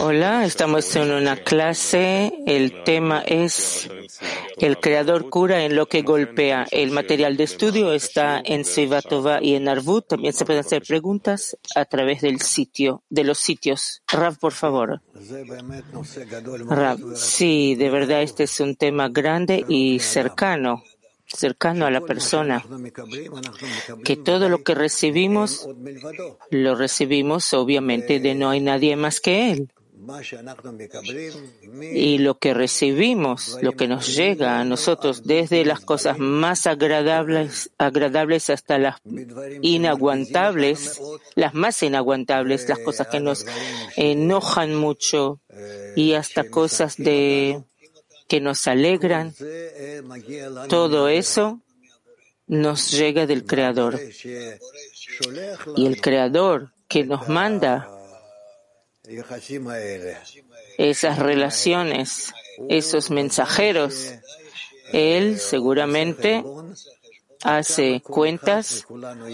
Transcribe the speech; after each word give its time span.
Hola, 0.00 0.44
estamos 0.44 0.96
en 0.96 1.12
una 1.12 1.36
clase. 1.36 2.32
El 2.44 2.82
tema 2.82 3.22
es 3.24 3.88
el 4.58 4.78
creador 4.80 5.30
cura 5.30 5.64
en 5.64 5.76
lo 5.76 5.86
que 5.86 6.02
golpea. 6.02 6.66
El 6.72 6.90
material 6.90 7.36
de 7.36 7.44
estudio 7.44 7.92
está 7.92 8.42
en 8.44 8.64
Seivatova 8.64 9.40
y 9.40 9.54
en 9.54 9.68
Arvut. 9.68 10.08
También 10.08 10.32
se 10.32 10.44
pueden 10.44 10.58
hacer 10.58 10.82
preguntas 10.82 11.56
a 11.76 11.84
través 11.84 12.20
del 12.20 12.40
sitio, 12.40 13.04
de 13.10 13.22
los 13.22 13.38
sitios. 13.38 14.02
Rav, 14.08 14.36
por 14.38 14.52
favor. 14.52 15.00
Rav, 16.68 16.98
sí, 17.14 17.76
de 17.76 17.90
verdad 17.90 18.22
este 18.22 18.42
es 18.42 18.58
un 18.58 18.74
tema 18.74 19.08
grande 19.08 19.64
y 19.68 20.00
cercano 20.00 20.82
cercano 21.36 21.86
a 21.86 21.90
la 21.90 22.00
persona, 22.00 22.64
que 24.04 24.16
todo 24.16 24.48
lo 24.48 24.62
que 24.62 24.74
recibimos 24.74 25.68
lo 26.50 26.74
recibimos 26.74 27.52
obviamente 27.52 28.20
de 28.20 28.34
no 28.34 28.50
hay 28.50 28.60
nadie 28.60 28.96
más 28.96 29.20
que 29.20 29.52
Él. 29.52 29.72
Y 31.94 32.18
lo 32.18 32.38
que 32.38 32.54
recibimos, 32.54 33.58
lo 33.62 33.72
que 33.72 33.86
nos 33.86 34.16
llega 34.16 34.58
a 34.58 34.64
nosotros, 34.64 35.22
desde 35.24 35.64
las 35.64 35.78
cosas 35.78 36.18
más 36.18 36.66
agradables, 36.66 37.70
agradables 37.78 38.50
hasta 38.50 38.78
las 38.78 38.96
inaguantables, 39.62 41.00
las 41.36 41.54
más 41.54 41.82
inaguantables, 41.84 42.68
las 42.68 42.80
cosas 42.80 43.06
que 43.06 43.20
nos 43.20 43.46
enojan 43.96 44.74
mucho 44.74 45.40
y 45.94 46.14
hasta 46.14 46.50
cosas 46.50 46.96
de 46.96 47.62
que 48.32 48.40
nos 48.40 48.66
alegran, 48.66 49.34
todo 50.70 51.10
eso 51.10 51.60
nos 52.46 52.90
llega 52.90 53.26
del 53.26 53.44
Creador. 53.44 54.00
Y 55.76 55.84
el 55.84 56.00
Creador 56.00 56.72
que 56.88 57.04
nos 57.04 57.28
manda 57.28 57.90
esas 60.78 61.18
relaciones, 61.18 62.32
esos 62.70 63.10
mensajeros, 63.10 64.14
Él 64.94 65.38
seguramente 65.38 66.42
hace 67.42 68.00
cuentas 68.00 68.86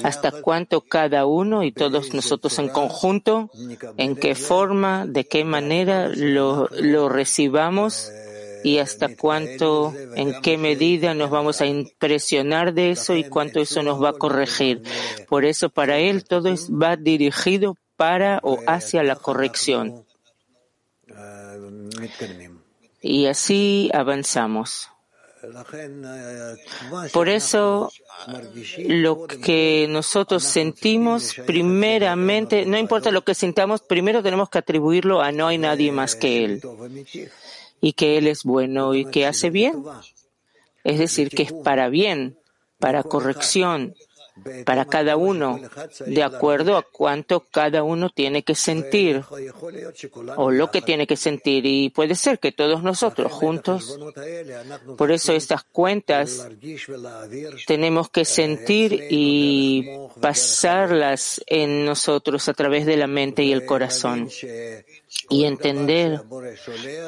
hasta 0.03 0.33
cuánto 0.43 0.81
cada 0.81 1.25
uno 1.25 1.63
y 1.63 1.71
todos 1.71 2.15
nosotros 2.15 2.59
en 2.59 2.69
conjunto, 2.69 3.49
en 3.97 4.17
qué 4.17 4.35
forma, 4.35 5.07
de 5.07 5.25
qué 5.25 5.45
manera 5.45 6.09
lo, 6.09 6.69
lo 6.73 7.09
recibamos 7.09 8.11
y 8.65 8.79
hasta 8.79 9.15
cuánto, 9.17 9.95
en 10.15 10.41
qué 10.41 10.59
medida 10.59 11.15
nos 11.15 11.31
vamos 11.31 11.61
a 11.61 11.67
impresionar 11.67 12.75
de 12.75 12.91
eso 12.91 13.15
y 13.15 13.25
cuánto 13.25 13.61
eso 13.61 13.83
nos 13.83 14.03
va 14.03 14.11
a 14.11 14.13
corregir. 14.15 14.83
Por 15.29 15.45
eso 15.45 15.71
para 15.71 15.99
él 15.99 16.25
todo 16.25 16.55
va 16.71 16.97
dirigido 16.97 17.77
para 17.97 18.41
o 18.43 18.59
hacia 18.67 19.03
la 19.03 19.17
corrección. 19.17 20.05
Y 23.01 23.27
así 23.27 23.91
avanzamos. 23.93 24.89
Por 27.13 27.29
eso, 27.29 27.91
lo 28.79 29.27
que 29.27 29.87
nosotros 29.89 30.43
sentimos, 30.43 31.35
primeramente, 31.47 32.67
no 32.67 32.77
importa 32.77 33.13
lo 33.13 33.23
que 33.23 33.35
sintamos, 33.35 33.81
primero 33.83 34.23
tenemos 34.23 34.51
que 34.51 34.59
atribuirlo 34.59 35.23
a 35.23 35.31
no 35.31 35.47
hay 35.47 35.59
nadie 35.59 35.93
más 35.93 36.17
que 36.17 36.45
Él 36.45 36.61
y 37.81 37.93
que 37.93 38.19
Él 38.19 38.27
es 38.27 38.45
bueno 38.45 38.95
y 38.95 39.05
que 39.05 39.27
hace 39.27 39.51
bien. 39.51 39.85
Es 40.85 40.99
decir, 40.99 41.31
que 41.31 41.43
es 41.43 41.53
para 41.53 41.89
bien, 41.89 42.39
para 42.79 43.03
corrección, 43.03 43.95
para 44.65 44.85
cada 44.85 45.17
uno, 45.17 45.61
de 46.07 46.23
acuerdo 46.23 46.77
a 46.77 46.83
cuánto 46.83 47.41
cada 47.41 47.83
uno 47.83 48.11
tiene 48.11 48.43
que 48.43 48.55
sentir 48.55 49.25
o 50.37 50.51
lo 50.51 50.71
que 50.71 50.83
tiene 50.83 51.07
que 51.07 51.17
sentir. 51.17 51.67
Y 51.67 51.91
puede 51.91 52.15
ser 52.15 52.39
que 52.39 52.53
todos 52.53 52.83
nosotros 52.83 53.33
juntos, 53.33 53.99
por 54.97 55.11
eso 55.11 55.33
estas 55.33 55.65
cuentas 55.65 56.49
tenemos 57.67 58.11
que 58.11 58.25
sentir 58.25 59.07
y 59.11 59.89
pasarlas 60.21 61.43
en 61.47 61.85
nosotros 61.85 62.49
a 62.49 62.55
través 62.55 62.87
de 62.87 62.97
la 62.97 63.07
mente 63.07 63.43
y 63.43 63.53
el 63.53 63.67
corazón 63.67 64.29
y 65.29 65.45
entender 65.45 66.21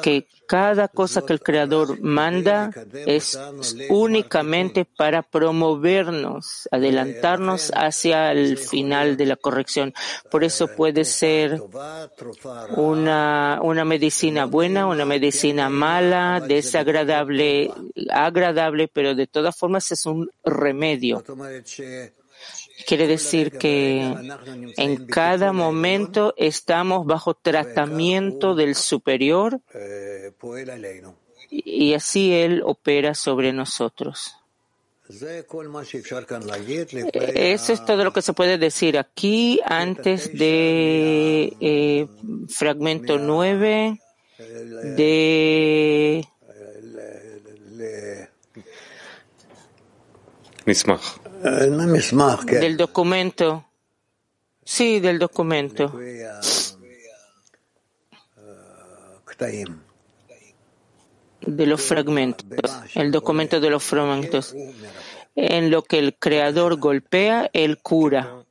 que 0.01 0.27
cada 0.47 0.87
cosa 0.87 1.21
que 1.25 1.33
el 1.33 1.41
Creador 1.41 1.99
manda 2.01 2.71
es 2.93 3.39
únicamente 3.89 4.85
para 4.85 5.23
promovernos, 5.23 6.67
adelantarnos 6.71 7.71
hacia 7.73 8.31
el 8.31 8.57
final 8.57 9.17
de 9.17 9.25
la 9.25 9.37
corrección. 9.37 9.93
Por 10.29 10.43
eso 10.43 10.67
puede 10.67 11.05
ser 11.05 11.61
una, 12.75 13.59
una 13.61 13.85
medicina 13.85 14.45
buena, 14.45 14.87
una 14.87 15.05
medicina 15.05 15.69
mala, 15.69 16.41
desagradable, 16.41 17.71
agradable, 18.09 18.87
pero 18.87 19.15
de 19.15 19.27
todas 19.27 19.57
formas 19.57 19.91
es 19.91 20.05
un 20.05 20.29
remedio. 20.43 21.23
Quiere 22.85 23.07
decir 23.07 23.57
que 23.57 24.13
en 24.77 25.05
cada 25.07 25.53
momento 25.53 26.33
estamos 26.37 27.05
bajo 27.05 27.33
tratamiento 27.33 28.55
del 28.55 28.75
superior 28.75 29.59
y 31.49 31.93
así 31.93 32.33
Él 32.33 32.61
opera 32.65 33.13
sobre 33.15 33.53
nosotros. 33.53 34.37
Eso 37.13 37.73
es 37.73 37.85
todo 37.85 38.03
lo 38.03 38.13
que 38.13 38.21
se 38.21 38.33
puede 38.33 38.57
decir 38.57 38.97
aquí 38.97 39.59
antes 39.65 40.37
de 40.37 41.53
eh, 41.59 42.07
fragmento 42.47 43.17
9 43.17 43.99
de 44.95 46.25
del 51.41 52.77
documento. 52.77 53.65
Sí, 54.63 54.99
del 54.99 55.19
documento. 55.19 55.97
De 61.41 61.65
los 61.65 61.81
fragmentos. 61.81 62.45
El 62.93 63.11
documento 63.11 63.59
de 63.59 63.69
los 63.69 63.83
fragmentos. 63.83 64.55
En 65.35 65.71
lo 65.71 65.81
que 65.83 65.99
el 65.99 66.15
creador 66.15 66.77
golpea, 66.77 67.49
él 67.53 67.79
cura. 67.79 68.43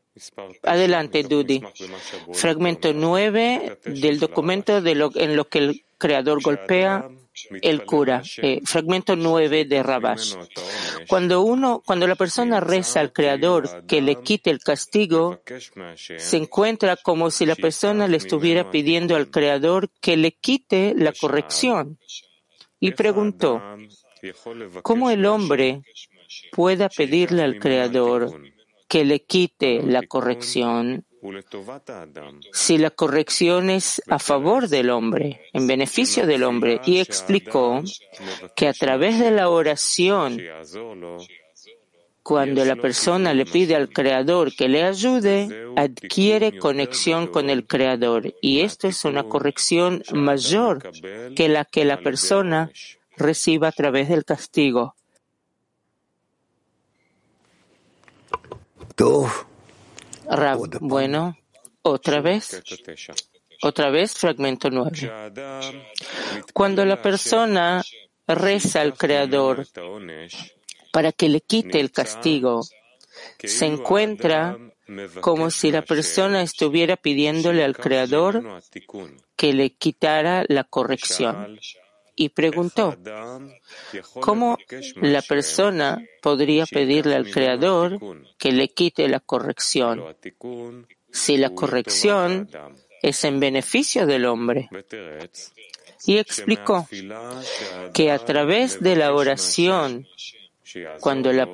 Adelante, 0.64 1.22
Dudi. 1.22 1.62
Fragmento 2.32 2.92
9 2.92 3.80
del 3.84 4.18
documento 4.18 4.80
de 4.80 4.94
lo, 4.94 5.10
en 5.14 5.36
lo 5.36 5.48
que 5.48 5.58
el 5.58 5.84
creador 5.98 6.42
golpea, 6.42 7.08
el 7.62 7.84
cura. 7.84 8.22
Eh, 8.38 8.60
fragmento 8.64 9.16
9 9.16 9.64
de 9.64 9.82
Rabash. 9.82 10.34
Cuando 11.08 11.42
uno, 11.42 11.82
cuando 11.84 12.06
la 12.06 12.14
persona 12.14 12.60
reza 12.60 13.00
al 13.00 13.12
Creador 13.12 13.86
que 13.86 14.00
le 14.00 14.16
quite 14.22 14.50
el 14.50 14.60
castigo, 14.60 15.40
se 15.94 16.36
encuentra 16.36 16.96
como 16.96 17.30
si 17.30 17.46
la 17.46 17.56
persona 17.56 18.08
le 18.08 18.16
estuviera 18.16 18.70
pidiendo 18.70 19.16
al 19.16 19.30
Creador 19.30 19.90
que 20.00 20.16
le 20.16 20.32
quite 20.32 20.94
la 20.96 21.12
corrección. 21.12 21.98
Y 22.78 22.92
preguntó, 22.92 23.60
¿cómo 24.82 25.10
el 25.10 25.26
hombre 25.26 25.82
pueda 26.52 26.88
pedirle 26.88 27.42
al 27.42 27.58
Creador 27.58 28.40
que 28.88 29.04
le 29.04 29.20
quite 29.20 29.82
la 29.82 30.02
corrección 30.06 31.04
si 32.53 32.78
la 32.78 32.91
corrección 32.91 33.70
es 33.70 34.03
a 34.08 34.19
favor 34.19 34.69
del 34.69 34.91
hombre, 34.91 35.42
en 35.53 35.66
beneficio 35.66 36.26
del 36.26 36.44
hombre, 36.44 36.81
y 36.84 36.98
explicó 36.98 37.82
que 38.56 38.69
a 38.69 38.72
través 38.72 39.19
de 39.19 39.31
la 39.31 39.50
oración, 39.50 40.41
cuando 42.22 42.64
la 42.64 42.76
persona 42.76 43.34
le 43.34 43.44
pide 43.44 43.76
al 43.76 43.91
Creador 43.91 44.54
que 44.54 44.69
le 44.69 44.84
ayude, 44.84 45.72
adquiere 45.76 46.58
conexión 46.58 47.26
con 47.26 47.50
el 47.50 47.66
Creador. 47.66 48.34
Y 48.41 48.60
esto 48.60 48.88
es 48.88 49.04
una 49.04 49.25
corrección 49.25 50.02
mayor 50.12 50.90
que 51.34 51.49
la 51.49 51.64
que 51.64 51.84
la 51.84 52.00
persona 52.00 52.70
reciba 53.17 53.69
a 53.69 53.72
través 53.72 54.08
del 54.08 54.25
castigo. 54.25 54.94
Bueno, 60.81 61.37
otra 61.82 62.21
vez. 62.21 62.62
Otra 63.62 63.91
vez, 63.91 64.15
fragmento 64.15 64.71
9. 64.71 65.32
Cuando 66.55 66.85
la 66.85 67.03
persona 67.03 67.82
reza 68.27 68.81
al 68.81 68.94
Creador 68.94 69.67
para 70.93 71.12
que 71.12 71.29
le 71.29 71.41
quite 71.41 71.81
el 71.81 71.91
castigo, 71.91 72.62
se 73.38 73.67
encuentra 73.67 74.56
como 75.21 75.50
si 75.50 75.71
la 75.71 75.82
persona 75.82 76.43
estuviera 76.43 76.97
pidiéndole 76.97 77.62
al 77.65 77.77
Creador 77.77 78.62
que 79.37 79.53
le 79.53 79.71
quitara 79.75 80.44
la 80.49 80.65
corrección 80.65 81.59
y 82.20 82.28
preguntó, 82.28 82.99
¿cómo 84.20 84.58
la 84.96 85.22
persona 85.22 86.05
podría 86.20 86.67
pedirle 86.67 87.14
al 87.14 87.31
Creador 87.31 87.99
que 88.37 88.52
le 88.52 88.69
quite 88.69 89.08
la 89.08 89.20
corrección 89.20 90.05
si 91.11 91.38
la 91.38 91.49
corrección 91.49 92.50
es 93.00 93.25
en 93.25 93.40
beneficio 93.40 94.06
del 94.06 94.26
hombre. 94.26 94.69
Y 96.05 96.19
explicó 96.19 96.87
que 97.94 98.11
a 98.11 98.19
través 98.19 98.81
de 98.81 98.96
la 98.96 99.14
oración, 99.14 100.06
cuando 101.00 101.32
la, 101.32 101.49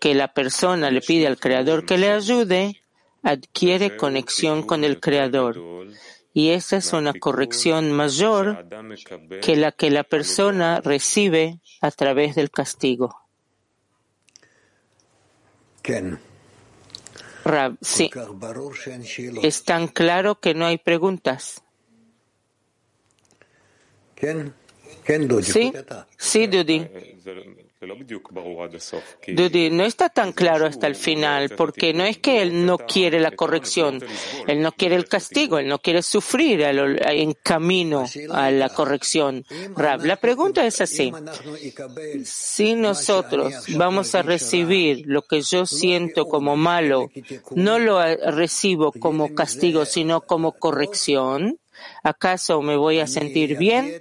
que 0.00 0.14
la 0.14 0.32
persona 0.32 0.90
le 0.90 1.02
pide 1.02 1.26
al 1.26 1.38
Creador 1.38 1.84
que 1.84 1.98
le 1.98 2.10
ayude, 2.10 2.82
adquiere 3.22 3.98
conexión 3.98 4.62
con 4.62 4.82
el 4.82 4.98
Creador. 4.98 5.60
Y 6.36 6.50
esa 6.50 6.76
es 6.76 6.92
una 6.92 7.14
corrección 7.14 7.92
mayor 7.92 8.68
que 9.40 9.56
la 9.56 9.72
que 9.72 9.90
la 9.90 10.04
persona 10.04 10.82
recibe 10.82 11.60
a 11.80 11.90
través 11.90 12.34
del 12.34 12.50
castigo. 12.50 13.22
Rab, 17.42 17.78
sí. 17.80 18.10
Es 19.42 19.64
tan 19.64 19.88
claro 19.88 20.38
que 20.38 20.52
no 20.52 20.66
hay 20.66 20.76
preguntas. 20.76 21.62
Sí, 25.42 25.72
sí, 26.18 26.46
Dudi. 26.48 26.86
Dudi, 29.28 29.70
no 29.70 29.84
está 29.84 30.08
tan 30.08 30.32
claro 30.32 30.64
hasta 30.64 30.86
el 30.86 30.94
final, 30.94 31.50
porque 31.50 31.92
no 31.92 32.04
es 32.04 32.16
que 32.18 32.40
él 32.40 32.64
no 32.64 32.78
quiere 32.78 33.20
la 33.20 33.32
corrección, 33.32 34.02
él 34.46 34.62
no 34.62 34.72
quiere 34.72 34.96
el 34.96 35.06
castigo, 35.06 35.58
él 35.58 35.68
no 35.68 35.78
quiere 35.78 36.02
sufrir 36.02 36.62
en 36.62 37.34
camino 37.42 38.06
a 38.30 38.50
la 38.50 38.70
corrección. 38.70 39.44
Rab, 39.76 40.06
la 40.06 40.16
pregunta 40.16 40.66
es 40.66 40.80
así. 40.80 41.12
Si 42.24 42.74
nosotros 42.74 43.52
vamos 43.76 44.14
a 44.14 44.22
recibir 44.22 45.04
lo 45.06 45.22
que 45.22 45.42
yo 45.42 45.66
siento 45.66 46.28
como 46.28 46.56
malo, 46.56 47.10
no 47.54 47.78
lo 47.78 48.00
recibo 48.30 48.90
como 48.92 49.34
castigo, 49.34 49.84
sino 49.84 50.22
como 50.22 50.52
corrección, 50.52 51.58
¿acaso 52.02 52.62
me 52.62 52.76
voy 52.76 53.00
a 53.00 53.06
sentir 53.06 53.58
bien? 53.58 54.00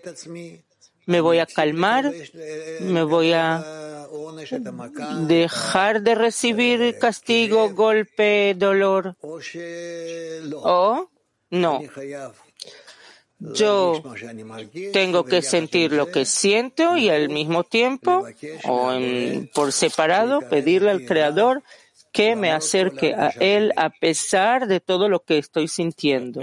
Me 1.06 1.22
voy 1.22 1.40
a 1.40 1.46
calmar, 1.46 2.12
me 2.82 3.04
voy 3.04 3.34
a 3.34 4.08
dejar 5.28 6.02
de 6.02 6.16
recibir 6.16 6.98
castigo, 7.00 7.74
golpe, 7.74 8.56
dolor. 8.58 9.16
O 10.56 11.10
no. 11.50 11.82
Yo 13.40 14.02
tengo 14.94 15.26
que 15.26 15.42
sentir 15.42 15.92
lo 15.92 16.10
que 16.10 16.26
siento 16.26 16.96
y 16.98 17.10
al 17.10 17.30
mismo 17.30 17.64
tiempo, 17.64 18.26
o 18.64 18.94
por 19.54 19.72
separado, 19.72 20.42
pedirle 20.50 20.92
al 20.92 21.06
Creador 21.06 21.62
que 22.16 22.34
me 22.38 22.50
acerque 22.50 23.14
a 23.14 23.28
Él 23.42 23.74
a 23.76 23.90
pesar 23.90 24.68
de 24.68 24.80
todo 24.80 25.10
lo 25.10 25.20
que 25.20 25.38
estoy 25.38 25.68
sintiendo. 25.68 26.40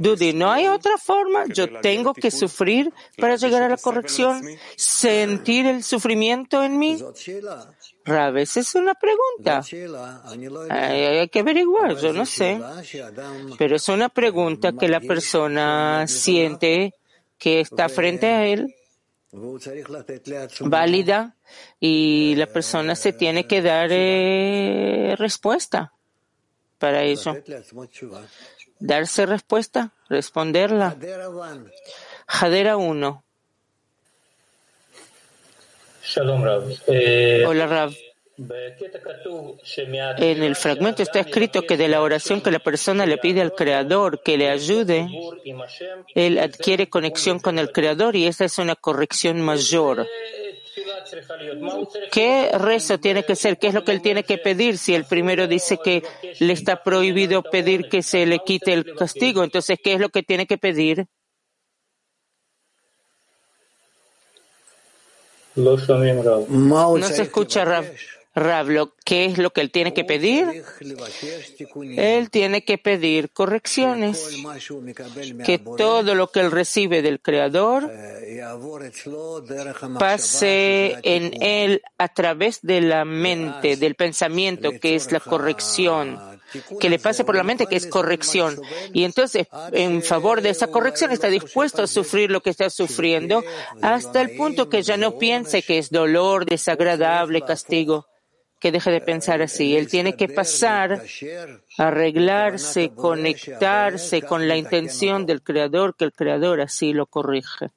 Dudi, 0.00 0.32
¿no 0.32 0.50
hay 0.50 0.66
otra 0.66 0.98
forma? 0.98 1.44
Yo 1.46 1.78
tengo 1.80 2.12
que 2.12 2.32
sufrir 2.32 2.92
para 3.16 3.36
llegar 3.36 3.62
a 3.62 3.68
la 3.68 3.76
corrección, 3.76 4.42
sentir 4.76 5.66
el 5.66 5.84
sufrimiento 5.84 6.64
en 6.64 6.80
mí. 6.80 7.00
Veces 8.32 8.68
es 8.68 8.74
una 8.74 8.94
pregunta. 8.94 9.62
Hay, 10.68 11.28
que 11.28 11.38
averiguar, 11.38 11.96
yo 11.98 12.12
no 12.12 12.26
sé. 12.26 12.60
Pero 13.56 13.76
es 13.76 13.88
una 13.88 14.08
pregunta 14.08 14.72
que 14.72 14.88
la 14.88 15.00
persona 15.00 16.08
siente 16.08 16.94
que 17.38 17.60
está 17.60 17.88
frente 17.88 18.26
a 18.26 18.46
él 18.48 18.74
válida 20.60 21.36
y 21.78 22.34
la 22.36 22.46
persona 22.46 22.94
se 22.94 23.12
tiene 23.12 23.46
que 23.46 23.62
dar 23.62 23.88
eh, 23.92 25.14
respuesta 25.18 25.92
para 26.78 27.04
eso. 27.04 27.36
Darse 28.78 29.26
respuesta, 29.26 29.92
responderla. 30.08 30.96
Jadera 32.26 32.76
1. 32.76 33.24
Eh, 36.86 37.44
Hola 37.46 37.66
Rav. 37.66 37.92
En 40.18 40.42
el 40.42 40.56
fragmento 40.56 41.02
está 41.02 41.20
escrito 41.20 41.62
que 41.62 41.76
de 41.76 41.88
la 41.88 42.00
oración 42.00 42.40
que 42.40 42.50
la 42.50 42.58
persona 42.58 43.04
le 43.04 43.18
pide 43.18 43.42
al 43.42 43.54
Creador 43.54 44.22
que 44.22 44.38
le 44.38 44.48
ayude, 44.48 45.08
él 46.14 46.38
adquiere 46.38 46.88
conexión 46.88 47.38
con 47.38 47.58
el 47.58 47.70
Creador 47.70 48.16
y 48.16 48.26
esa 48.26 48.46
es 48.46 48.58
una 48.58 48.76
corrección 48.76 49.40
mayor. 49.42 50.06
¿Qué 52.10 52.50
rezo 52.54 52.98
tiene 52.98 53.24
que 53.24 53.36
ser? 53.36 53.58
¿Qué 53.58 53.68
es 53.68 53.74
lo 53.74 53.84
que 53.84 53.92
él 53.92 54.00
tiene 54.00 54.24
que 54.24 54.38
pedir? 54.38 54.78
Si 54.78 54.94
el 54.94 55.04
primero 55.04 55.46
dice 55.46 55.78
que 55.82 56.02
le 56.38 56.52
está 56.52 56.82
prohibido 56.82 57.42
pedir 57.42 57.88
que 57.88 58.02
se 58.02 58.24
le 58.24 58.38
quite 58.38 58.72
el 58.72 58.94
castigo, 58.94 59.44
entonces, 59.44 59.78
¿qué 59.82 59.94
es 59.94 60.00
lo 60.00 60.08
que 60.08 60.22
tiene 60.22 60.46
que 60.46 60.56
pedir? 60.56 61.06
No 65.56 67.06
se 67.08 67.22
escucha, 67.22 67.64
Rav. 67.64 67.84
Rablo, 68.40 68.94
¿qué 69.04 69.26
es 69.26 69.36
lo 69.36 69.50
que 69.50 69.60
él 69.60 69.70
tiene 69.70 69.92
que 69.92 70.02
pedir? 70.02 70.64
Él 71.96 72.30
tiene 72.30 72.64
que 72.64 72.78
pedir 72.78 73.30
correcciones, 73.30 74.30
que 75.44 75.58
todo 75.58 76.14
lo 76.14 76.28
que 76.28 76.40
él 76.40 76.50
recibe 76.50 77.02
del 77.02 77.20
Creador 77.20 77.90
pase 79.98 80.96
en 81.02 81.42
él 81.42 81.82
a 81.98 82.08
través 82.08 82.60
de 82.62 82.80
la 82.80 83.04
mente, 83.04 83.76
del 83.76 83.94
pensamiento, 83.94 84.70
que 84.80 84.94
es 84.94 85.12
la 85.12 85.20
corrección, 85.20 86.18
que 86.80 86.88
le 86.88 86.98
pase 86.98 87.24
por 87.24 87.36
la 87.36 87.42
mente, 87.44 87.66
que 87.66 87.76
es 87.76 87.86
corrección. 87.88 88.58
Y 88.94 89.04
entonces, 89.04 89.48
en 89.72 90.02
favor 90.02 90.40
de 90.40 90.48
esa 90.48 90.68
corrección, 90.68 91.12
está 91.12 91.28
dispuesto 91.28 91.82
a 91.82 91.86
sufrir 91.86 92.30
lo 92.30 92.40
que 92.40 92.48
está 92.48 92.70
sufriendo 92.70 93.44
hasta 93.82 94.22
el 94.22 94.34
punto 94.34 94.70
que 94.70 94.82
ya 94.82 94.96
no 94.96 95.18
piense 95.18 95.62
que 95.62 95.76
es 95.76 95.90
dolor, 95.90 96.46
desagradable, 96.46 97.42
castigo 97.42 98.09
que 98.60 98.70
deje 98.70 98.90
de 98.90 99.00
pensar 99.00 99.42
así. 99.42 99.76
Él 99.76 99.88
tiene 99.88 100.14
que 100.16 100.28
pasar, 100.28 101.02
arreglarse, 101.78 102.90
conectarse 102.94 104.22
con 104.22 104.46
la 104.46 104.56
intención 104.56 105.26
del 105.26 105.42
Creador, 105.42 105.96
que 105.96 106.04
el 106.04 106.12
Creador 106.12 106.60
así 106.60 106.92
lo 106.92 107.06
corrige. 107.06 107.70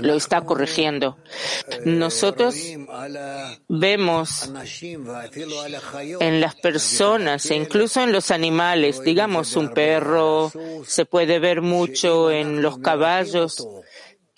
Lo 0.00 0.14
está 0.14 0.40
corrigiendo. 0.42 1.18
Nosotros 1.84 2.54
vemos 3.68 4.50
en 6.20 6.40
las 6.40 6.54
personas 6.54 7.50
e 7.50 7.56
incluso 7.56 8.02
en 8.02 8.12
los 8.12 8.30
animales, 8.30 9.02
digamos 9.02 9.56
un 9.56 9.72
perro, 9.74 10.52
se 10.86 11.04
puede 11.06 11.38
ver 11.38 11.60
mucho 11.60 12.30
en 12.30 12.62
los 12.62 12.78
caballos, 12.78 13.66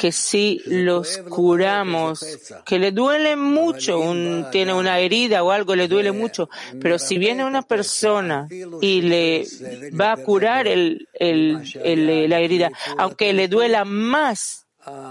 que 0.03 0.11
si 0.11 0.61
los 0.67 1.19
curamos, 1.29 2.27
que 2.67 2.81
le 2.81 2.91
duele 2.91 3.37
mucho, 3.37 4.01
un, 4.01 4.47
tiene 4.51 4.75
una 4.75 4.99
herida 4.99 5.45
o 5.45 5.53
algo, 5.53 5.77
le 5.77 5.87
duele 5.87 6.11
mucho, 6.11 6.51
pero 6.81 6.99
si 6.99 7.19
viene 7.19 7.45
una 7.45 7.63
persona 7.63 8.49
y 8.81 9.03
le 9.03 9.47
va 9.93 10.15
a 10.15 10.17
curar 10.17 10.67
el, 10.67 11.07
el, 11.15 12.29
la 12.29 12.41
herida, 12.41 12.73
aunque 12.99 13.33
le 13.33 13.47
duela 13.47 13.85
más 13.85 14.67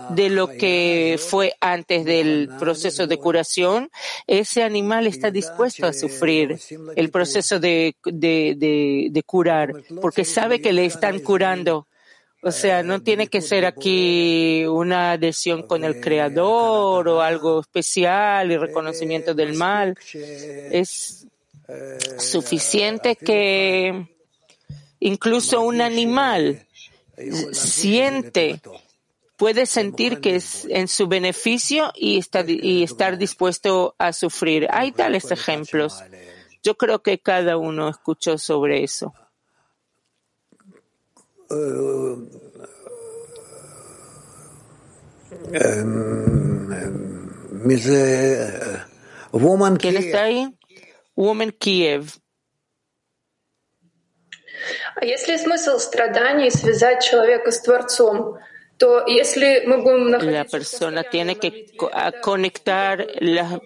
de 0.10 0.30
lo 0.30 0.50
que 0.50 1.18
fue 1.18 1.56
antes 1.62 2.04
del 2.04 2.50
proceso 2.60 3.08
de 3.08 3.16
curación, 3.16 3.90
ese 4.28 4.62
animal 4.62 5.08
está 5.08 5.32
dispuesto 5.32 5.86
a 5.86 5.94
sufrir 5.94 6.60
el 6.98 7.10
proceso 7.12 7.62
de, 7.62 7.96
de, 8.04 8.56
de, 8.58 9.08
de 9.10 9.24
curar, 9.24 9.72
porque 10.02 10.26
sabe 10.26 10.60
que 10.60 10.74
le 10.74 10.84
están 10.84 11.20
curando 11.20 11.88
o 12.44 12.52
sea, 12.52 12.82
no 12.82 13.02
tiene 13.04 13.28
que 13.28 13.42
ser 13.42 13.66
aquí 13.66 14.66
una 14.66 15.12
adhesión 15.12 15.64
con 15.64 15.84
el 15.84 16.02
creador 16.02 17.08
o 17.08 17.22
algo 17.22 17.62
especial 17.62 18.52
y 18.52 18.58
reconocimiento 18.58 19.36
del 19.36 19.54
mal. 19.54 19.96
Es 20.14 21.28
suficiente 22.18 23.16
que 23.16 24.08
incluso 25.00 25.62
un 25.62 25.82
animal 25.82 26.66
siente, 27.52 28.60
puede 29.38 29.68
sentir 29.68 30.20
que 30.20 30.36
es 30.36 30.66
en 30.70 30.88
su 30.88 31.08
beneficio 31.08 31.92
y, 31.96 32.18
está, 32.18 32.44
y 32.48 32.84
estar 32.84 33.20
dispuesto 33.20 33.96
a 34.00 34.14
sufrir. 34.14 34.68
Hay 34.72 34.92
tales 34.92 35.30
ejemplos. 35.32 36.02
Yo 36.64 36.76
creo 36.76 37.04
que 37.04 37.20
cada 37.20 37.58
uno 37.58 37.90
escuchó 37.90 38.38
sobre 38.40 38.84
eso. 38.84 39.14
¿Quién 49.80 49.98
está 49.98 50.24
ahí? 50.24 50.48
Woman 51.16 51.52
Kiev. 51.52 52.22
А 54.96 55.06
если 55.06 55.38
смысл 55.38 55.80
страданий 55.80 56.52
связать 56.52 57.04
человека 57.04 57.52
с 57.52 57.62
Творцом, 57.62 58.38
la 60.22 60.46
persona 60.46 61.04
tiene 61.04 61.38
que 61.38 61.66
conectar 62.22 63.08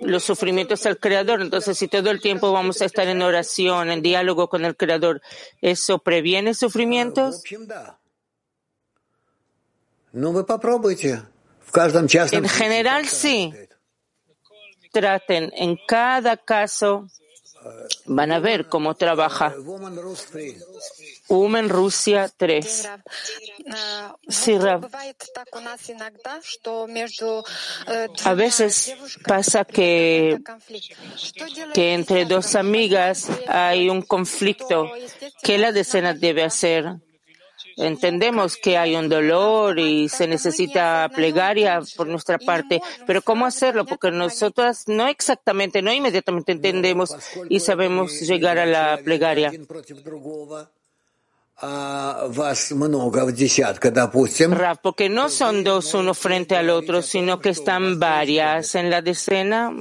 los 0.01 0.23
sufrimientos 0.23 0.85
al 0.85 0.97
Creador. 0.99 1.41
Entonces, 1.41 1.77
si 1.77 1.87
todo 1.87 2.11
el 2.11 2.21
tiempo 2.21 2.51
vamos 2.51 2.81
a 2.81 2.85
estar 2.85 3.07
en 3.07 3.21
oración, 3.21 3.91
en 3.91 4.01
diálogo 4.01 4.49
con 4.49 4.65
el 4.65 4.75
Creador, 4.75 5.21
¿eso 5.61 5.99
previene 5.99 6.53
sufrimientos? 6.53 7.43
En 12.37 12.49
general, 12.49 13.07
sí. 13.07 13.53
Traten 14.91 15.51
en 15.55 15.77
cada 15.87 16.37
caso 16.37 17.07
Van 18.05 18.31
a 18.31 18.39
ver 18.39 18.67
cómo 18.67 18.95
trabaja. 18.95 19.53
Women 21.29 21.69
Rusia 21.69 22.31
3. 22.35 22.89
Sí, 24.27 24.57
A 28.23 28.33
veces 28.33 28.95
pasa 29.25 29.65
que, 29.65 30.39
que 31.73 31.93
entre 31.93 32.25
dos 32.25 32.55
amigas 32.55 33.27
hay 33.47 33.89
un 33.89 34.01
conflicto. 34.01 34.91
¿Qué 35.41 35.57
la 35.57 35.71
decena 35.71 36.13
debe 36.13 36.43
hacer? 36.43 36.95
Entendemos 37.77 38.55
que 38.55 38.77
hay 38.77 38.95
un 38.95 39.09
dolor 39.09 39.79
y 39.79 40.07
se 40.07 40.27
necesita 40.27 41.09
plegaria 41.13 41.81
por 41.95 42.07
nuestra 42.07 42.37
parte, 42.37 42.81
pero 43.05 43.21
¿cómo 43.21 43.45
hacerlo? 43.45 43.85
Porque 43.85 44.11
nosotras 44.11 44.87
no 44.87 45.07
exactamente, 45.07 45.81
no 45.81 45.91
inmediatamente 45.91 46.53
entendemos 46.53 47.15
y 47.49 47.59
sabemos 47.59 48.21
llegar 48.21 48.57
a 48.59 48.65
la 48.65 48.99
plegaria. 49.03 49.51
porque 54.81 55.09
no 55.09 55.29
son 55.29 55.63
dos 55.63 55.93
uno 55.93 56.13
frente 56.13 56.55
al 56.55 56.69
otro, 56.69 57.01
sino 57.01 57.39
que 57.39 57.49
están 57.49 57.99
varias 57.99 58.75
en 58.75 58.89
la 58.89 59.01
decena 59.01 59.71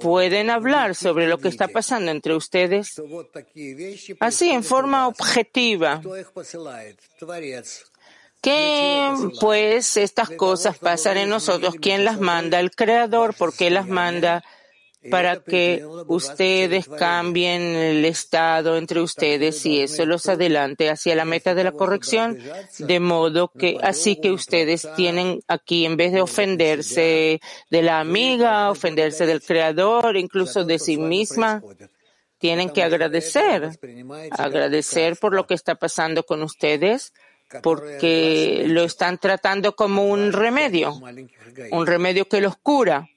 pueden 0.00 0.50
hablar 0.50 0.94
sobre 0.94 1.26
lo 1.26 1.38
que 1.38 1.48
está 1.48 1.68
pasando 1.68 2.10
entre 2.10 2.34
ustedes 2.34 3.00
así 4.20 4.50
en 4.50 4.64
forma 4.64 5.08
objetiva 5.08 6.00
que 8.42 9.14
pues 9.40 9.96
estas 9.96 10.30
cosas 10.30 10.76
pasan 10.76 11.16
en 11.16 11.28
nosotros. 11.28 11.76
¿Quién 11.80 12.04
las 12.04 12.18
manda? 12.18 12.58
El 12.58 12.72
Creador. 12.72 13.34
¿Por 13.34 13.54
qué 13.54 13.70
las 13.70 13.86
manda? 13.86 14.42
Para 15.10 15.40
que 15.42 15.84
ustedes 16.06 16.86
cambien 16.88 17.62
el 17.74 18.04
estado 18.04 18.76
entre 18.76 19.00
ustedes 19.00 19.64
y 19.66 19.80
eso 19.80 20.06
los 20.06 20.28
adelante 20.28 20.90
hacia 20.90 21.16
la 21.16 21.24
meta 21.24 21.54
de 21.54 21.64
la 21.64 21.72
corrección, 21.72 22.38
de 22.78 23.00
modo 23.00 23.48
que 23.48 23.78
así 23.82 24.16
que 24.16 24.30
ustedes 24.30 24.88
tienen 24.94 25.40
aquí, 25.48 25.84
en 25.84 25.96
vez 25.96 26.12
de 26.12 26.20
ofenderse 26.20 27.40
de 27.70 27.82
la 27.82 28.00
amiga, 28.00 28.70
ofenderse 28.70 29.26
del 29.26 29.42
creador, 29.42 30.16
incluso 30.16 30.64
de 30.64 30.78
sí 30.78 30.96
misma, 30.96 31.62
tienen 32.38 32.70
que 32.70 32.82
agradecer, 32.82 33.70
agradecer 34.30 35.16
por 35.16 35.34
lo 35.34 35.46
que 35.46 35.54
está 35.54 35.74
pasando 35.74 36.24
con 36.24 36.42
ustedes, 36.42 37.12
porque 37.62 38.64
lo 38.66 38.84
están 38.84 39.18
tratando 39.18 39.74
como 39.74 40.06
un 40.06 40.32
remedio, 40.32 41.00
un 41.70 41.86
remedio 41.86 42.26
que 42.26 42.40
los 42.40 42.56
cura, 42.56 43.08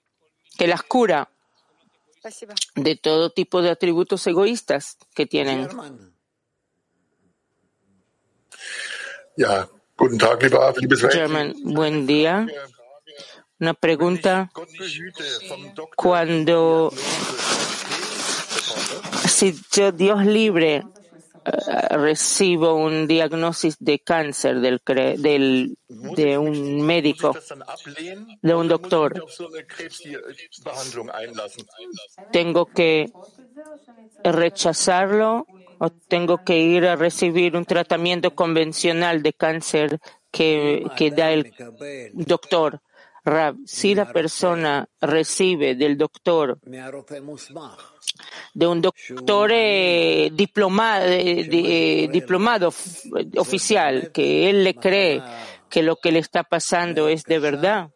que 0.58 0.68
las 0.68 0.84
cura 0.84 1.30
de 2.76 2.96
todo 2.96 3.30
tipo 3.30 3.62
de 3.62 3.70
atributos 3.70 4.26
egoístas 4.28 4.98
que 5.14 5.26
tienen. 5.26 5.68
German, 11.12 11.54
buen 11.64 12.08
día. 12.08 12.48
Una 13.60 13.74
pregunta. 13.74 14.50
Cuando, 15.96 16.92
si 19.28 19.56
yo, 19.72 19.92
Dios 19.92 20.26
libre, 20.26 20.84
recibo 21.92 22.76
un 22.76 23.08
diagnóstico 23.08 23.76
de 23.80 24.00
cáncer 24.00 24.60
del, 24.60 24.82
del, 25.18 25.78
de 25.88 26.38
un 26.38 26.82
médico, 26.82 27.36
de 28.42 28.56
un 28.56 28.68
doctor. 28.68 29.24
¿Tengo 32.32 32.66
que 32.66 33.12
rechazarlo 34.24 35.46
o 35.78 35.90
tengo 35.90 36.44
que 36.44 36.60
ir 36.60 36.86
a 36.88 36.96
recibir 36.96 37.56
un 37.56 37.66
tratamiento 37.66 38.34
convencional 38.34 39.22
de 39.22 39.34
cáncer 39.34 40.00
que, 40.32 40.86
que 40.98 41.12
da 41.12 41.32
el 41.32 41.54
doctor? 42.14 42.82
Si 43.66 43.96
la 43.96 44.12
persona 44.12 44.88
recibe 45.02 45.76
del 45.76 45.98
doctor 45.98 46.60
de 48.54 48.68
un 48.68 48.82
doctor 48.82 49.52
eh, 49.54 50.32
diplomado, 50.34 51.06
eh, 51.08 52.08
diplomado 52.12 52.70
oficial, 53.38 54.12
que 54.14 54.50
él 54.50 54.64
le 54.64 54.76
cree 54.76 55.22
que 55.70 55.84
lo 55.84 55.98
que 55.98 56.12
le 56.12 56.20
está 56.20 56.44
pasando 56.44 57.10
es 57.10 57.24
de 57.24 57.40
verdad 57.40 57.90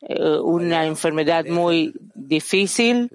eh, 0.00 0.38
una 0.38 0.86
enfermedad 0.86 1.44
muy 1.46 1.92
difícil, 2.14 3.10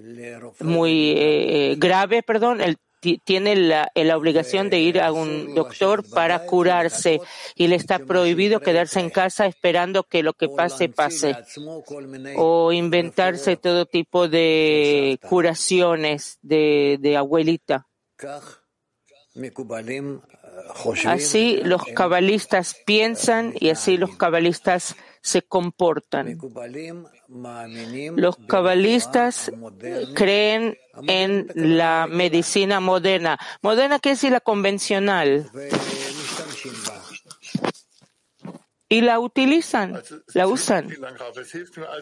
muy 0.59 1.75
grave, 1.77 2.23
perdón, 2.23 2.61
el 2.61 2.77
tiene 2.99 3.55
la, 3.55 3.91
la, 3.95 4.17
obligación 4.17 4.69
de 4.69 4.79
ir 4.79 5.01
a 5.01 5.11
un 5.11 5.53
doctor 5.55 6.07
para 6.09 6.45
curarse 6.45 7.21
y 7.55 7.67
le 7.67 7.75
está 7.75 7.99
prohibido 7.99 8.59
quedarse 8.59 8.99
en 8.99 9.09
casa 9.09 9.45
esperando 9.45 10.03
que 10.03 10.23
lo 10.23 10.33
que 10.33 10.49
pase 10.49 10.89
pase. 10.89 11.35
o 12.35 12.71
inventarse 12.71 13.57
todo 13.57 13.85
tipo 13.85 14.27
de 14.27 15.19
curaciones 15.27 16.39
de, 16.41 16.97
de 16.99 17.17
abuelita. 17.17 17.87
Así 21.05 21.57
los 21.63 21.83
cabalistas 21.85 22.75
piensan 22.85 23.53
y 23.59 23.69
así 23.69 23.97
los 23.97 24.15
cabalistas 24.17 24.95
se 25.21 25.41
comportan. 25.41 26.37
Los 28.15 28.37
cabalistas 28.47 29.51
creen 30.13 30.77
en 31.07 31.47
la 31.55 32.07
medicina 32.09 32.79
moderna. 32.79 33.37
Moderna 33.61 33.99
quiere 33.99 34.15
decir 34.15 34.31
la 34.31 34.39
convencional. 34.39 35.49
Y 38.91 39.01
la 39.01 39.19
utilizan, 39.19 40.01
la 40.33 40.47
usan. 40.47 40.89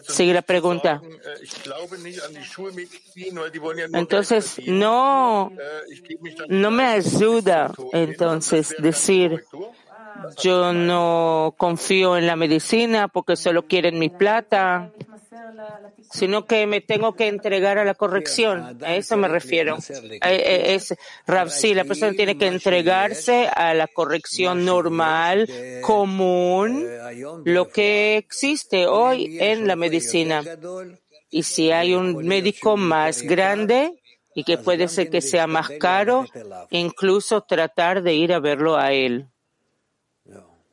Sigue 0.08 0.32
la 0.32 0.40
pregunta. 0.40 1.02
Entonces, 3.92 4.58
no, 4.66 5.52
no 6.48 6.70
me 6.70 6.86
ayuda 6.86 7.74
entonces 7.92 8.74
decir 8.78 9.44
yo 10.42 10.72
no 10.72 11.54
confío 11.56 12.16
en 12.16 12.26
la 12.26 12.36
medicina 12.36 13.08
porque 13.08 13.36
solo 13.36 13.66
quieren 13.66 13.98
mi 13.98 14.08
plata, 14.08 14.92
sino 16.10 16.46
que 16.46 16.66
me 16.66 16.80
tengo 16.80 17.14
que 17.14 17.28
entregar 17.28 17.78
a 17.78 17.84
la 17.84 17.94
corrección. 17.94 18.78
A 18.82 18.94
eso 18.94 19.16
me 19.16 19.28
refiero. 19.28 19.78
Eh, 19.78 20.18
eh, 20.22 20.74
es, 20.74 20.94
sí, 21.48 21.74
la 21.74 21.84
persona 21.84 22.12
tiene 22.12 22.38
que 22.38 22.46
entregarse 22.46 23.48
a 23.54 23.74
la 23.74 23.86
corrección 23.86 24.64
normal, 24.64 25.48
común, 25.82 26.86
lo 27.44 27.68
que 27.68 28.16
existe 28.16 28.86
hoy 28.86 29.38
en 29.40 29.66
la 29.66 29.76
medicina. 29.76 30.42
Y 31.30 31.42
si 31.42 31.70
hay 31.70 31.94
un 31.94 32.26
médico 32.26 32.76
más 32.76 33.22
grande, 33.22 34.00
y 34.34 34.44
que 34.44 34.56
puede 34.56 34.86
ser 34.86 35.10
que 35.10 35.20
sea 35.20 35.48
más 35.48 35.68
caro, 35.80 36.24
incluso 36.70 37.40
tratar 37.40 38.02
de 38.04 38.14
ir 38.14 38.32
a 38.32 38.38
verlo 38.38 38.76
a 38.76 38.92
él. 38.92 39.26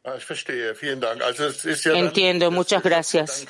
Ah, 0.08 0.18
Entiendo, 1.96 2.52
muchas 2.52 2.84
gracias. 2.84 3.44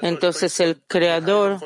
Entonces 0.00 0.60
el 0.60 0.80
Creador. 0.86 1.58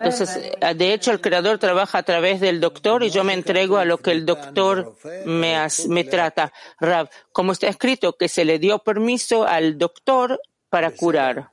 Entonces, 0.00 0.36
eh, 0.36 0.74
de 0.74 0.94
hecho, 0.94 1.10
el 1.10 1.20
Creador 1.20 1.58
trabaja 1.58 1.98
a 1.98 2.02
través 2.02 2.40
del 2.40 2.58
doctor 2.58 3.02
y 3.02 3.10
yo 3.10 3.22
me 3.22 3.34
entrego 3.34 3.76
a 3.76 3.84
lo 3.84 3.98
que 3.98 4.12
el 4.12 4.24
doctor 4.24 4.96
me, 5.26 5.58
me 5.88 6.04
trata. 6.04 6.50
Rab, 6.80 7.10
como 7.30 7.52
está 7.52 7.68
escrito, 7.68 8.16
que 8.16 8.30
se 8.30 8.46
le 8.46 8.58
dio 8.58 8.78
permiso 8.78 9.46
al 9.46 9.76
doctor 9.76 10.40
para 10.70 10.90
curar. 10.90 11.50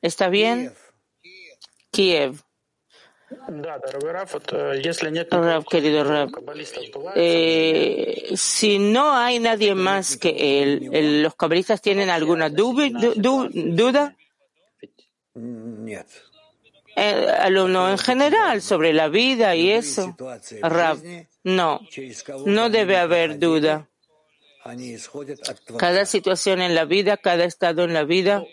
¿Está 0.00 0.28
bien? 0.28 0.72
Kiev. 1.90 2.40
Rab, 5.30 5.64
querido 5.66 6.04
Rab, 6.04 6.30
eh, 7.14 8.32
si 8.34 8.78
no 8.78 9.14
hay 9.14 9.38
nadie 9.38 9.74
más 9.74 10.16
que 10.16 10.62
él, 10.62 11.22
¿los 11.22 11.34
cabalistas 11.36 11.80
tienen 11.80 12.10
alguna 12.10 12.48
duda? 12.50 14.16
eh, 16.96 17.26
alumno 17.38 17.90
en 17.90 17.98
general 17.98 18.60
sobre 18.62 18.92
la 18.92 19.08
vida 19.08 19.54
y 19.56 19.70
eso. 19.70 20.16
Rab, 20.62 20.98
no, 21.44 21.80
no 22.46 22.70
debe 22.70 22.96
haber 22.96 23.38
duda. 23.38 23.88
Cada 25.78 26.04
situación 26.04 26.60
en 26.60 26.74
la 26.74 26.84
vida, 26.84 27.16
cada 27.16 27.44
estado 27.44 27.84
en 27.84 27.94
la 27.94 28.04
vida, 28.04 28.44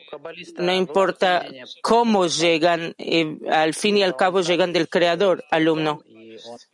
no 0.57 0.73
importa 0.73 1.45
cómo 1.81 2.27
llegan, 2.27 2.95
eh, 2.97 3.37
al 3.49 3.73
fin 3.73 3.97
y 3.97 4.03
al 4.03 4.15
cabo 4.15 4.41
llegan 4.41 4.71
del 4.71 4.87
Creador, 4.87 5.43
alumno. 5.51 6.03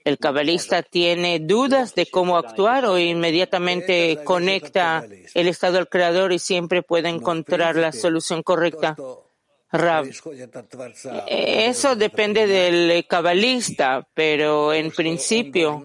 El 0.03 0.17
cabalista 0.17 0.83
tiene 0.83 1.39
dudas 1.39 1.95
de 1.95 2.05
cómo 2.05 2.37
actuar 2.37 2.85
o 2.85 2.99
inmediatamente 2.99 4.19
conecta 4.23 5.05
el 5.33 5.47
estado 5.47 5.77
al 5.79 5.89
Creador 5.89 6.33
y 6.33 6.39
siempre 6.39 6.83
puede 6.83 7.09
encontrar 7.09 7.75
la 7.75 7.91
solución 7.91 8.43
correcta. 8.43 8.95
Rab. 9.73 10.07
Eso 11.27 11.95
depende 11.95 12.45
del 12.45 13.07
cabalista, 13.07 14.07
pero 14.13 14.71
en 14.71 14.91
principio 14.91 15.83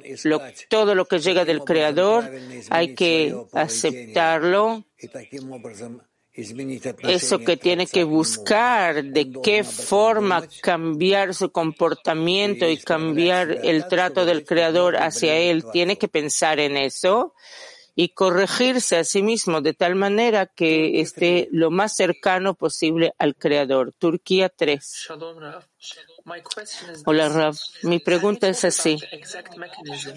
todo 0.68 0.95
lo 0.95 1.07
que 1.07 1.18
llega 1.18 1.47
del 1.47 1.61
Creador 1.61 2.30
hay 2.68 2.95
que 2.95 3.35
aceptarlo. 3.54 4.85
Eso 7.02 7.38
que 7.38 7.57
tiene 7.57 7.87
que 7.87 8.04
buscar 8.04 9.02
de 9.02 9.33
qué 9.42 9.64
forma 9.64 10.47
cambiar 10.61 11.35
su 11.35 11.50
comportamiento 11.50 12.68
y 12.68 12.76
cambiar 12.76 13.50
el 13.64 13.88
trato 13.88 14.26
del 14.26 14.45
Creador 14.45 14.99
hacia 14.99 15.35
él, 15.35 15.64
tiene 15.73 15.97
que 15.97 16.09
pensar 16.09 16.61
en 16.61 16.76
eso 16.76 17.35
y 18.00 18.11
corregirse 18.11 18.97
a 18.97 19.02
sí 19.02 19.25
mismo 19.25 19.61
de 19.61 19.75
tal 19.75 19.97
manera 19.97 20.47
que 20.47 21.00
esté 21.00 21.49
lo 21.50 21.73
más 21.73 21.97
cercano 21.97 22.55
posible 22.55 23.12
al 23.19 23.35
Creador. 23.35 23.93
Turquía 23.99 24.49
3. 24.49 25.09
Hola, 27.07 27.28
Rav. 27.28 27.57
Mi 27.83 27.99
pregunta 27.99 28.49
es 28.49 28.64
así. 28.64 28.99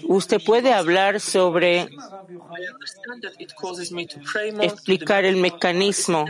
¿Usted 0.04 0.40
puede 0.44 0.72
hablar 0.72 1.18
sobre 1.18 1.88
explicar 4.60 5.24
el 5.24 5.38
mecanismo 5.38 6.26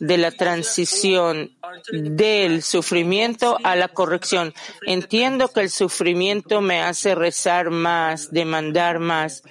de 0.00 0.16
la 0.16 0.30
transición 0.30 1.54
del 1.92 2.62
sufrimiento 2.62 3.58
a 3.62 3.76
la 3.76 3.88
corrección? 3.88 4.54
Entiendo 4.86 5.48
que 5.48 5.60
el 5.60 5.70
sufrimiento 5.70 6.62
me 6.62 6.80
hace 6.80 7.14
rezar 7.14 7.68
más, 7.68 8.30
demandar 8.30 9.00
más, 9.00 9.42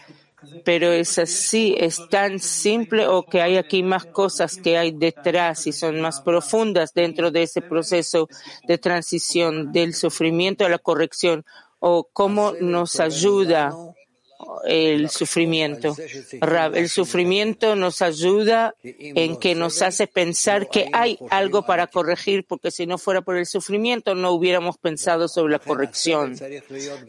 pero 0.64 0.92
es 0.92 1.18
así, 1.18 1.76
es 1.78 2.00
tan 2.10 2.40
simple 2.40 3.08
o 3.08 3.24
que 3.24 3.42
hay 3.42 3.58
aquí 3.58 3.84
más 3.84 4.06
cosas 4.06 4.58
que 4.58 4.78
hay 4.78 4.92
detrás 4.92 5.68
y 5.68 5.74
son 5.74 6.02
más 6.02 6.22
profundas 6.22 6.94
dentro 6.94 7.32
de 7.32 7.44
ese 7.44 7.62
proceso 7.62 8.28
de 8.68 8.78
transición 8.78 9.72
del 9.72 9.94
sufrimiento 9.94 10.66
a 10.66 10.70
la 10.70 10.80
corrección 10.80 11.46
o 11.80 12.08
cómo 12.12 12.54
nos 12.60 13.00
ayuda 13.00 13.76
el 14.66 15.10
sufrimiento. 15.10 15.96
el 16.74 16.90
sufrimiento 16.90 17.76
nos 17.76 18.02
ayuda 18.02 18.76
en 18.84 19.38
que 19.38 19.56
nos 19.56 19.82
hace 19.82 20.08
pensar 20.08 20.70
que 20.70 20.90
hay 20.94 21.18
algo 21.30 21.66
para 21.66 21.88
corregir, 21.88 22.46
porque 22.46 22.72
si 22.72 22.86
no 22.86 22.98
fuera 22.98 23.22
por 23.22 23.38
el 23.38 23.46
sufrimiento 23.46 24.16
no 24.16 24.32
hubiéramos 24.32 24.78
pensado 24.78 25.28
sobre 25.28 25.54
la 25.54 25.60
corrección. 25.60 26.38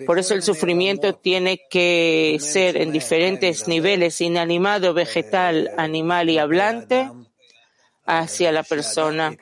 Por 0.07 0.19
eso 0.19 0.35
el 0.35 0.43
sufrimiento 0.43 1.15
tiene 1.15 1.61
que 1.71 2.39
ser 2.41 2.77
en 2.77 2.93
diferentes 2.93 3.69
niveles, 3.69 4.21
inanimado, 4.21 4.95
vegetal, 4.95 5.71
animal 5.77 6.31
y 6.31 6.39
hablante 6.39 7.09
hacia 8.09 8.51
la 8.53 8.63
persona 8.63 9.37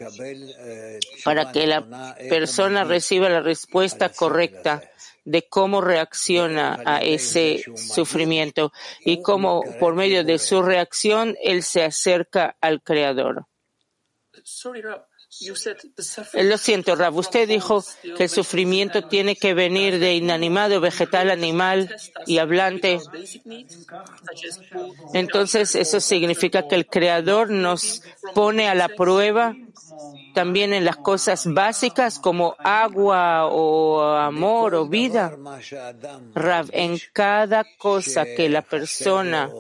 para 1.25 1.53
que 1.53 1.69
la 1.69 2.17
persona 2.29 2.83
reciba 2.83 3.29
la 3.29 3.41
respuesta 3.41 4.09
correcta 4.09 4.83
de 5.25 5.49
cómo 5.49 5.81
reacciona 5.81 6.81
a 6.85 6.99
ese 6.99 7.65
sufrimiento 7.77 8.73
y 9.05 9.23
cómo 9.23 9.63
por 9.79 9.95
medio 9.95 10.25
de 10.25 10.39
su 10.39 10.63
reacción 10.63 11.37
él 11.43 11.63
se 11.63 11.85
acerca 11.85 12.57
al 12.61 12.83
Creador. 12.83 13.47
Lo 16.35 16.59
siento, 16.59 16.97
Rab. 16.97 17.16
Usted 17.16 17.49
dijo 17.49 17.85
que 18.16 18.25
el 18.25 18.28
sufrimiento 18.28 19.02
tiene 19.02 19.37
que 19.37 19.55
venir 19.55 19.99
de 19.99 20.14
inanimado, 20.14 20.81
vegetal, 20.81 21.31
animal 21.31 21.95
y 22.26 22.38
hablante. 22.38 22.99
Entonces, 25.13 25.75
eso 25.75 26.00
significa 26.00 26.67
que 26.69 26.75
el 26.75 26.87
Creador 26.87 27.50
nos 27.50 28.02
pone 28.34 28.69
a 28.69 28.75
la 28.75 28.89
prueba 28.89 29.54
también 30.34 30.75
en 30.75 30.84
las 30.84 30.99
cosas 30.99 31.47
básicas 31.47 32.19
como 32.19 32.56
agua 32.58 33.47
o 33.47 34.02
amor 34.02 34.75
o 34.75 34.87
vida. 34.87 35.34
Rav, 36.34 36.69
en 36.73 36.99
cada 37.13 37.65
cosa 37.78 38.25
que 38.25 38.49
la 38.49 38.63
persona 38.63 39.50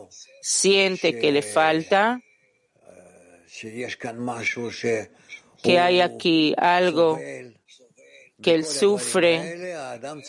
siente 0.42 1.18
que 1.18 1.32
le 1.32 1.42
falta, 1.42 2.20
que 5.66 5.80
hay 5.80 6.00
aquí 6.00 6.54
algo 6.56 7.18
que 8.42 8.54
él 8.54 8.64
sufre, 8.64 9.74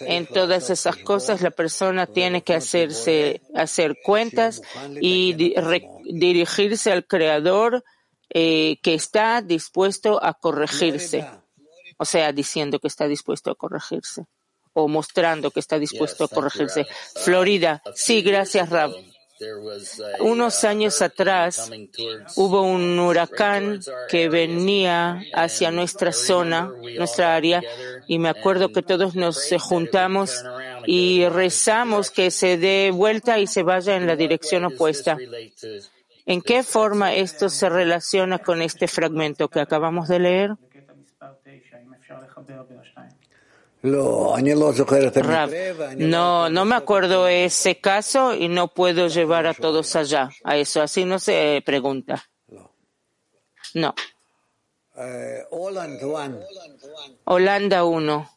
en 0.01 0.25
todas 0.25 0.69
esas 0.69 0.95
cosas 0.97 1.41
la 1.41 1.51
persona 1.51 2.07
tiene 2.07 2.41
que 2.41 2.55
hacerse, 2.55 3.41
hacer 3.53 3.97
cuentas 4.03 4.61
y 4.99 5.33
dirigirse 5.33 6.91
al 6.91 7.05
Creador 7.05 7.83
eh, 8.29 8.77
que 8.81 8.93
está 8.93 9.41
dispuesto 9.41 10.23
a 10.23 10.33
corregirse, 10.33 11.25
o 11.97 12.05
sea, 12.05 12.31
diciendo 12.31 12.79
que 12.79 12.87
está 12.87 13.07
dispuesto 13.07 13.51
a 13.51 13.55
corregirse 13.55 14.25
o 14.73 14.87
mostrando 14.87 15.51
que 15.51 15.59
está 15.59 15.79
dispuesto 15.79 16.23
a 16.23 16.27
corregirse. 16.27 16.85
Florida, 17.15 17.81
sí, 17.95 18.21
gracias, 18.21 18.69
Rab. 18.69 18.91
Unos 20.19 20.63
años 20.63 21.01
atrás 21.01 21.69
hubo 22.35 22.61
un 22.63 22.99
huracán 22.99 23.79
que 24.09 24.29
venía 24.29 25.21
hacia 25.33 25.71
nuestra 25.71 26.11
zona, 26.11 26.71
nuestra 26.97 27.35
área, 27.35 27.61
y 28.07 28.19
me 28.19 28.29
acuerdo 28.29 28.71
que 28.71 28.81
todos 28.81 29.15
nos 29.15 29.49
juntamos 29.59 30.43
y 30.85 31.27
rezamos 31.27 32.09
que 32.09 32.31
se 32.31 32.57
dé 32.57 32.91
vuelta 32.91 33.39
y 33.39 33.47
se 33.47 33.63
vaya 33.63 33.95
en 33.95 34.07
la 34.07 34.15
dirección 34.15 34.65
opuesta. 34.65 35.17
¿En 36.25 36.41
qué 36.41 36.63
forma 36.63 37.13
esto 37.13 37.49
se 37.49 37.69
relaciona 37.69 38.39
con 38.39 38.61
este 38.61 38.87
fragmento 38.87 39.49
que 39.49 39.61
acabamos 39.61 40.07
de 40.07 40.19
leer? 40.19 40.51
No, 45.97 46.49
no 46.49 46.65
me 46.65 46.75
acuerdo 46.75 47.27
ese 47.27 47.79
caso 47.79 48.33
y 48.33 48.47
no 48.47 48.69
puedo 48.69 49.07
llevar 49.07 49.47
a 49.47 49.53
todos 49.53 49.95
allá. 49.95 50.29
A 50.43 50.57
eso 50.57 50.81
así 50.81 51.05
no 51.05 51.19
se 51.19 51.61
pregunta. 51.65 52.29
No. 53.73 53.93
Holanda 57.25 57.83
1. 57.83 58.29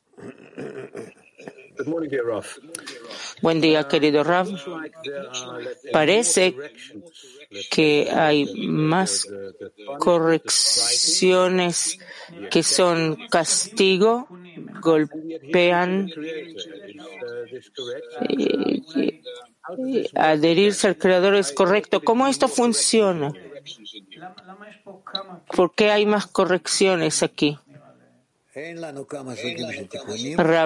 Buen 3.40 3.61
día, 3.61 3.88
querido 3.88 4.22
Rav. 4.22 4.48
Parece 5.92 6.55
que 7.70 8.09
hay 8.11 8.66
más 8.68 9.26
correcciones 9.98 11.98
que 12.50 12.62
son 12.62 13.16
castigo, 13.31 14.29
golpean, 14.80 16.10
adherirse 20.14 20.88
al 20.88 20.96
Creador 20.96 21.34
es 21.36 21.52
correcto. 21.52 22.00
¿Cómo 22.02 22.26
esto 22.26 22.48
funciona? 22.48 23.32
¿Por 25.54 25.74
qué 25.74 25.90
hay 25.90 26.06
más 26.06 26.26
correcciones 26.26 27.22
aquí? 27.22 27.58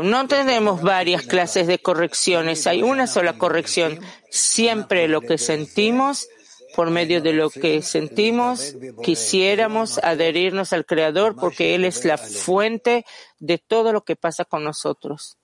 No 0.02 0.26
tenemos 0.26 0.80
varias 0.80 1.22
clases 1.22 1.66
de 1.66 1.78
correcciones, 1.78 2.66
hay 2.66 2.82
una 2.82 3.06
sola 3.06 3.36
corrección. 3.36 4.00
Siempre 4.30 5.06
lo 5.06 5.20
que 5.20 5.36
sentimos 5.36 6.28
por 6.74 6.90
medio 6.90 7.20
de 7.20 7.32
lo 7.32 7.50
que 7.50 7.82
sentimos, 7.82 8.76
quisiéramos 9.02 9.98
adherirnos 9.98 10.72
al 10.72 10.84
Creador 10.84 11.36
porque 11.36 11.74
Él 11.74 11.84
es 11.84 12.04
la 12.04 12.18
fuente 12.18 13.04
de 13.38 13.58
todo 13.58 13.92
lo 13.92 14.04
que 14.04 14.16
pasa 14.16 14.44
con 14.44 14.64
nosotros. 14.64 15.38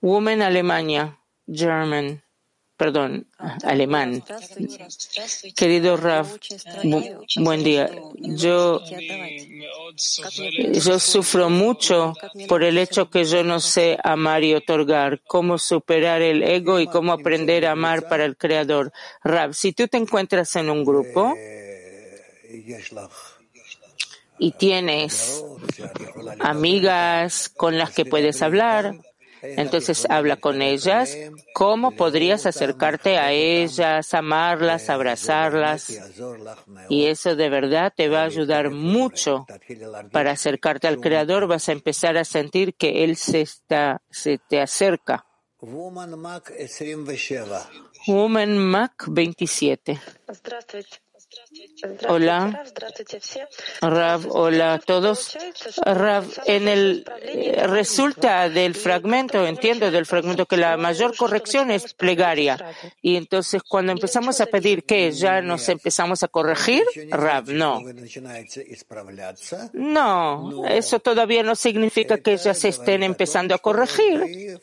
Woman 0.00 0.42
Alemania, 0.42 1.20
German 1.46 2.22
perdón, 2.80 3.26
alemán. 3.62 4.24
Querido 5.54 5.98
Raf, 5.98 6.36
buen 7.36 7.62
día. 7.62 7.90
Yo, 8.16 8.80
yo 10.72 10.98
sufro 10.98 11.50
mucho 11.50 12.14
por 12.48 12.64
el 12.64 12.78
hecho 12.78 13.10
que 13.10 13.26
yo 13.26 13.44
no 13.44 13.60
sé 13.60 13.98
amar 14.02 14.44
y 14.44 14.54
otorgar, 14.54 15.20
cómo 15.26 15.58
superar 15.58 16.22
el 16.22 16.42
ego 16.42 16.80
y 16.80 16.86
cómo 16.86 17.12
aprender 17.12 17.66
a 17.66 17.72
amar 17.72 18.08
para 18.08 18.24
el 18.24 18.38
Creador. 18.38 18.94
Raf, 19.22 19.54
si 19.54 19.74
tú 19.74 19.86
te 19.86 19.98
encuentras 19.98 20.56
en 20.56 20.70
un 20.70 20.82
grupo, 20.82 21.36
y 24.38 24.52
tienes 24.52 25.44
amigas 26.38 27.50
con 27.50 27.76
las 27.76 27.90
que 27.90 28.06
puedes 28.06 28.40
hablar, 28.40 28.94
entonces 29.42 30.06
habla 30.08 30.36
con 30.36 30.62
ellas. 30.62 31.16
¿Cómo 31.54 31.92
podrías 31.92 32.46
acercarte 32.46 33.18
a 33.18 33.32
ellas, 33.32 34.14
amarlas, 34.14 34.90
abrazarlas? 34.90 35.98
Y 36.88 37.06
eso 37.06 37.36
de 37.36 37.48
verdad 37.48 37.92
te 37.94 38.08
va 38.08 38.22
a 38.22 38.24
ayudar 38.24 38.70
mucho 38.70 39.46
para 40.12 40.32
acercarte 40.32 40.88
al 40.88 41.00
Creador. 41.00 41.46
Vas 41.46 41.68
a 41.68 41.72
empezar 41.72 42.16
a 42.16 42.24
sentir 42.24 42.74
que 42.74 43.04
Él 43.04 43.16
se, 43.16 43.40
está, 43.40 44.02
se 44.10 44.38
te 44.38 44.60
acerca. 44.60 45.26
Woman 48.06 48.56
Mac 48.58 49.04
27. 49.08 50.00
Hola, 52.08 52.62
Rav, 53.80 54.26
hola 54.30 54.74
a 54.74 54.78
todos. 54.78 55.36
Rav, 55.84 56.24
en 56.46 56.68
el 56.68 57.04
eh, 57.22 57.66
resulta 57.66 58.48
del 58.48 58.76
fragmento, 58.76 59.44
entiendo 59.44 59.90
del 59.90 60.06
fragmento 60.06 60.46
que 60.46 60.56
la 60.56 60.76
mayor 60.76 61.16
corrección 61.16 61.72
es 61.72 61.92
plegaria. 61.94 62.56
Y 63.02 63.16
entonces 63.16 63.62
cuando 63.64 63.90
empezamos 63.90 64.40
a 64.40 64.46
pedir 64.46 64.84
que 64.84 65.10
ya 65.10 65.40
nos 65.40 65.68
empezamos 65.68 66.22
a 66.22 66.28
corregir, 66.28 66.84
Rav, 67.10 67.48
no. 67.48 67.80
No, 69.72 70.66
eso 70.68 71.00
todavía 71.00 71.42
no 71.42 71.56
significa 71.56 72.18
que 72.18 72.36
ya 72.36 72.54
se 72.54 72.68
estén 72.68 73.02
empezando 73.02 73.56
a 73.56 73.58
corregir, 73.58 74.60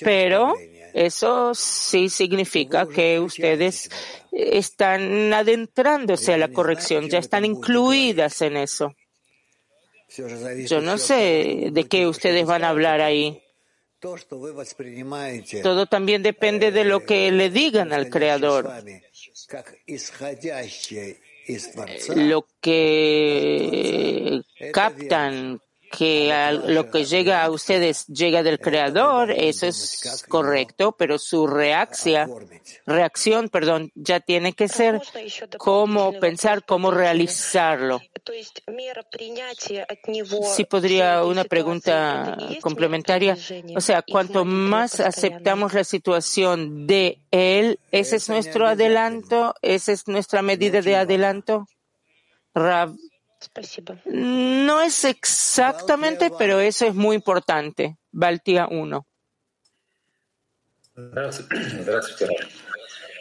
pero 0.00 0.54
eso 0.92 1.54
sí 1.54 2.10
significa 2.10 2.86
que 2.86 3.20
ustedes 3.20 3.88
están 4.36 5.32
adentrándose 5.32 6.25
a 6.34 6.38
la 6.38 6.48
corrección, 6.48 7.08
ya 7.08 7.18
están 7.18 7.44
incluidas 7.44 8.40
en 8.42 8.56
eso. 8.56 8.94
Yo 10.66 10.80
no 10.80 10.98
sé 10.98 11.68
de 11.72 11.84
qué 11.84 12.06
ustedes 12.06 12.46
van 12.46 12.64
a 12.64 12.70
hablar 12.70 13.00
ahí. 13.00 13.42
Todo 15.62 15.86
también 15.86 16.22
depende 16.22 16.70
de 16.70 16.84
lo 16.84 17.00
que 17.04 17.32
le 17.32 17.50
digan 17.50 17.92
al 17.92 18.08
Creador. 18.08 18.70
Lo 22.14 22.46
que 22.60 24.42
captan 24.72 25.60
que 25.90 26.32
lo 26.66 26.90
que 26.90 27.04
llega 27.04 27.42
a 27.42 27.50
ustedes 27.50 28.06
llega 28.06 28.42
del 28.42 28.58
creador, 28.58 29.30
eso 29.30 29.66
es 29.66 30.24
correcto, 30.28 30.92
pero 30.92 31.18
su 31.18 31.46
reacción, 31.46 32.48
reacción, 32.86 33.48
perdón, 33.48 33.90
ya 33.94 34.20
tiene 34.20 34.52
que 34.52 34.68
ser 34.68 35.00
cómo 35.58 36.12
pensar, 36.18 36.64
cómo 36.64 36.90
realizarlo. 36.90 38.00
Si 40.54 40.64
podría 40.64 41.24
una 41.24 41.44
pregunta 41.44 42.36
complementaria. 42.60 43.36
O 43.74 43.80
sea, 43.80 44.02
cuanto 44.02 44.44
más 44.44 45.00
aceptamos 45.00 45.74
la 45.74 45.84
situación 45.84 46.86
de 46.86 47.18
él, 47.30 47.78
ese 47.90 48.16
es 48.16 48.28
nuestro 48.28 48.66
adelanto, 48.66 49.54
esa 49.62 49.92
es 49.92 50.08
nuestra 50.08 50.42
medida 50.42 50.80
de 50.80 50.96
adelanto. 50.96 51.66
No 54.06 54.80
es 54.80 55.04
exactamente, 55.04 56.30
pero 56.38 56.60
eso 56.60 56.86
es 56.86 56.94
muy 56.94 57.16
importante. 57.16 57.96
Baltia 58.12 58.68
1. 58.70 59.06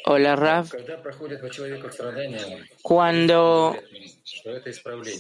Hola, 0.08 0.36
Rav. 0.36 0.70
Cuando 2.82 3.76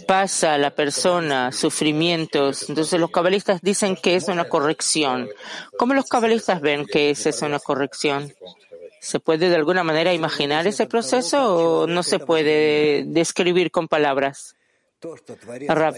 pasa 0.07 0.57
la 0.57 0.69
persona 0.69 1.51
sufrimientos, 1.51 2.69
entonces 2.69 2.99
los 2.99 3.09
cabalistas 3.09 3.61
dicen 3.61 3.95
que 3.95 4.15
es 4.15 4.27
una 4.27 4.45
corrección. 4.45 5.29
¿Cómo 5.77 5.93
los 5.95 6.05
cabalistas 6.05 6.61
ven 6.61 6.85
que 6.85 7.09
es 7.09 7.25
eso 7.25 7.45
una 7.45 7.59
corrección? 7.59 8.31
¿Se 9.01 9.19
puede 9.19 9.49
de 9.49 9.55
alguna 9.55 9.83
manera 9.83 10.13
imaginar 10.13 10.65
ese 10.67 10.85
proceso 10.85 11.55
o 11.55 11.87
no 11.87 12.03
se 12.03 12.19
puede 12.19 13.03
describir 13.07 13.71
con 13.71 13.87
palabras? 13.87 14.55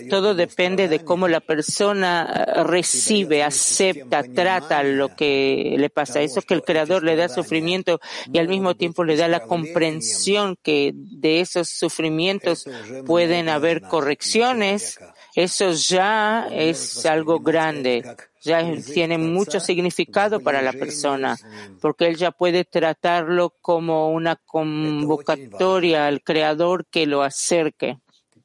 Todo 0.09 0.35
depende 0.35 0.87
de 0.87 1.03
cómo 1.03 1.27
la 1.27 1.39
persona 1.39 2.45
eh, 2.47 2.63
recibe, 2.63 3.43
acepta, 3.43 4.23
trata 4.23 4.83
lo 4.83 5.15
que 5.15 5.75
le 5.77 5.89
pasa. 5.89 6.21
Eso 6.21 6.41
que 6.41 6.53
el 6.53 6.63
Creador 6.63 7.03
le 7.03 7.15
da 7.15 7.29
sufrimiento 7.29 7.99
y 8.31 8.39
al 8.39 8.47
mismo 8.47 8.75
tiempo 8.75 9.03
le 9.03 9.15
da 9.15 9.27
la 9.27 9.41
comprensión 9.41 10.57
que 10.61 10.91
de 10.93 11.41
esos 11.41 11.69
sufrimientos 11.69 12.67
pueden 13.05 13.49
haber 13.49 13.81
correcciones. 13.81 14.99
Eso 15.35 15.71
ya 15.71 16.47
es 16.51 17.05
algo 17.05 17.39
grande, 17.39 18.03
ya 18.41 18.63
tiene 18.81 19.17
mucho 19.17 19.59
significado 19.59 20.39
para 20.39 20.61
la 20.61 20.73
persona, 20.73 21.37
porque 21.79 22.07
él 22.07 22.15
ya 22.15 22.31
puede 22.31 22.65
tratarlo 22.65 23.53
como 23.61 24.09
una 24.09 24.35
convocatoria 24.35 26.07
al 26.07 26.21
Creador 26.21 26.85
que 26.87 27.05
lo 27.05 27.21
acerque. 27.21 27.99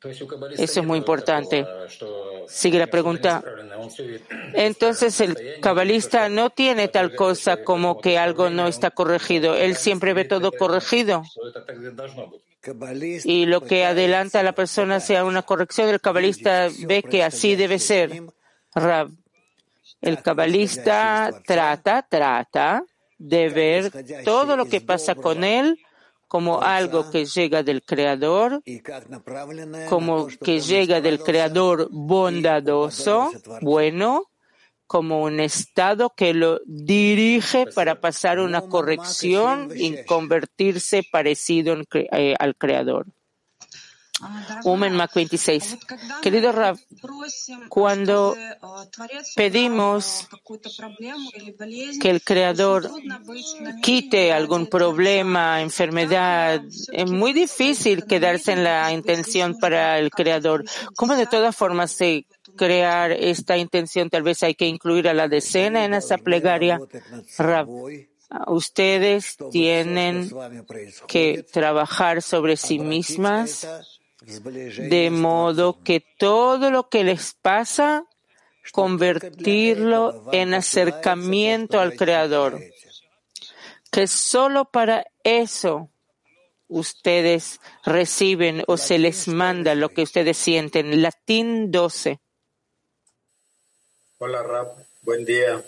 Eso 0.05 0.81
es 0.81 0.87
muy 0.87 0.99
importante. 0.99 1.67
Sigue 2.49 2.79
la 2.79 2.87
pregunta. 2.87 3.43
Entonces 4.55 5.21
el 5.21 5.61
cabalista 5.61 6.29
no 6.29 6.51
tiene 6.51 6.89
tal 6.89 7.15
cosa 7.15 7.63
como 7.63 8.01
que 8.01 8.19
algo 8.19 8.51
no 8.51 8.67
está 8.67 8.91
corregido. 8.91 9.57
Él 9.57 9.77
siempre 9.77 10.13
ve 10.13 10.25
todo 10.25 10.53
corregido. 10.53 11.23
Y 13.25 13.47
lo 13.47 13.61
que 13.63 13.85
adelanta 13.85 14.41
a 14.41 14.43
la 14.45 14.53
persona 14.53 15.01
sea 15.01 15.25
una 15.25 15.43
corrección, 15.43 15.89
el 15.89 16.01
cabalista 16.01 16.69
ve 16.87 17.03
que 17.03 17.23
así 17.23 17.57
debe 17.57 17.79
ser. 17.79 18.23
El 20.01 20.23
cabalista 20.23 21.31
trata, 21.47 22.07
trata 22.09 22.85
de 23.19 23.49
ver 23.49 24.25
todo 24.25 24.57
lo 24.57 24.67
que 24.67 24.81
pasa 24.81 25.15
con 25.15 25.45
él 25.45 25.79
como 26.33 26.63
algo 26.63 27.11
que 27.11 27.27
llega 27.27 27.63
del 27.63 27.83
Creador, 27.83 28.63
como 29.91 30.29
que 30.29 30.61
llega 30.61 31.03
del 31.03 31.19
Creador 31.19 31.89
bondadoso, 31.91 33.31
bueno, 33.61 34.31
como 34.87 35.25
un 35.25 35.41
estado 35.41 36.15
que 36.17 36.33
lo 36.33 36.63
dirige 36.65 37.67
para 37.67 38.01
pasar 38.01 38.39
una 38.39 38.63
corrección 38.63 39.73
y 39.77 40.07
convertirse 40.07 41.03
parecido 41.13 41.77
eh, 41.93 42.35
al 42.39 42.57
Creador. 42.57 43.09
Umen 44.65 44.95
Mac 44.95 45.13
26. 45.15 45.79
Querido 46.23 46.53
Rab, 46.53 46.79
cuando 47.69 48.37
pedimos 49.35 50.29
que 52.01 52.11
el 52.11 52.23
Creador 52.23 52.91
quite 53.83 54.33
algún 54.33 54.67
problema, 54.67 55.61
enfermedad, 55.61 56.63
es 56.93 57.11
muy 57.11 57.33
difícil 57.33 58.05
quedarse 58.05 58.53
en 58.53 58.65
la 58.65 58.93
intención 58.93 59.59
para 59.59 59.99
el 59.99 60.11
Creador. 60.11 60.65
¿Cómo 60.95 61.17
de 61.17 61.27
todas 61.27 61.57
formas 61.57 61.91
se 61.91 62.27
crear 62.57 63.13
esta 63.13 63.57
intención? 63.57 64.11
Tal 64.11 64.23
vez 64.23 64.43
hay 64.43 64.55
que 64.55 64.67
incluir 64.67 65.09
a 65.09 65.15
la 65.15 65.29
decena 65.29 65.85
en 65.85 65.95
esa 65.95 66.19
plegaria. 66.19 66.81
Rab, 67.39 67.69
ustedes 68.47 69.37
tienen 69.51 70.31
que 71.07 71.45
trabajar 71.51 72.23
sobre 72.23 72.57
sí 72.57 72.79
mismas 72.79 73.67
de 74.25 75.11
modo 75.11 75.83
que 75.83 76.05
todo 76.19 76.71
lo 76.71 76.89
que 76.89 77.05
les 77.05 77.35
pasa, 77.35 78.05
convertirlo 78.71 80.25
en 80.33 80.55
acercamiento 80.55 81.81
al 81.81 81.97
Creador. 81.97 82.61
Que 83.91 84.07
solo 84.07 84.65
para 84.67 85.07
eso 85.25 85.91
ustedes 86.69 87.61
reciben 87.85 88.65
o 88.67 88.77
se 88.77 88.99
les 88.99 89.29
manda 89.29 89.75
lo 89.75 89.91
que 89.91 90.03
ustedes 90.03 90.39
sienten. 90.39 91.03
Latín 91.03 91.71
12. 91.71 92.21
Hola 94.19 94.43
Rab, 94.43 94.69
buen 95.03 95.25
día. 95.25 95.63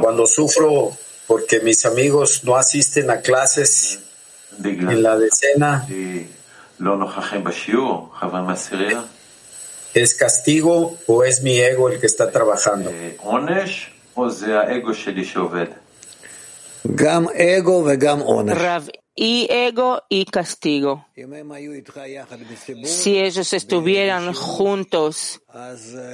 Cuando 0.00 0.26
sufro 0.26 0.96
porque 1.26 1.60
mis 1.60 1.84
amigos 1.86 2.44
no 2.44 2.56
asisten 2.56 3.10
a 3.10 3.20
clases 3.20 4.00
en 4.62 5.02
la 5.02 5.18
decena, 5.18 5.86
¿Es 9.94 10.14
castigo 10.14 10.96
o 11.06 11.24
es 11.24 11.42
mi 11.42 11.58
ego 11.58 11.88
el 11.88 11.98
que 11.98 12.06
está 12.06 12.30
trabajando? 12.30 12.92
y 19.16 19.48
ego 19.50 20.02
y 20.10 20.26
castigo. 20.26 21.06
Si 22.84 23.18
ellos 23.18 23.52
estuvieran 23.54 24.34
juntos 24.34 25.40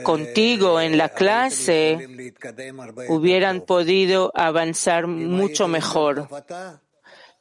contigo 0.04 0.80
en 0.80 0.96
la 0.96 1.08
clase, 1.08 1.98
hubieran 3.08 3.62
podido 3.62 4.30
avanzar 4.34 5.08
mucho 5.08 5.66
mejor. 5.66 6.28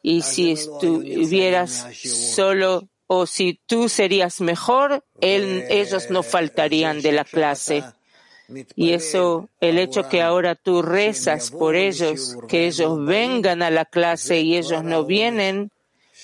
Y 0.01 0.23
si 0.23 0.53
estuvieras 0.53 1.87
solo 2.03 2.89
o 3.13 3.25
si 3.25 3.59
tú 3.65 3.89
serías 3.89 4.39
mejor, 4.39 5.03
ellos 5.19 6.09
no 6.09 6.23
faltarían 6.23 7.01
de 7.01 7.11
la 7.11 7.25
clase. 7.25 7.83
Y 8.73 8.93
eso, 8.93 9.49
el 9.59 9.79
hecho 9.79 10.07
que 10.07 10.21
ahora 10.21 10.55
tú 10.55 10.81
rezas 10.81 11.51
por 11.51 11.75
ellos, 11.75 12.37
que 12.47 12.67
ellos 12.67 13.05
vengan 13.05 13.63
a 13.63 13.69
la 13.69 13.83
clase 13.83 14.39
y 14.39 14.55
ellos 14.55 14.85
no 14.85 15.03
vienen, 15.03 15.71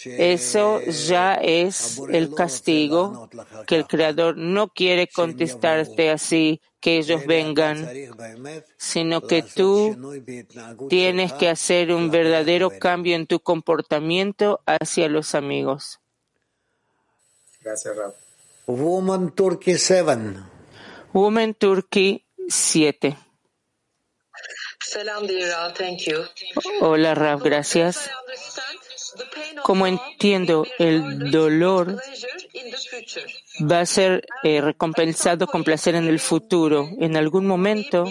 eso 0.05 0.79
ya 0.79 1.33
es 1.33 2.01
el 2.09 2.33
castigo 2.33 3.29
que 3.65 3.75
el 3.75 3.85
Creador 3.85 4.37
no 4.37 4.69
quiere 4.69 5.07
contestarte 5.07 6.09
así, 6.09 6.61
que 6.79 6.99
ellos 6.99 7.25
vengan, 7.25 7.85
sino 8.77 9.19
que 9.19 9.41
tú 9.41 10.23
tienes 10.87 11.33
que 11.33 11.49
hacer 11.49 11.91
un 11.91 12.11
verdadero 12.11 12.69
cambio 12.79 13.17
en 13.17 13.27
tu 13.27 13.41
comportamiento 13.41 14.61
hacia 14.65 15.09
los 15.09 15.35
amigos. 15.35 15.99
Gracias, 17.67 17.97
Rab. 17.97 18.13
Woman 18.67 19.35
Turkey 19.35 19.77
7. 19.77 20.37
Woman 21.11 21.53
Turkey 21.53 22.25
7. 22.47 23.17
Hola, 26.79 27.13
Rab, 27.13 27.43
gracias. 27.43 28.09
Como 29.63 29.85
entiendo, 29.85 30.65
el 30.79 31.29
dolor 31.29 32.01
va 33.69 33.81
a 33.81 33.85
ser 33.85 34.25
eh, 34.43 34.61
recompensado 34.61 35.45
con 35.45 35.65
placer 35.65 35.95
en 35.95 36.07
el 36.07 36.21
futuro. 36.21 36.87
En 37.01 37.17
algún 37.17 37.45
momento 37.45 38.05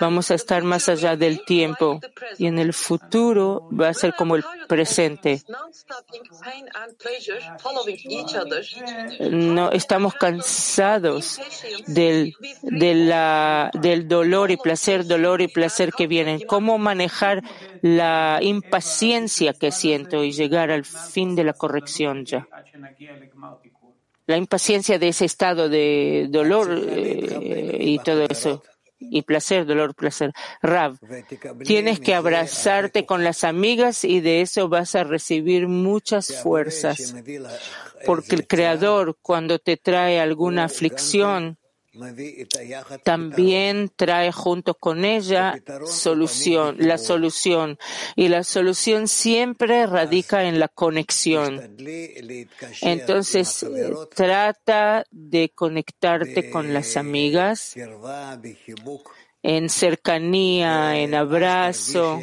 vamos 0.00 0.30
a 0.30 0.34
estar 0.34 0.62
más 0.62 0.88
allá 0.88 1.16
del 1.16 1.44
tiempo 1.44 2.00
y 2.38 2.46
en 2.46 2.58
el 2.58 2.72
futuro 2.72 3.68
va 3.72 3.88
a 3.88 3.94
ser 3.94 4.14
como 4.14 4.36
el 4.36 4.44
presente. 4.68 5.42
No 9.30 9.70
estamos 9.70 10.14
cansados 10.14 11.40
del, 11.86 12.34
del 12.62 14.08
dolor 14.08 14.50
y 14.50 14.56
placer, 14.56 15.06
dolor 15.06 15.40
y 15.42 15.48
placer 15.48 15.92
que 15.92 16.06
vienen. 16.06 16.40
¿Cómo 16.46 16.78
manejar 16.78 17.42
la 17.82 18.38
impaciencia 18.42 19.52
que 19.52 19.72
siento 19.72 20.24
y 20.24 20.32
llegar 20.32 20.70
al 20.70 20.84
fin 20.84 21.34
de 21.34 21.44
la 21.44 21.52
corrección 21.52 22.24
ya? 22.24 22.46
La 24.26 24.36
impaciencia 24.36 24.98
de 24.98 25.08
ese 25.08 25.24
estado 25.24 25.68
de 25.68 26.28
dolor 26.30 26.68
eh, 26.88 27.78
y 27.80 27.98
todo 27.98 28.26
eso 28.28 28.62
y 29.00 29.22
placer, 29.22 29.66
dolor, 29.66 29.94
placer. 29.94 30.32
Rav, 30.62 30.98
tienes 31.64 32.00
que 32.00 32.14
abrazarte 32.14 33.06
con 33.06 33.24
las 33.24 33.44
amigas 33.44 34.04
y 34.04 34.20
de 34.20 34.42
eso 34.42 34.68
vas 34.68 34.94
a 34.94 35.04
recibir 35.04 35.66
muchas 35.66 36.42
fuerzas. 36.42 37.14
Porque 38.06 38.34
el 38.34 38.46
Creador, 38.46 39.16
cuando 39.20 39.58
te 39.58 39.76
trae 39.76 40.20
alguna 40.20 40.64
aflicción, 40.64 41.58
también 43.02 43.90
trae 43.96 44.30
junto 44.30 44.74
con 44.74 45.04
ella 45.04 45.60
solución, 45.86 46.76
la 46.78 46.98
solución. 46.98 47.78
Y 48.16 48.28
la 48.28 48.44
solución 48.44 49.08
siempre 49.08 49.86
radica 49.86 50.44
en 50.44 50.60
la 50.60 50.68
conexión. 50.68 51.76
Entonces, 52.82 53.66
trata 54.14 55.04
de 55.10 55.50
conectarte 55.54 56.50
con 56.50 56.72
las 56.72 56.96
amigas 56.96 57.74
en 59.42 59.68
cercanía, 59.68 60.98
en 60.98 61.14
abrazo, 61.14 62.20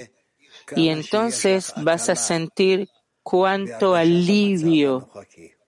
y 0.75 0.89
entonces 0.89 1.73
vas 1.77 2.09
a 2.09 2.15
sentir 2.15 2.89
cuánto 3.23 3.95
alivio 3.95 5.09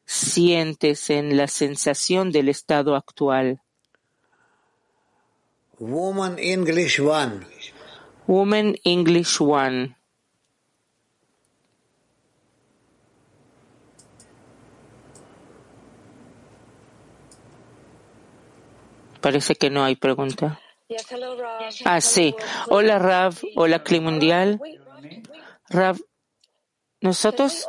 sientes 0.05 1.09
en 1.09 1.35
la 1.37 1.47
sensación 1.47 2.31
del 2.31 2.49
estado 2.49 2.95
actual. 2.95 3.61
Woman 5.79 6.37
English 6.39 6.99
One. 6.99 7.45
Woman 8.27 8.75
English 8.83 9.39
One. 9.39 9.95
Parece 19.21 19.55
que 19.55 19.69
no 19.69 19.83
hay 19.83 19.95
pregunta. 19.95 20.59
Ah, 21.85 22.01
sí. 22.01 22.35
Hola, 22.69 22.99
Rav. 22.99 23.35
Hola, 23.55 23.83
Clima 23.83 24.11
Mundial. 24.11 24.59
Rav, 25.69 25.97
nosotros 27.01 27.67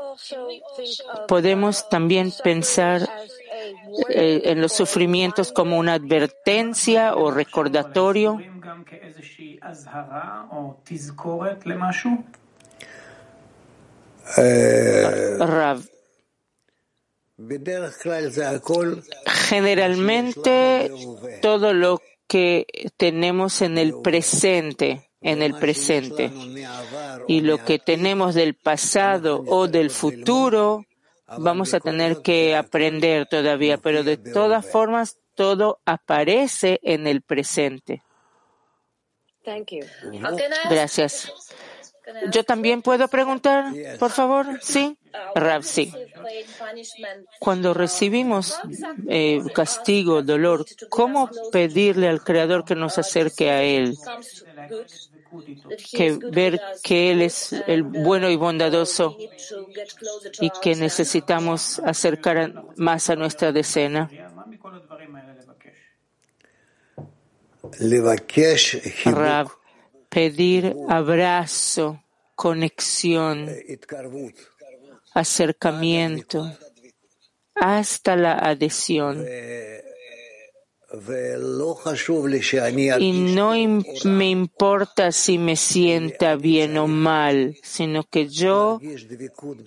podemos 1.28 1.88
también 1.88 2.32
pensar 2.42 3.08
eh, 4.08 4.42
en 4.44 4.60
los 4.60 4.72
sufrimientos 4.72 5.52
como 5.52 5.78
una 5.78 5.94
advertencia 5.94 7.14
o 7.14 7.30
recordatorio. 7.30 8.38
Rav. 14.36 15.80
Generalmente 19.48 20.92
todo 21.40 21.72
lo 21.72 22.00
que 22.28 22.66
tenemos 22.96 23.62
en 23.62 23.78
el 23.78 23.94
presente, 24.02 25.10
en 25.20 25.42
el 25.42 25.54
presente, 25.54 26.30
y 27.26 27.40
lo 27.40 27.64
que 27.64 27.78
tenemos 27.78 28.34
del 28.34 28.54
pasado 28.54 29.42
o 29.46 29.66
del 29.66 29.90
futuro, 29.90 30.84
vamos 31.38 31.74
a 31.74 31.80
tener 31.80 32.22
que 32.22 32.56
aprender 32.56 33.26
todavía, 33.26 33.78
pero 33.78 34.02
de 34.02 34.16
todas 34.16 34.66
formas 34.66 35.18
todo 35.34 35.80
aparece 35.84 36.80
en 36.82 37.06
el 37.06 37.22
presente. 37.22 38.02
Gracias. 40.68 41.32
Yo 42.32 42.44
también 42.44 42.82
puedo 42.82 43.08
preguntar, 43.08 43.72
por 43.98 44.10
favor, 44.10 44.58
sí. 44.62 44.96
Rav, 45.34 45.62
sí. 45.62 45.92
Cuando 47.38 47.74
recibimos 47.74 48.58
eh, 49.08 49.42
castigo, 49.54 50.22
dolor, 50.22 50.66
¿cómo 50.88 51.30
pedirle 51.52 52.08
al 52.08 52.22
Creador 52.22 52.64
que 52.64 52.74
nos 52.74 52.98
acerque 52.98 53.50
a 53.50 53.62
Él? 53.62 53.96
Que 55.92 56.18
ver 56.30 56.60
que 56.82 57.10
Él 57.10 57.22
es 57.22 57.52
el 57.66 57.82
bueno 57.82 58.30
y 58.30 58.36
bondadoso 58.36 59.16
y 60.40 60.50
que 60.62 60.74
necesitamos 60.74 61.78
acercar 61.80 62.64
más 62.76 63.10
a 63.10 63.16
nuestra 63.16 63.52
decena. 63.52 64.10
pedir 70.08 70.76
abrazo, 70.88 72.02
conexión, 72.34 73.48
acercamiento 75.14 76.50
hasta 77.54 78.16
la 78.16 78.34
adhesión. 78.34 79.24
Y 82.98 83.12
no 83.12 83.52
me 84.04 84.28
importa 84.28 85.12
si 85.12 85.38
me 85.38 85.54
sienta 85.54 86.34
bien 86.34 86.76
o 86.78 86.88
mal, 86.88 87.56
sino 87.62 88.02
que 88.04 88.26
yo 88.28 88.80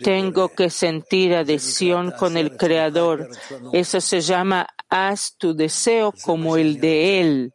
tengo 0.04 0.50
que 0.50 0.70
sentir 0.70 1.34
adhesión 1.34 2.12
con 2.12 2.36
el 2.36 2.58
Creador. 2.58 3.30
Eso 3.72 4.02
se 4.02 4.20
llama 4.20 4.68
haz 4.90 5.36
tu 5.38 5.56
deseo 5.56 6.14
como 6.24 6.58
el 6.58 6.80
de 6.80 7.22
Él. 7.22 7.54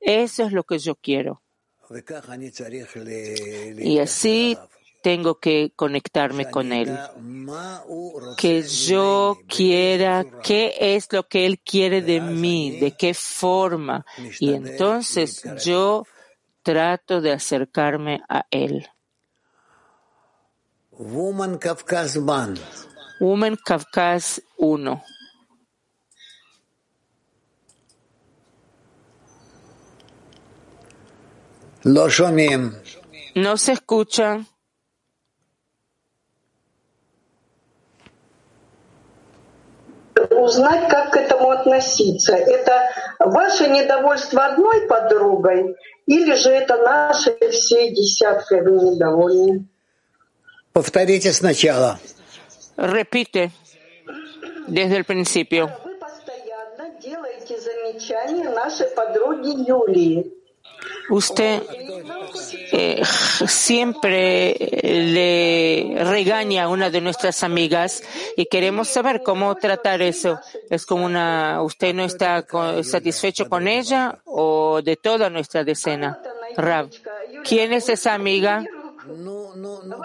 Eso 0.00 0.44
es 0.44 0.52
lo 0.52 0.62
que 0.62 0.78
yo 0.78 0.94
quiero. 0.94 1.42
Y 3.78 3.98
así 3.98 4.56
tengo 5.02 5.38
que 5.38 5.72
conectarme 5.74 6.50
con 6.50 6.72
Él. 6.72 6.98
Que 8.36 8.62
yo 8.62 9.38
quiera 9.48 10.24
qué 10.42 10.74
es 10.78 11.12
lo 11.12 11.26
que 11.28 11.46
Él 11.46 11.58
quiere 11.60 12.02
de 12.02 12.20
mí, 12.20 12.78
de 12.78 12.96
qué 12.96 13.14
forma. 13.14 14.04
Y 14.38 14.52
entonces 14.54 15.42
yo 15.64 16.04
trato 16.62 17.20
de 17.20 17.32
acercarme 17.32 18.22
a 18.28 18.46
Él. 18.50 18.88
Woman 20.92 21.58
Kafkas 21.58 22.22
Ban. 22.24 22.54
Woman 23.20 23.56
Kafkas 23.64 24.42
1. 24.58 25.02
No 33.34 33.56
se 33.56 33.72
escucha. 33.72 34.44
Узнать, 40.40 40.88
как 40.88 41.12
к 41.12 41.16
этому 41.16 41.50
относиться. 41.50 42.34
Это 42.34 42.88
ваше 43.18 43.68
недовольство 43.68 44.46
одной 44.46 44.86
подругой 44.86 45.76
или 46.06 46.34
же 46.34 46.50
это 46.50 46.76
наши 46.78 47.36
все 47.50 47.90
десятками 47.90 48.90
недовольны? 48.90 49.66
Повторите 50.72 51.32
сначала. 51.32 51.98
Repite. 52.76 53.50
desde 54.70 54.96
el 54.96 55.04
principio. 55.04 55.68
Вы 55.84 55.94
постоянно 55.96 56.98
делаете 57.00 57.60
замечания 57.60 58.48
нашей 58.50 58.86
подруге 58.86 59.50
Юлии. 59.50 60.32
usted 61.08 61.62
eh, 62.72 63.02
siempre 63.04 64.50
eh, 64.50 65.92
le 65.94 66.04
regaña 66.04 66.64
a 66.64 66.68
una 66.68 66.90
de 66.90 67.00
nuestras 67.00 67.42
amigas 67.42 68.02
y 68.36 68.46
queremos 68.46 68.88
saber 68.88 69.22
cómo 69.22 69.54
tratar 69.56 70.02
eso. 70.02 70.38
¿Es 70.68 70.86
como 70.86 71.06
una, 71.06 71.62
usted 71.62 71.94
no 71.94 72.04
está 72.04 72.44
satisfecho 72.82 73.48
con 73.48 73.68
ella 73.68 74.18
o 74.24 74.82
de 74.82 74.96
toda 74.96 75.30
nuestra 75.30 75.64
decena? 75.64 76.20
Rab, 76.56 76.90
¿quién 77.44 77.72
es 77.72 77.88
esa 77.88 78.14
amiga? 78.14 78.64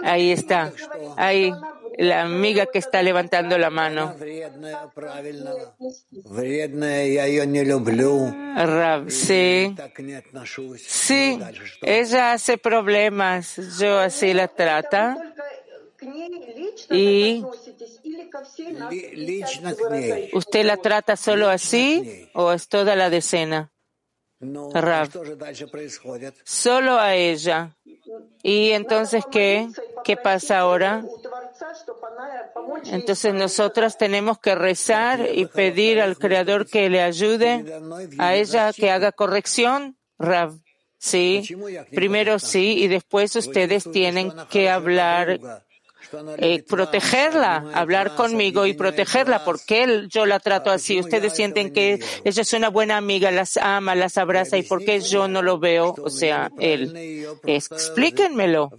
Ahí 0.04 0.32
está, 0.32 0.71
ahí 1.17 1.52
la 1.97 2.21
amiga 2.21 2.65
que 2.67 2.79
está 2.79 3.01
levantando 3.01 3.58
la 3.58 3.69
mano. 3.69 4.15
Rab, 8.55 9.10
sí. 9.10 9.75
Sí, 10.77 11.39
ella 11.81 12.31
hace 12.34 12.58
problemas, 12.58 13.79
yo 13.79 13.99
así 13.99 14.34
la 14.34 14.47
trata. 14.47 15.17
Y 16.91 17.43
usted 20.34 20.65
la 20.65 20.77
trata 20.77 21.15
solo 21.15 21.49
así 21.49 22.29
o 22.34 22.51
es 22.51 22.67
toda 22.67 22.95
la 22.95 23.10
decena? 23.10 23.71
Rab. 24.39 25.10
Solo 26.43 26.99
a 26.99 27.15
ella. 27.15 27.75
¿Y 28.43 28.71
entonces 28.71 29.23
qué? 29.31 29.69
¿Qué 30.03 30.17
pasa 30.17 30.60
ahora? 30.60 31.03
Entonces 32.86 33.34
nosotros 33.34 33.97
tenemos 33.97 34.39
que 34.39 34.56
rezar 34.56 35.28
y 35.34 35.45
pedir 35.45 36.01
al 36.01 36.17
Creador 36.17 36.67
que 36.67 36.89
le 36.89 37.01
ayude 37.01 37.65
a 38.17 38.36
ella 38.36 38.73
que 38.73 38.91
haga 38.91 39.12
corrección, 39.12 39.97
Sí, 40.97 41.43
primero 41.91 42.39
sí, 42.39 42.78
y 42.80 42.88
después 42.88 43.36
ustedes 43.36 43.91
tienen 43.91 44.34
que 44.49 44.69
hablar 44.71 45.39
eh, 46.38 46.63
protegerla, 46.63 47.71
hablar 47.73 48.15
conmigo 48.15 48.65
y 48.65 48.73
protegerla, 48.73 49.43
¿Por 49.43 49.56
porque 49.56 50.08
yo 50.10 50.25
la 50.25 50.39
trato 50.39 50.69
así. 50.69 50.99
Ustedes 50.99 51.34
sienten 51.34 51.73
que 51.73 51.99
ella 52.23 52.41
es 52.41 52.54
una 52.54 52.69
buena 52.69 52.97
amiga, 52.97 53.32
las 53.32 53.58
ama, 53.58 53.95
las 53.95 54.17
abraza, 54.17 54.58
y 54.58 54.63
por 54.63 54.84
qué 54.84 54.99
yo 54.99 55.28
no 55.28 55.41
lo 55.41 55.60
veo, 55.60 55.95
o 55.97 56.10
sea, 56.10 56.51
él. 56.60 57.28
Explíquenmelo 57.45 58.71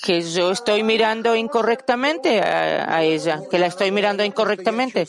que 0.00 0.22
yo 0.22 0.50
estoy 0.50 0.82
mirando 0.82 1.36
incorrectamente 1.36 2.40
a, 2.40 3.02
ella, 3.02 3.42
que 3.50 3.58
la 3.58 3.66
estoy 3.66 3.90
mirando 3.90 4.24
incorrectamente. 4.24 5.08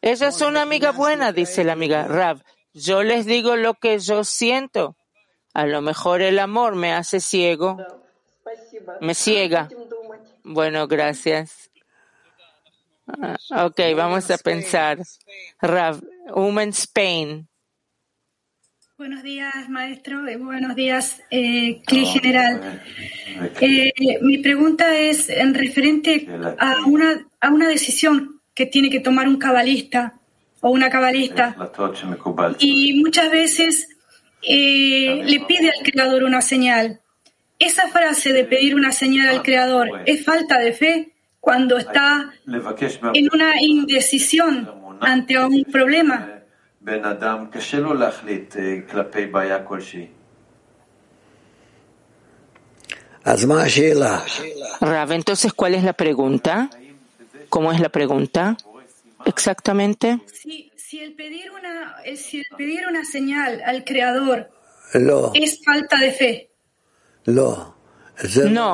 Ella 0.00 0.28
es 0.28 0.40
una 0.40 0.62
amiga 0.62 0.92
buena, 0.92 1.32
dice 1.32 1.64
la 1.64 1.72
amiga 1.72 2.06
Rab. 2.06 2.42
Yo 2.74 3.02
les 3.02 3.26
digo 3.26 3.56
lo 3.56 3.74
que 3.74 3.98
yo 3.98 4.24
siento. 4.24 4.96
A 5.54 5.66
lo 5.66 5.82
mejor 5.82 6.22
el 6.22 6.38
amor 6.38 6.74
me 6.74 6.92
hace 6.92 7.20
ciego, 7.20 7.76
me 9.00 9.14
ciega. 9.14 9.68
Bueno, 10.44 10.88
gracias. 10.88 11.70
Ah, 13.06 13.66
ok, 13.66 13.80
vamos 13.94 14.30
a 14.30 14.38
pensar. 14.38 14.98
Rav, 15.60 16.00
Women 16.34 16.70
Spain. 16.70 17.48
Buenos 19.02 19.24
días, 19.24 19.68
maestro. 19.68 20.30
y 20.30 20.36
Buenos 20.36 20.76
días, 20.76 21.24
eh, 21.28 21.82
Cli 21.84 22.06
General. 22.06 22.80
Eh, 23.60 24.20
mi 24.22 24.38
pregunta 24.38 24.96
es 24.96 25.28
en 25.28 25.54
referente 25.54 26.28
a 26.56 26.86
una, 26.86 27.26
a 27.40 27.50
una 27.50 27.66
decisión 27.66 28.40
que 28.54 28.66
tiene 28.66 28.90
que 28.90 29.00
tomar 29.00 29.26
un 29.26 29.38
cabalista 29.38 30.20
o 30.60 30.70
una 30.70 30.88
cabalista. 30.88 31.56
Y 32.60 33.02
muchas 33.02 33.32
veces 33.32 33.88
eh, 34.40 35.22
le 35.24 35.40
pide 35.46 35.72
al 35.76 35.82
Creador 35.82 36.22
una 36.22 36.40
señal. 36.40 37.00
Esa 37.58 37.88
frase 37.88 38.32
de 38.32 38.44
pedir 38.44 38.76
una 38.76 38.92
señal 38.92 39.30
al 39.30 39.42
Creador 39.42 40.02
es 40.06 40.24
falta 40.24 40.60
de 40.60 40.74
fe 40.74 41.12
cuando 41.40 41.76
está 41.76 42.32
en 42.46 43.28
una 43.32 43.60
indecisión 43.60 44.70
ante 45.00 45.44
un 45.44 45.64
problema. 45.64 46.31
בן 46.81 47.05
אדם, 47.05 47.45
קשה 47.51 47.79
לו 47.79 47.93
להחליט 47.93 48.55
אה, 48.57 48.75
כלפי 48.91 49.25
בעיה 49.25 49.63
כלשהי. 49.63 50.07
אז 53.25 53.45
מה 53.45 53.63
השאלה? 53.63 54.19
Rab, 54.81 55.11
entonces, 55.11 55.51
¿cuál 55.53 55.73
es 55.75 55.83
la 55.83 55.93
pregunta? 55.93 56.69
¿Cómo 57.49 57.71
es 57.73 57.79
la 57.79 57.89
pregunta? 57.89 58.55
Exactamente. 59.25 60.07
Si, 60.41 60.71
si 60.85 60.95
el 61.05 61.11
pedir 61.21 61.47
una, 61.57 61.73
eh, 62.05 62.15
si 62.15 62.37
el 62.39 62.45
pedir 62.59 62.81
una 62.91 63.03
señal 63.15 63.51
al 63.71 63.83
Creador 63.89 64.39
לא, 65.09 65.21
es 65.43 65.51
falta 65.65 65.95
de 66.05 66.11
fe, 66.19 66.31
לא. 67.37 67.51
זה 68.33 68.43
No, 68.59 68.71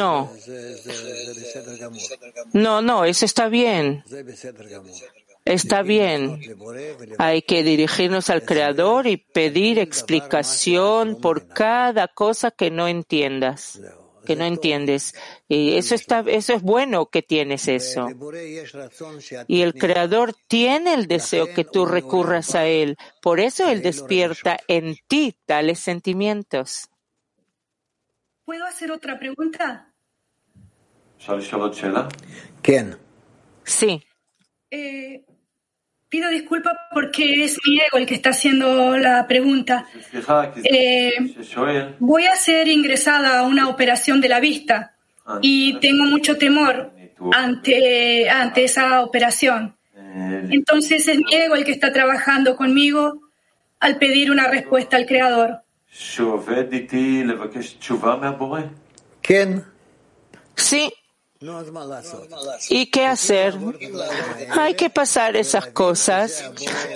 no, 0.00 0.12
זה- 0.46 0.74
זה- 0.84 0.92
זה 1.26 1.40
בסדר 1.40 1.76
גמור. 1.82 2.02
no, 2.64 2.74
no, 2.88 2.96
eso 3.12 3.24
está 3.26 3.44
bien, 3.48 3.84
זה 4.06 4.22
בסדר 4.22 4.64
גמור. 4.74 4.96
Está 5.45 5.81
bien, 5.81 6.39
hay 7.17 7.41
que 7.41 7.63
dirigirnos 7.63 8.29
al 8.29 8.43
Creador 8.43 9.07
y 9.07 9.17
pedir 9.17 9.79
explicación 9.79 11.19
por 11.19 11.47
cada 11.47 12.07
cosa 12.07 12.51
que 12.51 12.69
no 12.69 12.87
entiendas, 12.87 13.81
que 14.23 14.35
no 14.35 14.45
entiendes. 14.45 15.15
Y 15.47 15.77
eso 15.77 15.95
está, 15.95 16.23
eso 16.27 16.53
es 16.53 16.61
bueno 16.61 17.07
que 17.07 17.23
tienes 17.23 17.67
eso. 17.67 18.07
Y 19.47 19.61
el 19.61 19.73
Creador 19.73 20.35
tiene 20.47 20.93
el 20.93 21.07
deseo 21.07 21.51
que 21.51 21.65
tú 21.65 21.87
recurras 21.87 22.53
a 22.53 22.67
Él. 22.67 22.95
Por 23.19 23.39
eso 23.39 23.67
Él 23.67 23.81
despierta 23.81 24.59
en 24.67 24.95
ti 25.07 25.35
tales 25.47 25.79
sentimientos. 25.79 26.87
¿Puedo 28.45 28.65
hacer 28.65 28.91
otra 28.91 29.17
pregunta? 29.17 29.91
¿Quién? 32.61 32.97
Sí. 33.63 34.03
Eh, 34.69 35.23
Pido 36.11 36.29
disculpas 36.29 36.73
porque 36.91 37.45
es 37.45 37.57
mi 37.65 37.79
ego 37.79 37.97
el 37.97 38.05
que 38.05 38.15
está 38.15 38.31
haciendo 38.31 38.97
la 38.97 39.25
pregunta. 39.27 39.85
Eh, 40.61 41.13
voy 41.99 42.25
a 42.25 42.35
ser 42.35 42.67
ingresada 42.67 43.39
a 43.39 43.43
una 43.43 43.69
operación 43.69 44.19
de 44.19 44.27
la 44.27 44.41
vista 44.41 44.93
y 45.41 45.79
tengo 45.79 46.03
mucho 46.03 46.37
temor 46.37 46.91
ante, 47.33 48.29
ante 48.29 48.65
esa 48.65 48.99
operación. 49.03 49.77
Entonces 50.49 51.07
es 51.07 51.17
mi 51.17 51.33
ego 51.33 51.55
el 51.55 51.63
que 51.63 51.71
está 51.71 51.93
trabajando 51.93 52.57
conmigo 52.57 53.21
al 53.79 53.97
pedir 53.97 54.31
una 54.31 54.49
respuesta 54.49 54.97
al 54.97 55.05
Creador. 55.05 55.61
¿Quién? 59.21 59.63
Sí, 60.55 60.91
¿Y 62.69 62.91
qué 62.91 63.05
hacer? 63.07 63.55
Hay 64.51 64.75
que 64.75 64.91
pasar 64.91 65.35
esas 65.35 65.67
cosas 65.67 66.51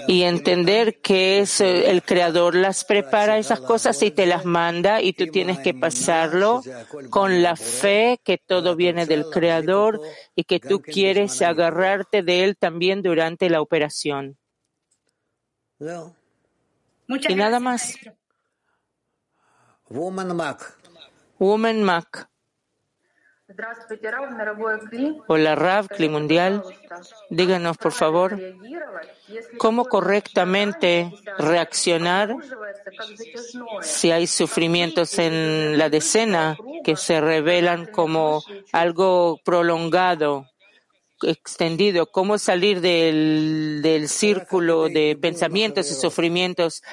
y 0.08 0.22
entender 0.22 1.02
que 1.02 1.40
eh, 1.42 1.90
el 1.90 2.04
creador 2.04 2.54
las 2.54 2.86
prepara 2.86 3.40
esas 3.40 3.60
cosas 3.60 4.00
y 4.04 4.12
te 4.12 4.28
las 4.28 4.46
manda 4.46 5.02
y 5.02 5.14
tú 5.14 5.26
tienes 5.28 5.58
que 5.60 5.74
pasarlo 5.74 6.62
con 7.10 7.42
la 7.42 7.56
fe 7.56 8.22
que 8.24 8.38
todo 8.38 8.76
viene 8.76 9.08
del 9.08 9.26
creador 9.32 10.00
y 10.36 10.44
que 10.44 10.60
tú 10.60 10.80
quieres 10.80 11.42
agarrarte 11.42 12.22
de 12.22 12.44
él 12.44 12.56
también 12.56 13.02
durante 13.02 13.50
la 13.50 13.62
operación. 13.62 14.38
Y 17.08 17.36
nada 17.36 17.60
más. 17.60 17.96
Woman 19.90 20.36
Mac. 20.36 20.78
Woman 21.40 21.82
Mac. 21.82 22.30
Hola 25.28 25.56
Rav, 25.56 25.88
CLI 25.90 26.10
Mundial. 26.10 26.64
Díganos, 27.30 27.78
por 27.78 27.92
favor, 27.92 28.40
cómo 29.60 29.86
correctamente 29.86 31.14
reaccionar 31.38 32.36
si 33.82 34.12
hay 34.12 34.26
sufrimientos 34.26 35.20
en 35.20 35.78
la 35.78 35.90
decena 35.90 36.58
que 36.84 36.96
se 36.96 37.22
revelan 37.22 37.86
como 37.86 38.44
algo 38.72 39.40
prolongado 39.44 40.48
extendido, 41.30 42.08
cómo 42.08 42.38
salir 42.38 42.82
del, 42.82 43.80
del 43.82 44.10
círculo 44.10 44.90
de 44.90 45.18
pensamientos 45.20 45.90
y 45.92 45.96
sufrimientos, 45.96 46.84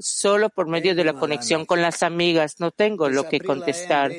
solo 0.00 0.50
por 0.50 0.68
medio 0.68 0.94
de 0.94 1.04
la 1.04 1.14
conexión 1.14 1.66
con 1.66 1.82
las 1.82 2.02
amigas. 2.02 2.56
No 2.58 2.70
tengo 2.70 3.08
lo 3.08 3.28
que 3.28 3.40
contestar. 3.40 4.12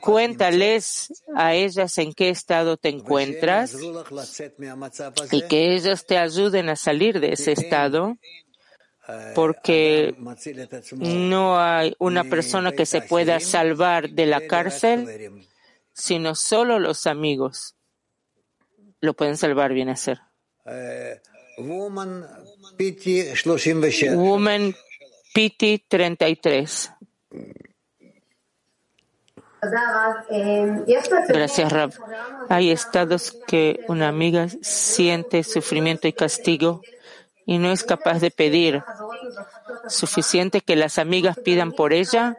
Cuéntales 0.00 1.22
a 1.34 1.54
ellas 1.54 1.98
en 1.98 2.12
qué 2.12 2.30
estado 2.30 2.76
te 2.76 2.88
encuentras 2.88 3.76
y 5.30 5.42
que 5.42 5.74
ellas 5.74 6.06
te 6.06 6.18
ayuden 6.18 6.68
a 6.68 6.76
salir 6.76 7.20
de 7.20 7.32
ese 7.32 7.52
estado 7.52 8.16
porque 9.34 10.14
no 10.96 11.60
hay 11.60 11.94
una 11.98 12.24
persona 12.24 12.72
que 12.72 12.86
se 12.86 13.02
pueda 13.02 13.38
salvar 13.40 14.10
de 14.10 14.26
la 14.26 14.46
cárcel, 14.46 15.46
sino 15.92 16.34
solo 16.34 16.78
los 16.78 17.06
amigos 17.06 17.76
lo 19.00 19.14
pueden 19.14 19.36
salvar, 19.36 19.72
viene 19.72 19.92
a 19.92 19.96
ser. 19.96 20.20
Woman 21.58 22.26
Piti 22.76 23.22
37. 23.22 24.16
Woman 24.16 24.74
Piti 25.32 25.84
33. 25.88 26.92
Gracias, 31.28 31.72
Rab. 31.72 31.92
Hay 32.48 32.70
estados 32.70 33.36
que 33.46 33.80
una 33.88 34.08
amiga 34.08 34.48
siente 34.62 35.42
sufrimiento 35.42 36.06
y 36.08 36.12
castigo 36.12 36.82
y 37.46 37.58
no 37.58 37.72
es 37.72 37.84
capaz 37.84 38.20
de 38.20 38.30
pedir. 38.30 38.82
¿Suficiente 39.88 40.60
que 40.60 40.76
las 40.76 40.98
amigas 40.98 41.38
pidan 41.38 41.72
por 41.72 41.92
ella? 41.92 42.36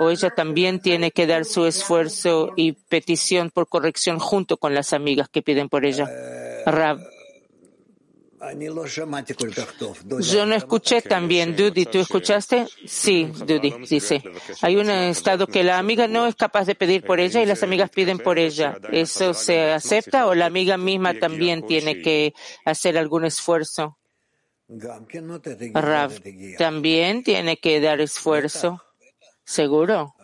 ¿O 0.00 0.10
ella 0.10 0.30
también 0.30 0.80
tiene 0.80 1.10
que 1.10 1.26
dar 1.26 1.44
su 1.44 1.66
esfuerzo 1.66 2.54
y 2.56 2.72
petición 2.72 3.50
por 3.50 3.68
corrección 3.68 4.18
junto 4.18 4.56
con 4.56 4.74
las 4.74 4.94
amigas 4.94 5.28
que 5.28 5.42
piden 5.42 5.68
por 5.68 5.84
ella? 5.84 6.10
Rab. 6.64 7.00
Yo 10.20 10.46
no 10.46 10.54
escuché 10.54 11.02
también, 11.02 11.54
Dudy. 11.54 11.84
¿Tú 11.84 11.98
escuchaste? 11.98 12.66
Sí, 12.86 13.30
Dudy, 13.46 13.74
dice. 13.86 14.22
Hay 14.62 14.76
un 14.76 14.88
estado 14.88 15.46
que 15.46 15.62
la 15.62 15.78
amiga 15.78 16.08
no 16.08 16.26
es 16.26 16.34
capaz 16.34 16.64
de 16.64 16.74
pedir 16.74 17.04
por 17.04 17.20
ella 17.20 17.42
y 17.42 17.46
las 17.46 17.62
amigas 17.62 17.90
piden 17.90 18.18
por 18.18 18.38
ella. 18.38 18.78
¿Eso 18.90 19.34
se 19.34 19.70
acepta 19.70 20.26
o 20.26 20.34
la 20.34 20.46
amiga 20.46 20.78
misma 20.78 21.12
también 21.12 21.66
tiene 21.66 22.00
que 22.00 22.32
hacer 22.64 22.96
algún 22.96 23.26
esfuerzo? 23.26 23.98
Rav 25.74 26.22
también 26.56 27.22
tiene 27.22 27.58
que 27.58 27.80
dar 27.82 28.00
esfuerzo. 28.00 28.82
¿Seguro? 29.50 30.14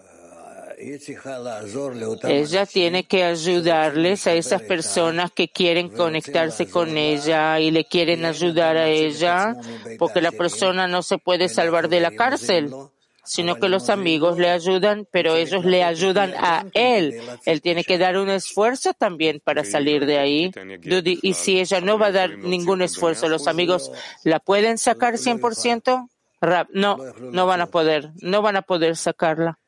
Ella 2.29 2.64
tiene 2.64 3.05
que 3.09 3.24
ayudarles 3.24 4.29
a 4.29 4.35
esas 4.35 4.62
personas 4.62 5.33
que 5.33 5.49
quieren 5.49 5.89
conectarse 5.89 6.68
con 6.68 6.97
ella 6.97 7.59
y 7.59 7.72
le 7.72 7.87
quieren 7.87 8.24
ayudar 8.24 8.77
a 8.77 8.87
ella, 8.87 9.57
porque 9.99 10.20
la 10.20 10.31
persona 10.31 10.87
no 10.87 11.03
se 11.03 11.18
puede 11.18 11.49
salvar 11.49 11.89
de 11.89 11.99
la 11.99 12.12
cárcel, 12.12 12.72
sino 13.24 13.57
que 13.57 13.68
los 13.68 13.91
amigos 13.91 14.39
le 14.39 14.51
ayudan, 14.51 15.09
pero 15.11 15.35
ellos 15.35 15.64
le 15.64 15.83
ayudan 15.83 16.33
a 16.39 16.64
él. 16.72 17.20
Él 17.47 17.61
tiene 17.62 17.83
que 17.83 17.99
dar 17.99 18.16
un 18.18 18.31
esfuerzo 18.31 18.93
también 18.95 19.41
para 19.43 19.64
salir 19.64 20.07
de 20.07 20.18
ahí. 20.20 20.53
Y 21.03 21.35
si 21.35 21.59
ella 21.59 21.81
no 21.81 21.99
va 21.99 22.07
a 22.07 22.12
dar 22.12 22.39
ningún 22.39 22.81
esfuerzo, 22.81 23.29
¿los 23.29 23.49
amigos 23.49 23.91
la 24.22 24.39
pueden 24.39 24.79
sacar 24.79 25.14
100%? 25.14 26.11
No, 26.71 26.97
no 27.19 27.47
van 27.47 27.61
a 27.61 27.67
poder, 27.67 28.13
no 28.23 28.43
van 28.43 28.57
a 28.57 28.63
poder 28.63 28.97
sacarla. 28.97 29.59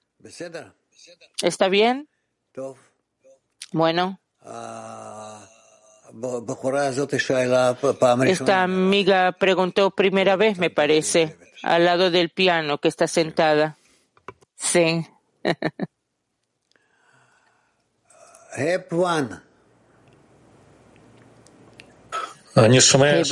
¿Está 1.42 1.68
bien? 1.68 2.08
Bueno. 3.72 4.20
Esta 8.30 8.62
amiga 8.62 9.32
preguntó 9.32 9.90
primera 9.90 10.36
vez, 10.36 10.58
me 10.58 10.70
parece, 10.70 11.36
al 11.62 11.84
lado 11.84 12.10
del 12.10 12.30
piano 12.30 12.78
que 12.78 12.88
está 12.88 13.06
sentada. 13.06 13.76
Sí. 14.56 15.06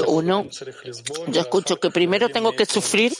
Uno, 0.06 0.46
yo 1.28 1.40
escucho 1.40 1.78
que 1.78 1.90
primero 1.90 2.28
tengo 2.28 2.52
que 2.52 2.66
sufrir 2.66 3.12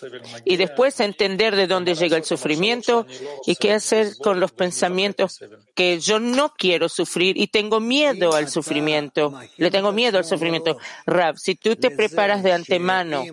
y 0.45 0.57
después 0.57 1.01
entender 1.01 1.57
de 1.57 1.67
dónde 1.67 1.95
llega 1.95 2.17
el 2.17 2.25
sufrimiento 2.25 3.07
y 3.47 3.57
qué 3.57 3.73
hacer 3.73 4.17
con 4.19 4.41
los 4.41 4.53
pensamientos 4.53 5.41
que 5.75 5.99
yo 6.01 6.21
no 6.21 6.55
quiero 6.57 6.89
sufrir 6.89 7.37
y 7.37 7.49
tengo 7.49 7.81
miedo 7.81 8.35
al 8.35 8.49
sufrimiento. 8.49 9.39
Le 9.57 9.71
tengo 9.71 9.93
miedo 9.93 10.19
al 10.19 10.25
sufrimiento. 10.25 10.79
Rab, 11.07 11.39
si 11.39 11.55
tú 11.55 11.77
te 11.77 11.91
preparas 11.91 12.43
de 12.43 12.53
antemano 12.53 13.25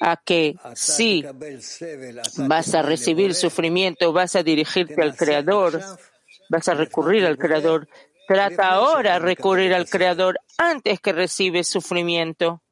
a 0.00 0.16
que 0.16 0.56
si 0.74 1.24
vas 2.38 2.74
a 2.74 2.82
recibir 2.82 3.34
sufrimiento, 3.34 4.12
vas 4.12 4.36
a 4.36 4.42
dirigirte 4.42 5.02
al 5.02 5.16
Creador, 5.16 5.82
vas 6.48 6.68
a 6.68 6.74
recurrir 6.74 7.24
al 7.24 7.38
Creador, 7.38 7.88
Trata 8.26 8.68
ahora 8.68 9.14
de 9.14 9.18
recurrir 9.20 9.74
al 9.74 9.88
Creador 9.88 10.38
antes 10.58 11.00
que 11.00 11.12
recibe 11.12 11.64
sufrimiento. 11.64 12.62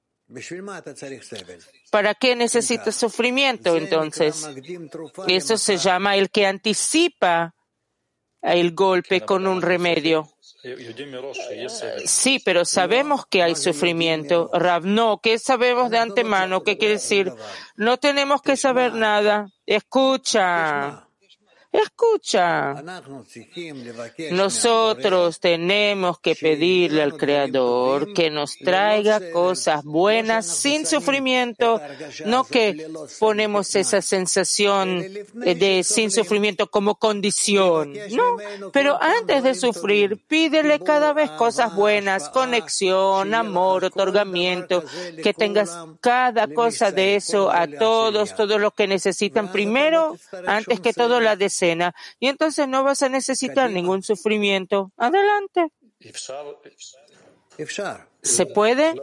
¿Para 1.91 2.15
qué 2.15 2.35
necesitas 2.35 2.95
sufrimiento 2.95 3.77
entonces? 3.77 4.49
Eso 5.29 5.59
se 5.59 5.77
llama 5.77 6.17
el 6.17 6.31
que 6.31 6.47
anticipa 6.47 7.55
el 8.41 8.75
golpe 8.75 9.23
con 9.23 9.47
un 9.47 9.63
remedio. 9.63 10.29
Sí, 12.07 12.41
pero 12.45 12.65
sabemos 12.65 13.27
que 13.27 13.43
hay 13.43 13.55
sufrimiento. 13.55 14.51
Rav, 14.53 14.85
no, 14.85 15.21
¿qué 15.23 15.39
sabemos 15.39 15.91
de 15.91 15.99
antemano? 15.99 16.63
¿Qué 16.63 16.79
quiere 16.79 16.95
decir? 16.95 17.33
No 17.77 17.99
tenemos 17.99 18.43
que 18.43 18.57
saber 18.57 18.95
nada. 18.95 19.49
Escucha. 19.67 21.07
Escucha, 21.75 22.85
nosotros 24.31 25.41
tenemos 25.41 26.21
que 26.21 26.37
pedirle 26.37 27.03
al 27.03 27.17
Creador 27.17 28.13
que 28.13 28.31
nos 28.31 28.57
traiga 28.57 29.21
cosas 29.33 29.83
buenas 29.83 30.47
sin 30.47 30.87
sufrimiento, 30.87 31.81
no 32.27 32.45
que 32.45 32.89
ponemos 33.19 33.75
esa 33.75 34.01
sensación 34.03 35.05
de 35.33 35.83
sin 35.83 36.13
sufrimiento 36.13 36.71
como 36.71 36.95
condición, 36.95 37.93
no, 38.13 38.37
pero 38.73 38.97
antes 39.03 39.43
de 39.43 39.57
sufrir, 39.57 40.23
pídele 40.29 40.79
cada 40.79 41.13
vez 41.13 41.29
cosas 41.33 41.75
buenas, 41.75 42.29
conexión, 42.29 43.35
amor, 43.35 43.87
otorgamiento, 43.87 44.85
que 45.21 45.35
tengas 45.35 45.77
cada 46.01 46.47
cosa 46.47 46.93
de 46.93 47.17
eso 47.17 47.51
a 47.51 47.67
todos, 47.67 48.37
todos 48.37 48.61
los 48.61 48.73
que 48.75 48.87
necesitan 48.87 49.51
primero, 49.51 50.17
antes 50.47 50.79
que 50.79 50.93
todo 50.93 51.19
la 51.19 51.35
deseo 51.35 51.64
y 52.21 52.29
entonces 52.29 52.69
no 52.69 52.85
vas 52.85 53.03
a 53.03 53.09
necesitar 53.09 53.71
ningún 53.71 54.03
sufrimiento. 54.03 54.93
Adelante. 54.97 55.69
¿Se 58.23 58.47
puede? 58.47 58.95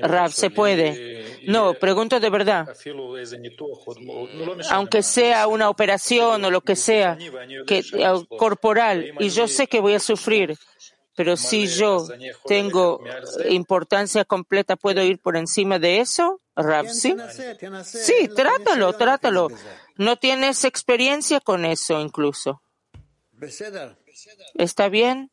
Rav, 0.00 0.32
se 0.32 0.50
puede. 0.50 1.40
No, 1.46 1.74
pregunto 1.74 2.20
de 2.20 2.30
verdad. 2.30 2.68
Aunque 4.70 5.02
sea 5.02 5.46
una 5.46 5.68
operación 5.68 6.44
o 6.44 6.50
lo 6.50 6.60
que 6.60 6.76
sea, 6.76 7.16
que, 7.66 7.78
eh, 7.78 8.26
corporal, 8.38 9.14
y 9.18 9.28
yo 9.28 9.48
sé 9.48 9.66
que 9.68 9.80
voy 9.80 9.94
a 9.94 10.00
sufrir, 10.00 10.56
pero 11.16 11.36
si 11.36 11.66
yo 11.68 12.06
tengo 12.46 13.00
importancia 13.48 14.24
completa, 14.24 14.76
¿puedo 14.76 15.02
ir 15.02 15.18
por 15.20 15.36
encima 15.36 15.78
de 15.78 16.00
eso? 16.00 16.40
Rav, 16.56 16.88
sí. 16.88 17.14
Sí, 17.84 18.28
trátalo, 18.34 18.92
trátalo. 18.92 19.48
No 19.96 20.16
tienes 20.16 20.64
experiencia 20.64 21.40
con 21.40 21.64
eso 21.64 22.00
incluso. 22.00 22.62
¿Está 24.54 24.88
bien? 24.88 25.30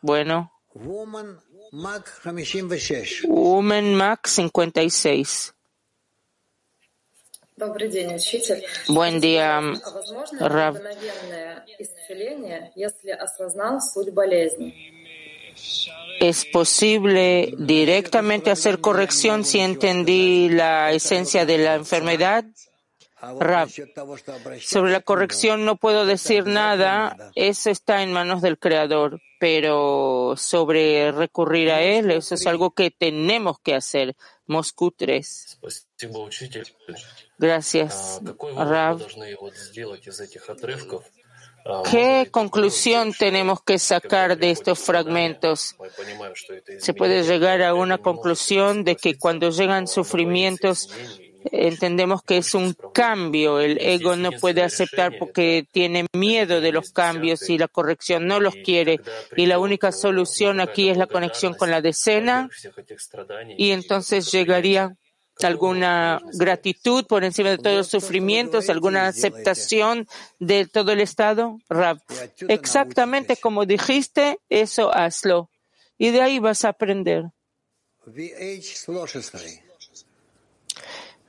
Bueno. 0.00 0.52
Woman 3.28 3.94
Mac 3.94 4.26
56. 4.26 5.54
Buen 8.88 9.20
día, 9.20 9.60
Rav. 10.38 10.80
¿Es 16.20 16.44
posible 16.46 17.54
directamente 17.58 18.50
hacer 18.50 18.80
corrección 18.80 19.44
si 19.44 19.60
entendí 19.60 20.48
la 20.48 20.92
esencia 20.92 21.44
de 21.44 21.58
la 21.58 21.74
enfermedad? 21.74 22.44
Rab, 23.38 23.68
sobre 24.60 24.92
la 24.92 25.00
corrección 25.00 25.64
no 25.64 25.76
puedo 25.76 26.06
decir 26.06 26.46
nada, 26.46 27.32
eso 27.34 27.70
está 27.70 28.02
en 28.02 28.12
manos 28.12 28.40
del 28.40 28.58
Creador, 28.58 29.20
pero 29.38 30.34
sobre 30.36 31.12
recurrir 31.12 31.70
a 31.70 31.82
Él, 31.82 32.10
eso 32.10 32.34
es 32.34 32.46
algo 32.46 32.70
que 32.72 32.90
tenemos 32.90 33.58
que 33.60 33.74
hacer. 33.74 34.16
Moscú 34.46 34.90
3. 34.90 35.60
Gracias, 37.38 38.20
Rab. 38.56 38.98
¿Qué 41.90 42.28
conclusión 42.30 43.12
tenemos 43.12 43.62
que 43.62 43.78
sacar 43.78 44.38
de 44.38 44.50
estos 44.50 44.78
fragmentos? 44.78 45.76
Se 46.78 46.94
puede 46.94 47.22
llegar 47.22 47.62
a 47.62 47.74
una 47.74 47.98
conclusión 47.98 48.82
de 48.82 48.96
que 48.96 49.18
cuando 49.18 49.50
llegan 49.50 49.86
sufrimientos 49.86 50.88
entendemos 51.52 52.22
que 52.22 52.38
es 52.38 52.54
un 52.54 52.74
cambio. 52.92 53.60
El 53.60 53.78
ego 53.80 54.16
no 54.16 54.30
puede 54.32 54.62
aceptar 54.62 55.18
porque 55.18 55.66
tiene 55.70 56.06
miedo 56.12 56.60
de 56.60 56.72
los 56.72 56.90
cambios 56.90 57.48
y 57.48 57.58
la 57.58 57.68
corrección 57.68 58.26
no 58.26 58.40
los 58.40 58.54
quiere. 58.56 59.00
Y 59.36 59.46
la 59.46 59.58
única 59.58 59.92
solución 59.92 60.60
aquí 60.60 60.88
es 60.88 60.96
la 60.96 61.06
conexión 61.06 61.54
con 61.54 61.70
la 61.70 61.80
decena 61.80 62.48
y 63.56 63.70
entonces 63.70 64.30
llegaría 64.30 64.94
alguna 65.46 66.20
gratitud 66.34 67.06
por 67.06 67.24
encima 67.24 67.50
de 67.50 67.58
todos 67.58 67.76
los 67.76 67.88
sufrimientos, 67.88 68.68
alguna 68.68 69.06
aceptación 69.06 70.06
de 70.38 70.66
todo 70.66 70.92
el 70.92 71.00
estado. 71.00 71.58
Rab, 71.68 71.98
exactamente 72.48 73.36
como 73.36 73.64
dijiste, 73.64 74.38
eso 74.48 74.94
hazlo. 74.94 75.50
y 75.98 76.10
de 76.10 76.22
ahí 76.22 76.38
vas 76.38 76.64
a 76.64 76.70
aprender. 76.70 77.24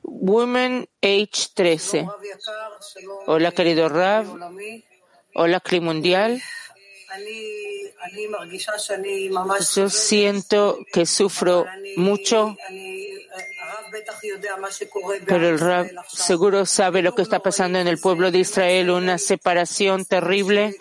Women 0.02 0.88
Age 1.02 1.48
13. 1.54 2.06
Hola, 3.26 3.52
querido 3.52 3.88
Rav. 3.88 4.26
Hola, 5.34 5.60
Cli 5.60 5.80
Mundial. 5.80 6.42
Yo 9.74 9.88
siento 9.90 10.78
que 10.92 11.06
sufro 11.06 11.66
mucho, 11.96 12.56
pero 15.26 15.48
el 15.48 15.58
Rab 15.58 15.90
seguro 16.08 16.66
sabe 16.66 17.02
lo 17.02 17.14
que 17.14 17.22
está 17.22 17.40
pasando 17.40 17.78
en 17.78 17.86
el 17.86 17.98
pueblo 17.98 18.30
de 18.30 18.38
Israel, 18.38 18.90
una 18.90 19.18
separación 19.18 20.04
terrible, 20.04 20.74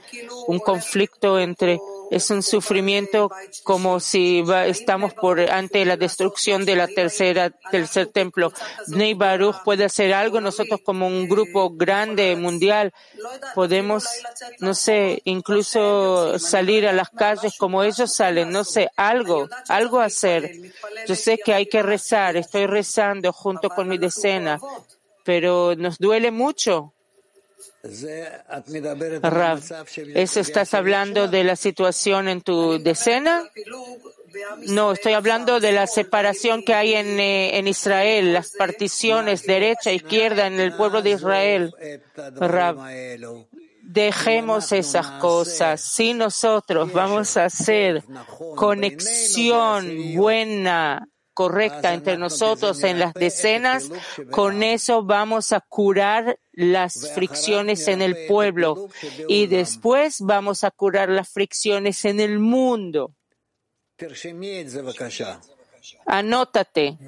un 0.48 0.60
conflicto 0.60 1.40
entre 1.40 1.80
es 2.12 2.30
un 2.30 2.44
sufrimiento 2.44 3.32
como 3.64 4.02
si 4.02 4.44
estamos 4.66 5.14
por 5.14 5.40
ante 5.40 5.86
la 5.86 5.96
destrucción 5.96 6.66
de 6.66 6.76
la 6.76 6.88
tercera 6.88 7.50
tercer 7.72 8.08
templo. 8.08 8.52
Bnei 8.88 9.14
Baruch 9.14 9.64
puede 9.64 9.86
hacer 9.86 10.14
algo. 10.14 10.42
Nosotros 10.42 10.82
como 10.84 11.08
un 11.08 11.30
grupo 11.30 11.70
grande 11.70 12.36
mundial 12.36 12.94
podemos, 13.56 14.06
no 14.60 14.74
sé, 14.74 15.22
incluso 15.24 16.38
salir 16.38 16.86
a 16.86 16.92
las 16.92 17.10
calles 17.10 17.56
como 17.58 17.82
ellos 17.82 18.14
salen. 18.14 18.50
No 18.50 18.66
sé, 18.66 18.90
algo, 18.98 19.48
algo 19.70 20.02
hacer. 20.02 20.52
Yo 21.08 21.16
sé 21.16 21.38
que 21.38 21.54
hay 21.54 21.68
que 21.68 21.82
rezar. 21.82 22.36
Estoy 22.36 22.68
rezando 22.68 23.32
junto 23.32 23.70
con 23.70 23.88
mi 23.88 23.98
decena, 23.98 24.60
pero 25.24 25.76
nos 25.78 25.98
duele 25.98 26.30
mucho. 26.30 26.94
Rav, 29.24 29.60
¿eso 30.14 30.40
estás 30.40 30.74
hablando 30.76 31.28
de 31.28 31.44
la 31.44 31.56
situación 31.56 32.28
en 32.28 32.42
tu 32.42 32.78
decena? 32.78 33.44
No, 34.68 34.92
estoy 34.92 35.14
hablando 35.14 35.60
de 35.60 35.72
la 35.72 35.88
separación 35.88 36.64
que 36.64 36.74
hay 36.74 36.94
en, 36.94 37.20
eh, 37.20 37.58
en 37.58 37.68
Israel, 37.68 38.34
las 38.34 38.52
particiones 38.52 39.44
derecha 39.44 39.90
e 39.90 39.96
izquierda 39.96 40.48
en 40.48 40.60
el 40.60 40.76
pueblo 40.76 41.02
de 41.02 41.12
Israel. 41.12 41.74
Rav, 42.36 42.78
dejemos 43.82 44.72
esas 44.72 45.08
cosas. 45.20 45.82
Si 45.82 46.14
nosotros 46.14 46.94
vamos 46.94 47.36
a 47.36 47.46
hacer 47.46 48.04
conexión 48.56 50.16
buena 50.16 51.08
correcta 51.41 51.93
entre 51.93 52.17
nosotros 52.17 52.83
en 52.83 52.99
las 52.99 53.13
decenas, 53.13 53.91
con 54.31 54.63
eso 54.63 55.03
vamos 55.03 55.53
a 55.53 55.61
curar 55.61 56.39
las 56.53 57.13
fricciones 57.13 57.89
en 57.89 58.01
el 58.01 58.27
pueblo 58.27 58.89
y 59.29 59.47
después 59.47 60.21
vamos 60.21 60.65
a 60.65 60.71
curar 60.71 61.11
las 61.11 61.29
fricciones 61.29 62.07
en 62.07 62.21
el 62.21 62.39
mundo. 62.39 63.13
Anótate. 66.07 66.99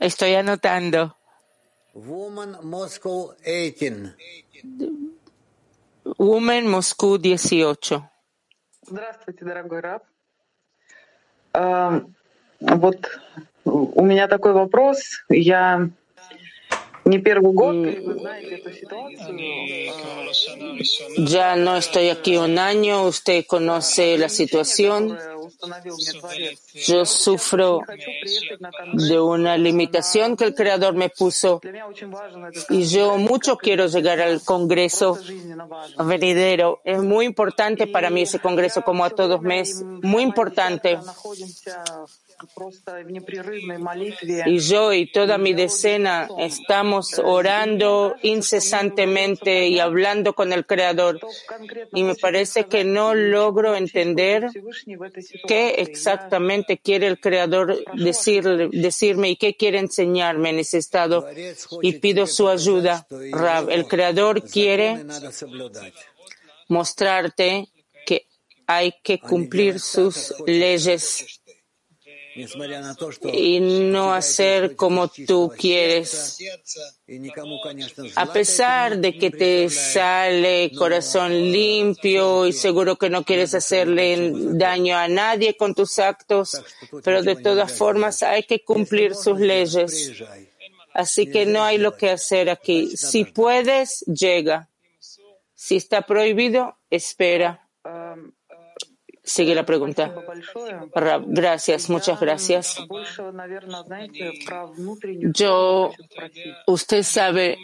Estoy 0.00 0.34
anotando. 0.34 1.16
Woman 6.18 6.66
Moscú 6.66 7.18
18. 7.18 8.10
Здравствуйте, 8.82 9.44
дорогой 9.44 9.80
Раб. 9.80 10.02
Вот 12.60 13.06
у 13.64 14.04
меня 14.04 14.28
такой 14.28 14.52
вопрос. 14.52 14.98
Я 15.28 15.90
Ya 21.18 21.56
no 21.56 21.76
estoy 21.76 22.08
aquí 22.08 22.36
un 22.36 22.58
año, 22.58 23.04
usted 23.04 23.46
conoce 23.46 24.18
la 24.18 24.28
situación. 24.28 25.16
Yo 26.74 27.06
sufro 27.06 27.82
de 28.92 29.20
una 29.20 29.56
limitación 29.56 30.36
que 30.36 30.44
el 30.44 30.54
Creador 30.56 30.94
me 30.94 31.08
puso 31.08 31.60
y 32.70 32.82
yo 32.86 33.16
mucho 33.18 33.56
quiero 33.56 33.86
llegar 33.86 34.20
al 34.20 34.42
Congreso 34.42 35.16
venidero. 36.04 36.80
Es 36.84 37.00
muy 37.00 37.24
importante 37.24 37.86
para 37.86 38.10
mí 38.10 38.22
ese 38.22 38.40
Congreso, 38.40 38.82
como 38.82 39.04
a 39.04 39.10
todos 39.10 39.40
mes, 39.42 39.80
muy 40.02 40.24
importante. 40.24 40.98
Y 44.45 44.59
yo 44.59 44.93
y 44.93 45.11
toda 45.11 45.37
mi 45.37 45.53
decena 45.53 46.27
estamos 46.39 47.19
orando 47.19 48.15
incesantemente 48.21 49.67
y 49.67 49.79
hablando 49.79 50.33
con 50.33 50.53
el 50.53 50.65
Creador. 50.65 51.19
Y 51.93 52.03
me 52.03 52.15
parece 52.15 52.65
que 52.65 52.83
no 52.83 53.13
logro 53.13 53.75
entender 53.75 54.49
qué 55.47 55.75
exactamente 55.77 56.77
quiere 56.77 57.07
el 57.07 57.19
Creador 57.19 57.83
decir, 57.95 58.43
decirme 58.71 59.29
y 59.29 59.35
qué 59.35 59.55
quiere 59.55 59.79
enseñarme 59.79 60.49
en 60.49 60.59
ese 60.59 60.77
estado. 60.77 61.27
Y 61.81 61.93
pido 61.93 62.27
su 62.27 62.49
ayuda. 62.49 63.05
Rab, 63.31 63.69
el 63.69 63.87
Creador 63.87 64.43
quiere 64.43 65.03
mostrarte 66.67 67.67
que 68.05 68.27
hay 68.65 68.93
que 69.03 69.19
cumplir 69.19 69.79
sus 69.79 70.33
leyes 70.45 71.40
y 73.33 73.59
no 73.59 74.13
hacer 74.13 74.75
como 74.75 75.07
tú 75.07 75.51
quieres. 75.57 76.37
A 78.15 78.31
pesar 78.31 78.97
de 78.97 79.17
que 79.17 79.31
te 79.31 79.69
sale 79.69 80.71
corazón 80.77 81.31
limpio 81.31 82.47
y 82.47 82.53
seguro 82.53 82.95
que 82.95 83.09
no 83.09 83.23
quieres 83.23 83.53
hacerle 83.53 84.31
daño 84.33 84.97
a 84.97 85.07
nadie 85.07 85.57
con 85.57 85.75
tus 85.75 85.99
actos, 85.99 86.61
pero 87.03 87.21
de 87.21 87.35
todas 87.35 87.71
formas 87.71 88.23
hay 88.23 88.43
que 88.43 88.63
cumplir 88.63 89.15
sus 89.15 89.39
leyes. 89.39 90.23
Así 90.93 91.29
que 91.29 91.45
no 91.45 91.63
hay 91.63 91.77
lo 91.77 91.95
que 91.95 92.09
hacer 92.09 92.49
aquí. 92.49 92.95
Si 92.95 93.25
puedes, 93.25 94.01
llega. 94.01 94.69
Si 95.53 95.75
está 95.75 96.01
prohibido, 96.01 96.77
espera. 96.89 97.69
Sigue 99.31 99.55
la 99.55 99.65
pregunta. 99.65 100.13
Gracias, 101.25 101.89
muchas 101.89 102.19
gracias. 102.19 102.77
Yo, 105.33 105.91
usted 106.67 107.03
sabe, 107.03 107.57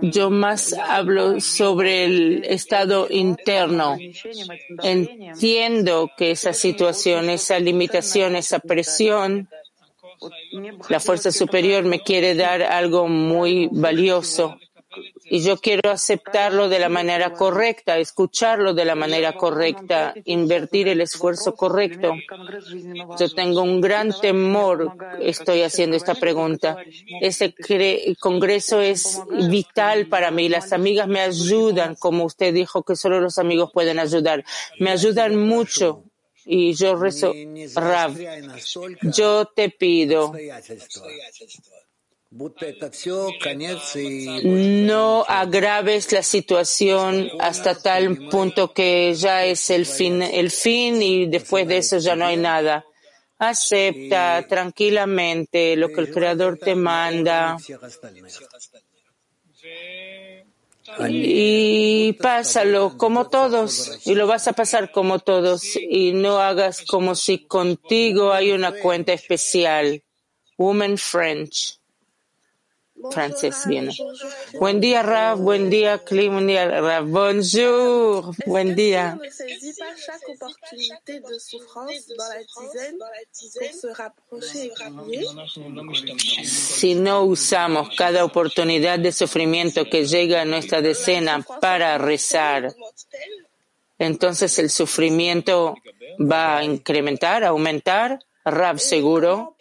yo 0.00 0.30
más 0.30 0.72
hablo 0.72 1.40
sobre 1.40 2.06
el 2.06 2.44
estado 2.44 3.06
interno. 3.08 3.96
Entiendo 4.82 6.10
que 6.16 6.32
esa 6.32 6.52
situación, 6.52 7.30
esa 7.30 7.60
limitación, 7.60 8.34
esa 8.34 8.58
presión, 8.58 9.48
la 10.88 10.98
fuerza 10.98 11.30
superior 11.30 11.84
me 11.84 12.00
quiere 12.00 12.34
dar 12.34 12.62
algo 12.62 13.06
muy 13.06 13.68
valioso 13.70 14.58
y 15.34 15.40
yo 15.40 15.56
quiero 15.56 15.90
aceptarlo 15.90 16.68
de 16.68 16.78
la 16.78 16.90
manera 16.90 17.32
correcta, 17.32 17.96
escucharlo 17.96 18.74
de 18.74 18.84
la 18.84 18.94
manera 18.94 19.32
correcta, 19.32 20.12
invertir 20.26 20.88
el 20.88 21.00
esfuerzo 21.00 21.54
correcto. 21.54 22.12
Yo 23.18 23.30
tengo 23.30 23.62
un 23.62 23.80
gran 23.80 24.12
temor, 24.20 24.94
estoy 25.22 25.62
haciendo 25.62 25.96
esta 25.96 26.14
pregunta. 26.16 26.76
Ese 27.22 27.54
congreso 28.20 28.82
es 28.82 29.22
vital 29.48 30.06
para 30.08 30.30
mí. 30.30 30.50
Las 30.50 30.70
amigas 30.74 31.08
me 31.08 31.20
ayudan, 31.20 31.94
como 31.94 32.26
usted 32.26 32.52
dijo 32.52 32.82
que 32.82 32.94
solo 32.94 33.18
los 33.18 33.38
amigos 33.38 33.70
pueden 33.72 34.00
ayudar. 34.00 34.44
Me 34.80 34.90
ayudan 34.90 35.36
mucho 35.36 36.04
y 36.44 36.74
yo 36.74 36.94
rezo, 36.94 37.32
Rav, 37.74 38.18
yo 39.02 39.46
te 39.46 39.70
pido 39.70 40.34
no 44.44 45.24
agraves 45.28 46.12
la 46.12 46.22
situación 46.22 47.28
hasta 47.38 47.74
tal 47.74 48.28
punto 48.30 48.72
que 48.72 49.12
ya 49.14 49.44
es 49.44 49.68
el 49.68 49.84
fin, 49.84 50.22
el 50.22 50.50
fin 50.50 51.02
y 51.02 51.26
después 51.26 51.68
de 51.68 51.76
eso 51.78 51.98
ya 51.98 52.16
no 52.16 52.24
hay 52.24 52.38
nada. 52.38 52.86
Acepta 53.38 54.46
tranquilamente 54.48 55.76
lo 55.76 55.88
que 55.88 56.00
el 56.00 56.10
Creador 56.10 56.58
te 56.58 56.74
manda. 56.74 57.58
Y 61.08 62.14
pásalo 62.14 62.96
como 62.96 63.28
todos 63.28 64.06
y 64.06 64.14
lo 64.14 64.26
vas 64.26 64.48
a 64.48 64.52
pasar 64.54 64.90
como 64.90 65.18
todos 65.18 65.76
y 65.76 66.12
no 66.12 66.38
hagas 66.38 66.82
como 66.82 67.14
si 67.14 67.46
contigo 67.46 68.32
hay 68.32 68.52
una 68.52 68.72
cuenta 68.72 69.12
especial. 69.12 70.02
Woman 70.56 70.96
French. 70.96 71.81
Frances 73.10 73.66
viene. 73.66 73.92
Buen 74.58 74.80
día, 74.80 75.02
Rav. 75.02 75.38
Buen 75.38 75.70
día, 75.70 75.98
Cli. 75.98 76.28
Buen 76.28 76.46
día, 76.46 76.68
Rav. 76.80 77.06
Bonjour. 77.06 78.34
Buen 78.46 78.74
día. 78.74 79.18
Si 86.44 86.94
no 86.94 87.22
usamos 87.22 87.96
cada 87.96 88.24
oportunidad 88.24 88.98
de 88.98 89.12
sufrimiento 89.12 89.84
que 89.84 90.06
llega 90.06 90.42
a 90.42 90.44
nuestra 90.44 90.80
decena 90.80 91.44
para 91.60 91.98
rezar, 91.98 92.74
entonces 93.98 94.58
el 94.58 94.70
sufrimiento 94.70 95.74
va 96.20 96.58
a 96.58 96.64
incrementar, 96.64 97.44
aumentar. 97.44 98.18
Rab 98.44 98.78
seguro. 98.78 99.56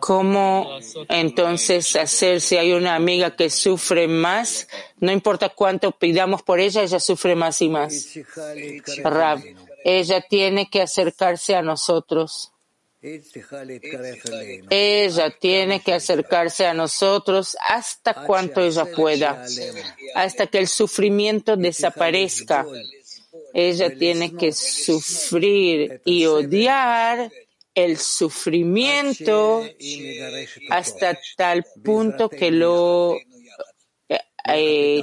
¿Cómo 0.00 0.78
entonces 1.08 1.96
hacer 1.96 2.40
si 2.40 2.56
hay 2.56 2.72
una 2.72 2.94
amiga 2.94 3.36
que 3.36 3.50
sufre 3.50 4.08
más? 4.08 4.68
No 4.98 5.12
importa 5.12 5.48
cuánto 5.50 5.92
pidamos 5.92 6.42
por 6.42 6.60
ella, 6.60 6.82
ella 6.82 7.00
sufre 7.00 7.34
más 7.34 7.60
y 7.62 7.68
más. 7.68 8.18
Rab, 9.02 9.40
ella 9.84 10.20
tiene 10.28 10.68
que 10.68 10.82
acercarse 10.82 11.54
a 11.54 11.62
nosotros. 11.62 12.51
Ella 14.70 15.30
tiene 15.30 15.80
que 15.80 15.92
acercarse 15.92 16.66
a 16.66 16.74
nosotros 16.74 17.56
hasta 17.68 18.14
cuanto 18.24 18.60
ella 18.60 18.84
pueda, 18.84 19.44
hasta 20.14 20.46
que 20.46 20.58
el 20.58 20.68
sufrimiento 20.68 21.56
desaparezca. 21.56 22.64
Ella 23.52 23.92
tiene 23.98 24.34
que 24.36 24.52
sufrir 24.52 26.00
y 26.04 26.26
odiar 26.26 27.30
el 27.74 27.98
sufrimiento 27.98 29.64
hasta 30.70 31.18
tal 31.36 31.64
punto 31.82 32.28
que 32.28 32.50
lo 32.50 33.18
eh, 34.48 35.02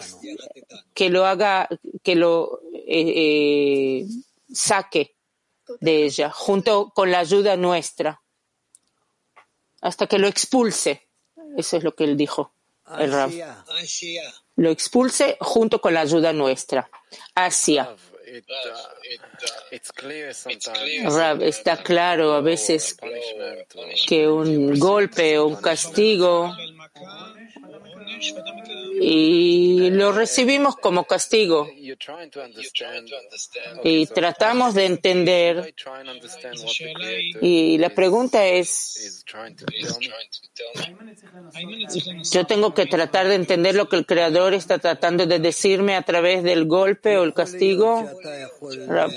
que 0.93 1.09
lo 1.09 1.25
haga 1.25 1.67
que 2.03 2.15
lo 2.15 2.61
eh, 2.73 3.13
eh, 3.15 4.05
saque 4.53 5.15
de 5.79 6.05
ella 6.05 6.29
junto 6.31 6.91
con 6.93 7.11
la 7.11 7.19
ayuda 7.19 7.55
nuestra 7.55 8.21
hasta 9.81 10.07
que 10.07 10.17
lo 10.19 10.27
expulse. 10.27 11.07
Eso 11.57 11.77
es 11.77 11.83
lo 11.83 11.95
que 11.95 12.03
él 12.03 12.17
dijo 12.17 12.51
el 12.97 13.11
Rab. 13.11 13.31
Lo 14.55 14.69
expulse 14.69 15.37
junto 15.39 15.79
con 15.79 15.93
la 15.93 16.01
ayuda 16.01 16.33
nuestra. 16.33 16.89
Hacia 17.35 17.95
Rab, 21.03 21.41
está 21.41 21.77
claro 21.77 22.33
a 22.33 22.41
veces 22.41 22.97
que 24.07 24.27
un 24.27 24.77
golpe 24.77 25.39
o 25.39 25.47
un 25.47 25.55
castigo 25.55 26.53
y 29.01 29.89
lo 29.91 30.11
recibimos 30.11 30.75
como 30.75 31.05
castigo. 31.05 31.69
Y 33.83 34.05
tratamos 34.07 34.73
de 34.73 34.85
entender. 34.85 35.73
Y 37.41 37.77
la 37.77 37.89
pregunta 37.89 38.45
es 38.45 39.25
yo 42.31 42.45
tengo 42.45 42.73
que 42.73 42.85
tratar 42.85 43.27
de 43.27 43.35
entender 43.35 43.75
lo 43.75 43.87
que 43.87 43.95
el 43.95 44.05
creador 44.05 44.53
está 44.53 44.77
tratando 44.79 45.25
de 45.25 45.39
decirme 45.39 45.95
a 45.95 46.01
través 46.01 46.43
del 46.43 46.65
golpe 46.65 47.17
o 47.17 47.23
el 47.23 47.33
castigo. 47.33 48.05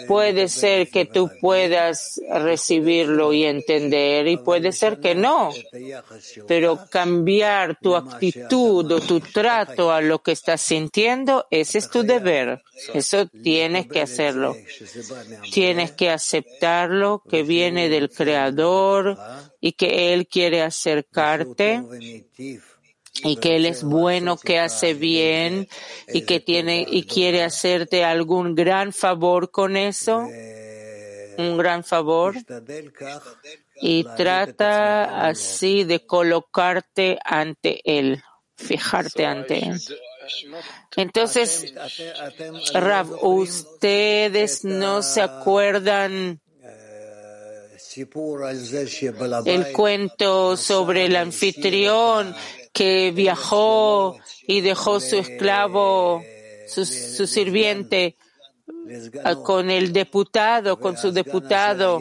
Puede 0.06 0.48
ser 0.48 0.88
que 0.88 1.04
tú 1.04 1.30
puedas 1.40 2.20
recibirlo 2.30 3.32
y 3.32 3.44
entender 3.44 4.28
y 4.28 4.36
puede 4.36 4.72
ser 4.72 5.00
que 5.00 5.14
no. 5.14 5.50
Pero 6.46 6.86
cambiar 6.90 7.78
tu 7.80 7.96
actitud 7.96 8.81
o 8.90 9.00
tu 9.00 9.20
trato 9.20 9.92
a 9.92 10.00
lo 10.00 10.22
que 10.22 10.32
estás 10.32 10.60
sintiendo, 10.60 11.46
ese 11.50 11.78
es 11.78 11.90
tu 11.90 12.02
deber. 12.02 12.62
Eso 12.94 13.26
tienes 13.26 13.86
que 13.86 14.00
hacerlo. 14.00 14.56
Tienes 15.52 15.92
que 15.92 16.10
aceptarlo 16.10 17.22
que 17.28 17.42
viene 17.42 17.88
del 17.88 18.10
Creador 18.10 19.18
y 19.60 19.72
que 19.72 20.12
Él 20.12 20.26
quiere 20.26 20.62
acercarte 20.62 21.82
y 23.24 23.36
que 23.36 23.56
él 23.56 23.66
es 23.66 23.84
bueno, 23.84 24.36
que 24.36 24.58
hace 24.58 24.94
bien 24.94 25.68
y 26.08 26.22
que 26.22 26.40
tiene 26.40 26.86
y 26.88 27.04
quiere 27.04 27.42
hacerte 27.42 28.04
algún 28.04 28.54
gran 28.54 28.92
favor 28.92 29.50
con 29.50 29.76
eso, 29.76 30.26
un 31.38 31.56
gran 31.58 31.84
favor 31.84 32.34
y 33.76 34.04
trata 34.16 35.26
así 35.26 35.84
de 35.84 36.06
colocarte 36.06 37.18
ante 37.24 37.80
él, 37.84 38.22
fijarte 38.56 39.26
ante 39.26 39.58
él. 39.58 39.80
Entonces, 40.96 41.72
Rav, 42.72 43.10
ustedes 43.22 44.64
no 44.64 45.02
se 45.02 45.20
acuerdan 45.20 46.40
el 49.44 49.72
cuento 49.72 50.56
sobre 50.56 51.06
el 51.06 51.16
anfitrión 51.16 52.34
que 52.72 53.10
viajó 53.10 54.18
y 54.46 54.60
dejó 54.60 55.00
su 55.00 55.16
esclavo, 55.16 56.22
su, 56.68 56.86
su 56.86 57.26
sirviente, 57.26 58.16
con 59.44 59.70
el 59.70 59.92
diputado, 59.92 60.78
con 60.78 60.96
su 60.96 61.12
diputado 61.12 62.00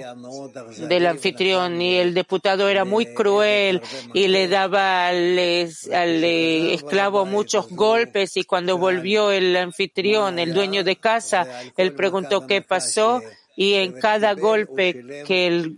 del 0.88 1.06
anfitrión, 1.08 1.82
y 1.82 1.98
el 1.98 2.14
diputado 2.14 2.68
era 2.70 2.86
muy 2.86 3.14
cruel 3.14 3.82
y 4.14 4.28
le 4.28 4.48
daba 4.48 5.08
al, 5.08 5.40
al, 5.40 6.24
esclavo 6.24 7.26
muchos 7.26 7.70
golpes 7.70 8.38
y 8.38 8.44
cuando 8.44 8.78
volvió 8.78 9.32
el 9.32 9.56
anfitrión, 9.56 10.40
el 10.40 10.54
dueño 10.54 10.84
de 10.84 10.98
casa, 10.98 11.48
él 11.78 11.94
preguntó 11.94 12.46
qué 12.48 12.62
pasó 12.62 13.22
y 13.56 13.74
en 13.76 13.94
cada 13.94 14.34
golpe 14.34 15.24
que 15.26 15.48
el, 15.48 15.78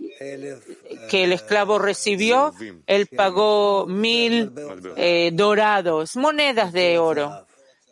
que 1.10 1.24
el 1.24 1.34
esclavo 1.34 1.80
recibió, 1.80 2.54
él 2.88 3.08
pagó 3.08 3.86
mil 3.88 4.52
eh, 4.96 5.32
dorados, 5.34 6.16
monedas 6.16 6.72
de 6.72 6.98
oro, 7.00 7.46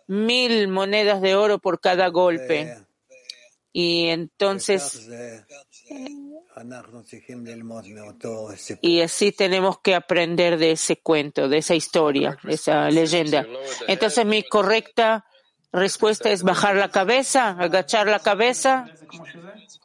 mil 0.07 0.67
monedas 0.67 1.21
de 1.21 1.35
oro 1.35 1.59
por 1.59 1.79
cada 1.79 2.07
golpe. 2.07 2.77
Y 3.73 4.07
entonces, 4.07 5.09
y 8.81 9.01
así 9.01 9.31
tenemos 9.31 9.79
que 9.79 9.95
aprender 9.95 10.57
de 10.57 10.71
ese 10.71 10.97
cuento, 10.97 11.47
de 11.47 11.59
esa 11.59 11.75
historia, 11.75 12.37
de 12.43 12.55
esa 12.55 12.89
leyenda. 12.89 13.47
Entonces 13.87 14.25
mi 14.25 14.43
correcta 14.43 15.25
respuesta 15.71 16.29
es 16.29 16.43
bajar 16.43 16.75
la 16.75 16.89
cabeza, 16.89 17.51
agachar 17.51 18.07
la 18.07 18.19
cabeza 18.19 18.87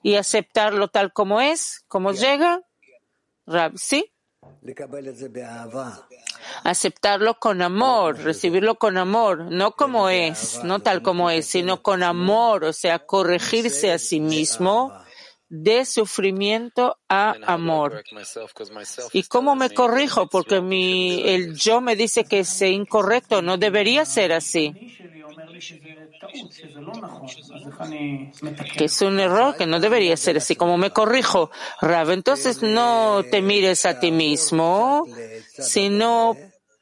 y 0.02 0.16
aceptarlo 0.16 0.88
tal 0.88 1.12
como 1.12 1.40
es, 1.40 1.84
como 1.86 2.12
llega. 2.12 2.62
¿Sí? 3.76 4.12
Aceptarlo 6.64 7.38
con 7.38 7.62
amor, 7.62 8.18
recibirlo 8.18 8.76
con 8.76 8.96
amor, 8.96 9.50
no 9.50 9.72
como 9.72 10.08
es, 10.08 10.60
no 10.64 10.80
tal 10.80 11.02
como 11.02 11.30
es, 11.30 11.46
sino 11.46 11.82
con 11.82 12.02
amor, 12.02 12.64
o 12.64 12.72
sea, 12.72 13.00
corregirse 13.00 13.92
a 13.92 13.98
sí 13.98 14.20
mismo 14.20 14.92
de 15.48 15.84
sufrimiento 15.84 16.98
a 17.08 17.38
amor. 17.44 18.00
¿Y 19.12 19.24
cómo 19.24 19.56
me 19.56 19.70
corrijo? 19.70 20.28
Porque 20.28 20.60
mi, 20.60 21.22
el 21.26 21.54
yo 21.56 21.80
me 21.80 21.96
dice 21.96 22.24
que 22.24 22.40
es 22.40 22.62
incorrecto, 22.62 23.42
no 23.42 23.58
debería 23.58 24.04
ser 24.04 24.32
así. 24.32 24.78
Que 28.76 28.84
es 28.86 29.00
un 29.02 29.20
error 29.20 29.54
que 29.56 29.66
no 29.66 29.80
debería 29.80 30.16
ser 30.16 30.36
así. 30.38 30.56
Como 30.56 30.76
me 30.78 30.90
corrijo, 30.90 31.50
Rav, 31.80 32.10
entonces 32.10 32.62
no 32.62 33.24
te 33.28 33.42
mires 33.42 33.86
a 33.86 33.94
ti 33.94 34.12
mismo, 34.12 35.10
sino 35.56 36.40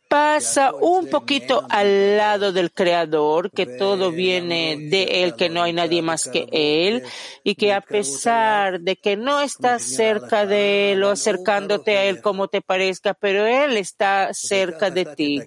pasa 0.09 0.73
un 0.73 1.09
poquito 1.09 1.67
al 1.69 2.17
lado 2.17 2.53
del 2.53 2.73
Creador, 2.73 3.51
que 3.51 3.67
todo 3.67 4.13
viene 4.13 4.77
de 4.79 5.25
Él, 5.25 5.35
que 5.35 5.49
no 5.49 5.63
hay 5.63 5.73
nadie 5.73 6.03
más 6.03 6.29
que 6.29 6.47
Él, 6.53 7.03
y 7.43 7.55
que 7.55 7.73
a 7.73 7.81
pesar 7.81 8.81
de 8.81 8.97
que 8.97 9.17
no 9.17 9.41
estás 9.41 9.83
cerca 9.83 10.47
de 10.47 10.93
Él 10.93 11.03
o 11.05 11.11
acercándote 11.11 11.97
a 11.99 12.05
Él 12.05 12.21
como 12.21 12.49
te 12.49 12.63
parezca, 12.63 13.15
pero 13.15 13.45
Él 13.47 13.77
está 13.77 14.31
cerca 14.33 14.91
de 14.91 15.05
ti. 15.05 15.43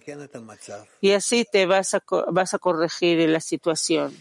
Y 1.01 1.11
así 1.11 1.45
te 1.49 1.65
vas 1.65 1.93
a, 1.93 2.03
vas 2.31 2.53
a 2.53 2.59
corregir 2.59 3.29
la 3.29 3.39
situación. 3.39 4.13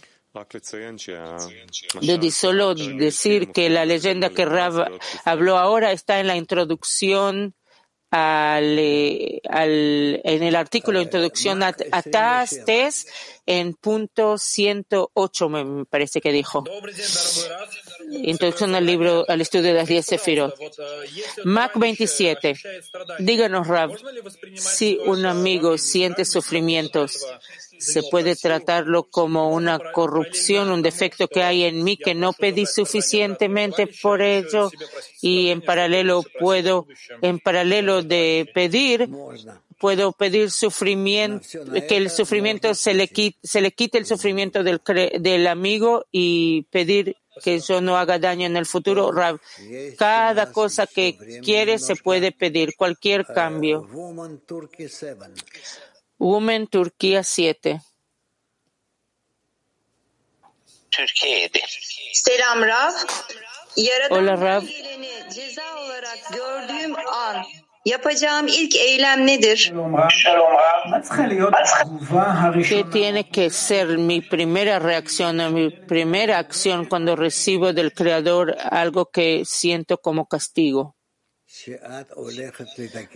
Solo 2.30 2.74
decir 2.74 3.52
que 3.52 3.70
la 3.70 3.84
leyenda 3.84 4.30
que 4.30 4.44
Rav 4.44 4.86
habló 5.24 5.56
ahora 5.58 5.92
está 5.92 6.20
en 6.20 6.26
la 6.26 6.36
introducción 6.36 7.54
al, 8.10 8.78
eh, 8.78 9.40
al, 9.48 10.20
en 10.24 10.42
el 10.42 10.54
artículo 10.56 10.98
de 10.98 11.04
introducción 11.04 11.62
a, 11.62 11.74
a 11.92 12.02
TAS, 12.02 13.06
en 13.46 13.74
punto 13.74 14.38
108, 14.38 15.48
me 15.48 15.84
parece 15.86 16.20
que 16.20 16.32
dijo. 16.32 16.64
Introducción 18.10 18.74
al 18.74 18.86
libro, 18.86 19.24
al 19.28 19.40
estudio 19.40 19.64
de 19.66 19.74
las 19.74 19.88
10 19.88 20.06
Sefirot. 20.06 20.54
Mac 21.44 21.72
27. 21.76 22.56
Díganos, 23.18 23.66
Rab, 23.66 23.92
si 24.54 24.98
un 25.06 25.26
amigo 25.26 25.76
siente 25.78 26.24
sufrimientos, 26.24 27.26
se 27.78 28.02
puede 28.02 28.36
tratarlo 28.36 29.04
como 29.04 29.50
una 29.50 29.78
corrupción, 29.92 30.70
un 30.70 30.82
defecto 30.82 31.28
que 31.28 31.42
hay 31.42 31.64
en 31.64 31.84
mí 31.84 31.96
que 31.96 32.14
no 32.14 32.32
pedí 32.32 32.66
suficientemente 32.66 33.86
por 33.86 34.22
ello 34.22 34.70
y 35.20 35.48
en 35.48 35.60
paralelo 35.60 36.24
puedo, 36.38 36.86
en 37.22 37.38
paralelo 37.38 38.02
de 38.02 38.50
pedir, 38.54 39.08
puedo 39.78 40.12
pedir 40.12 40.50
sufrimiento, 40.50 41.46
que 41.88 41.96
el 41.96 42.10
sufrimiento 42.10 42.74
se 42.74 42.94
le 42.94 43.08
quite, 43.08 43.38
se 43.42 43.60
le 43.60 43.72
quite 43.72 43.98
el 43.98 44.06
sufrimiento 44.06 44.62
del, 44.62 44.80
del 45.20 45.46
amigo 45.46 46.06
y 46.12 46.62
pedir 46.70 47.16
que 47.42 47.60
yo 47.60 47.80
no 47.80 47.96
haga 47.96 48.18
daño 48.18 48.46
en 48.46 48.56
el 48.56 48.66
futuro. 48.66 49.12
Cada 49.98 50.52
cosa 50.52 50.86
que 50.86 51.40
quiere 51.42 51.78
se 51.78 51.96
puede 51.96 52.32
pedir, 52.32 52.74
cualquier 52.76 53.26
cambio. 53.26 53.86
Women 56.18 56.66
Turquía 56.66 57.22
7. 57.22 57.80
Selam 62.12 62.62
Rav. 62.62 62.94
Hola 64.10 64.36
nedir? 69.16 69.58
¿Qué 72.68 72.84
tiene 72.90 73.28
que 73.28 73.50
ser 73.50 73.98
mi 73.98 74.20
primera 74.22 74.78
reacción 74.80 75.38
o 75.40 75.50
mi 75.50 75.70
primera 75.70 76.38
acción 76.38 76.86
cuando 76.86 77.14
recibo 77.14 77.72
del 77.72 77.92
Creador 77.92 78.56
algo 78.70 79.10
que 79.10 79.44
siento 79.44 79.98
como 79.98 80.26
castigo? 80.26 80.96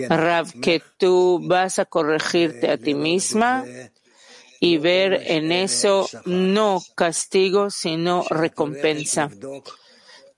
Rav, 0.08 0.52
que 0.60 0.82
tú 0.98 1.40
vas 1.42 1.78
a 1.78 1.84
corregirte 1.84 2.70
a 2.70 2.78
ti 2.78 2.94
misma 2.94 3.64
y 4.60 4.78
ver 4.78 5.22
en 5.26 5.52
eso 5.52 6.08
no 6.26 6.82
castigo, 6.94 7.70
sino 7.70 8.24
recompensa. 8.28 9.30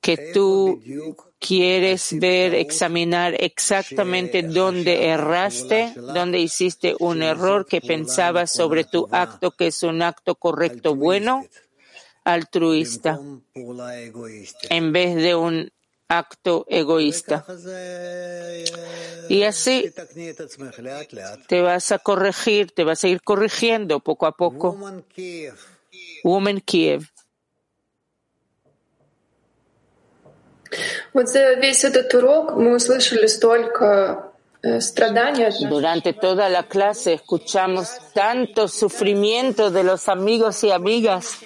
Que 0.01 0.33
tú 0.33 0.83
quieres 1.39 2.19
ver, 2.19 2.55
examinar 2.55 3.35
exactamente 3.39 4.43
dónde 4.43 5.07
erraste, 5.07 5.93
dónde 5.97 6.39
hiciste 6.39 6.95
un 6.99 7.23
error 7.23 7.67
que 7.67 7.81
pensabas 7.81 8.53
sobre 8.53 8.85
tu 8.85 9.09
acto, 9.11 9.51
que 9.51 9.69
es 9.69 9.83
un 9.83 10.03
acto 10.03 10.37
correcto, 10.37 10.95
bueno, 10.95 11.45
altruista, 12.25 13.21
en 14.71 14.93
vez 14.93 15.17
de 15.17 15.35
un 15.35 15.73
acto 16.19 16.67
egoísta. 16.69 17.45
Y 19.29 19.43
así 19.45 19.93
te 21.49 21.63
vas 21.63 21.93
a 21.93 21.99
corregir, 21.99 22.73
te 22.73 22.85
vas 22.85 23.03
a 23.05 23.09
ir 23.09 23.23
corrigiendo 23.23 24.01
poco 24.01 24.27
a 24.27 24.33
poco. 24.33 24.77
Woman 26.25 26.61
Kiev. 26.61 27.05
Durante 35.69 36.13
toda 36.13 36.49
la 36.49 36.69
clase 36.69 37.15
escuchamos 37.15 37.91
tanto 38.15 38.69
sufrimiento 38.69 39.71
de 39.71 39.83
los 39.85 40.09
amigos 40.09 40.63
y 40.65 40.71
amigas, 40.71 41.41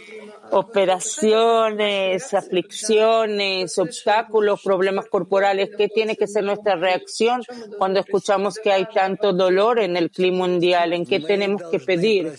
operaciones, 0.50 2.32
aflicciones, 2.34 3.78
obstáculos, 3.78 4.62
problemas 4.62 5.06
corporales. 5.06 5.70
¿Qué 5.76 5.88
tiene 5.88 6.16
que 6.16 6.26
ser 6.26 6.44
nuestra 6.44 6.76
reacción 6.76 7.42
cuando 7.78 8.00
escuchamos 8.00 8.56
que 8.56 8.72
hay 8.72 8.86
tanto 8.86 9.32
dolor 9.32 9.80
en 9.80 9.96
el 9.96 10.10
clima 10.10 10.46
mundial? 10.46 10.92
¿En 10.92 11.06
qué 11.06 11.20
tenemos 11.20 11.62
que 11.70 11.80
pedir? 11.80 12.32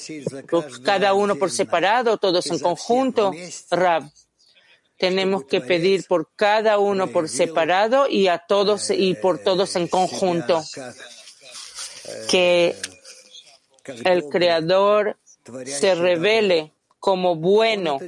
¿Cada 0.84 1.14
uno 1.14 1.36
por 1.36 1.52
separado, 1.52 2.18
todos 2.18 2.46
en 2.48 2.60
conjunto? 2.60 3.32
Rab 3.72 4.04
tenemos 4.98 5.46
que 5.46 5.62
pedir 5.62 6.06
por 6.08 6.30
cada 6.36 6.80
uno 6.80 7.08
por 7.08 7.30
separado 7.30 8.08
y 8.10 8.28
a 8.28 8.40
todos 8.40 8.90
y 8.90 9.14
por 9.14 9.40
todos 9.40 9.76
en 9.76 9.88
conjunto 9.88 10.64
que 12.30 12.76
el 14.06 14.24
creador 14.26 15.18
se 15.66 15.96
revele 15.96 16.74
como 17.00 17.36
bueno, 17.36 18.00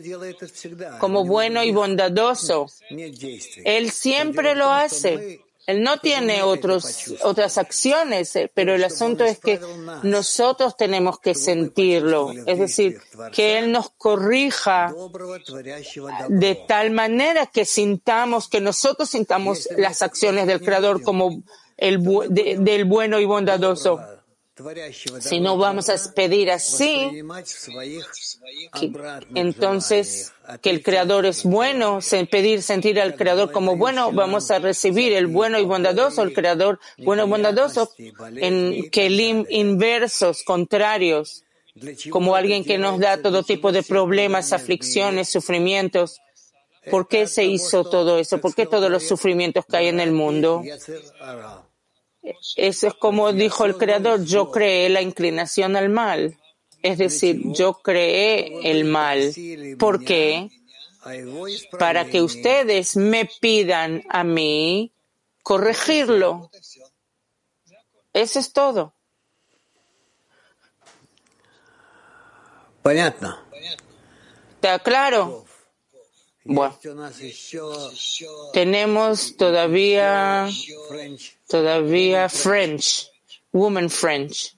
como 0.99 1.25
bueno 1.25 1.63
y 1.63 1.71
bondadoso. 1.71 2.67
Él 3.63 3.91
siempre 3.91 4.55
lo 4.55 4.71
hace. 4.71 5.41
Él 5.69 5.83
no 5.83 5.99
tiene 5.99 6.41
otros, 6.41 7.13
otras 7.21 7.59
acciones, 7.59 8.35
eh, 8.35 8.51
pero 8.51 8.73
el 8.73 8.83
asunto 8.83 9.23
es 9.23 9.37
que 9.37 9.59
nosotros 10.01 10.75
tenemos 10.75 11.19
que 11.19 11.35
sentirlo. 11.35 12.31
Es 12.47 12.57
decir, 12.57 12.99
que 13.31 13.59
Él 13.59 13.71
nos 13.71 13.91
corrija 13.91 14.91
de 16.27 16.55
tal 16.55 16.89
manera 16.89 17.45
que 17.45 17.65
sintamos, 17.65 18.47
que 18.47 18.61
nosotros 18.61 19.11
sintamos 19.11 19.69
las 19.77 20.01
acciones 20.01 20.47
del 20.47 20.59
Creador 20.59 21.03
como 21.03 21.43
el 21.77 22.01
del 22.29 22.85
bueno 22.85 23.19
y 23.19 23.25
bondadoso. 23.25 23.99
Si 25.19 25.39
no 25.39 25.57
vamos 25.57 25.89
a 25.89 25.95
pedir 26.13 26.51
así, 26.51 27.23
entonces 29.35 30.33
que 30.61 30.69
el 30.69 30.83
Creador 30.83 31.25
es 31.25 31.43
bueno, 31.43 31.99
pedir, 32.29 32.61
sentir 32.61 32.99
al 32.99 33.15
Creador 33.15 33.51
como 33.51 33.77
bueno, 33.77 34.11
vamos 34.11 34.51
a 34.51 34.59
recibir 34.59 35.13
el 35.13 35.27
bueno 35.27 35.59
y 35.59 35.65
bondadoso, 35.65 36.23
el 36.23 36.33
Creador 36.33 36.79
bueno 36.97 37.25
y 37.25 37.29
bondadoso, 37.29 37.91
en 38.35 38.89
Kelim 38.89 39.45
inversos, 39.49 40.43
contrarios, 40.43 41.43
como 42.09 42.35
alguien 42.35 42.65
que 42.65 42.77
nos 42.77 42.99
da 42.99 43.21
todo 43.21 43.43
tipo 43.43 43.71
de 43.71 43.83
problemas, 43.83 44.51
aflicciones, 44.51 45.29
sufrimientos. 45.29 46.19
¿Por 46.89 47.07
qué 47.07 47.27
se 47.27 47.45
hizo 47.45 47.83
todo 47.83 48.17
eso? 48.17 48.41
¿Por 48.41 48.55
qué 48.55 48.65
todos 48.65 48.89
los 48.89 49.07
sufrimientos 49.07 49.65
que 49.65 49.77
hay 49.77 49.87
en 49.87 49.99
el 49.99 50.11
mundo? 50.11 50.63
Eso 52.55 52.87
es 52.87 52.93
como 52.93 53.31
dijo 53.33 53.65
el 53.65 53.77
Creador, 53.77 54.23
yo 54.23 54.51
creé 54.51 54.89
la 54.89 55.01
inclinación 55.01 55.75
al 55.75 55.89
mal. 55.89 56.37
Es 56.81 56.97
decir, 56.97 57.41
yo 57.53 57.73
creé 57.73 58.71
el 58.71 58.85
mal. 58.85 59.33
¿Por 59.77 60.03
qué? 60.03 60.49
Para 61.77 62.05
que 62.05 62.21
ustedes 62.21 62.95
me 62.95 63.29
pidan 63.39 64.03
a 64.09 64.23
mí 64.23 64.93
corregirlo. 65.43 66.49
Eso 68.13 68.39
es 68.39 68.53
todo. 68.53 68.93
¿Está 74.55 74.79
claro? 74.79 75.45
Bueno, 76.51 76.75
tenemos 78.53 79.37
todavía, 79.37 80.49
todavía 81.47 82.27
French, 82.27 83.11
Woman 83.51 83.87
French. 83.91 84.55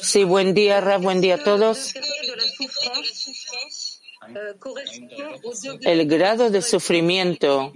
Sí, 0.00 0.24
buen 0.24 0.54
día, 0.54 0.80
Rab, 0.80 1.02
buen 1.02 1.20
día 1.20 1.34
a 1.34 1.44
todos. 1.44 1.92
El 5.82 6.08
grado 6.08 6.48
de 6.48 6.62
sufrimiento 6.62 7.72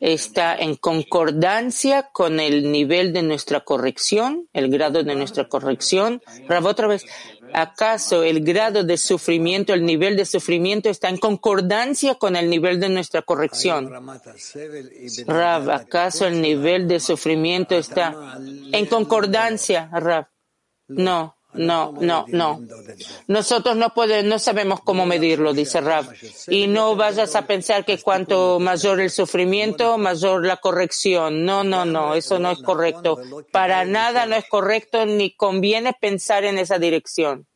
está 0.00 0.56
en 0.56 0.74
concordancia 0.76 2.10
con 2.12 2.40
el 2.40 2.70
nivel 2.70 3.12
de 3.12 3.22
nuestra 3.22 3.60
corrección, 3.60 4.48
el 4.52 4.68
grado 4.68 5.02
de 5.02 5.14
nuestra 5.14 5.48
corrección. 5.48 6.22
Rab, 6.48 6.66
otra 6.66 6.86
vez, 6.86 7.06
¿acaso 7.52 8.22
el 8.22 8.44
grado 8.44 8.84
de 8.84 8.96
sufrimiento, 8.96 9.74
el 9.74 9.84
nivel 9.84 10.16
de 10.16 10.24
sufrimiento 10.24 10.88
está 10.88 11.08
en 11.08 11.18
concordancia 11.18 12.14
con 12.14 12.36
el 12.36 12.48
nivel 12.50 12.80
de 12.80 12.88
nuestra 12.88 13.22
corrección? 13.22 13.90
Rab, 15.26 15.70
¿acaso 15.70 16.26
el 16.26 16.40
nivel 16.40 16.88
de 16.88 17.00
sufrimiento 17.00 17.76
está 17.76 18.38
en 18.72 18.86
concordancia, 18.86 19.88
Rab? 19.92 20.28
No. 20.88 21.36
No, 21.52 21.92
no, 21.92 22.26
no. 22.28 22.60
Nosotros 23.26 23.76
no 23.76 23.92
podemos, 23.92 24.24
no 24.24 24.38
sabemos 24.38 24.80
cómo 24.82 25.04
medirlo, 25.04 25.52
dice 25.52 25.80
Rab. 25.80 26.06
Y 26.48 26.68
no 26.68 26.94
vayas 26.94 27.34
a 27.34 27.46
pensar 27.46 27.84
que 27.84 28.00
cuanto 28.00 28.60
mayor 28.60 29.00
el 29.00 29.10
sufrimiento, 29.10 29.98
mayor 29.98 30.46
la 30.46 30.58
corrección. 30.58 31.44
No, 31.44 31.64
no, 31.64 31.84
no, 31.84 32.14
eso 32.14 32.38
no 32.38 32.52
es 32.52 32.62
correcto. 32.62 33.18
Para 33.50 33.84
nada 33.84 34.26
no 34.26 34.36
es 34.36 34.48
correcto 34.48 35.06
ni 35.06 35.34
conviene 35.34 35.92
pensar 36.00 36.44
en 36.44 36.58
esa 36.58 36.78
dirección. 36.78 37.46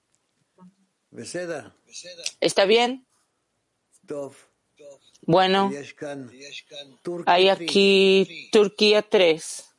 ¿Está 2.41 2.65
bien? 2.65 3.07
Bueno, 5.27 5.71
hay 7.27 7.49
aquí 7.49 8.49
Turquía 8.53 9.03
3. 9.03 9.74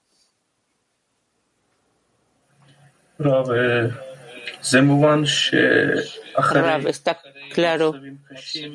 Rav, 6.38 6.88
está 6.88 7.22
claro 7.54 7.96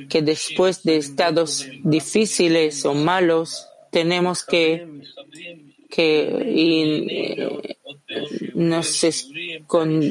que 0.08 0.22
después 0.22 0.82
de 0.82 0.96
estados 0.96 1.66
difíciles 1.82 2.84
o 2.84 2.94
malos, 2.94 3.68
tenemos 3.90 4.44
que, 4.44 5.02
que 5.90 7.74
nos, 8.54 9.04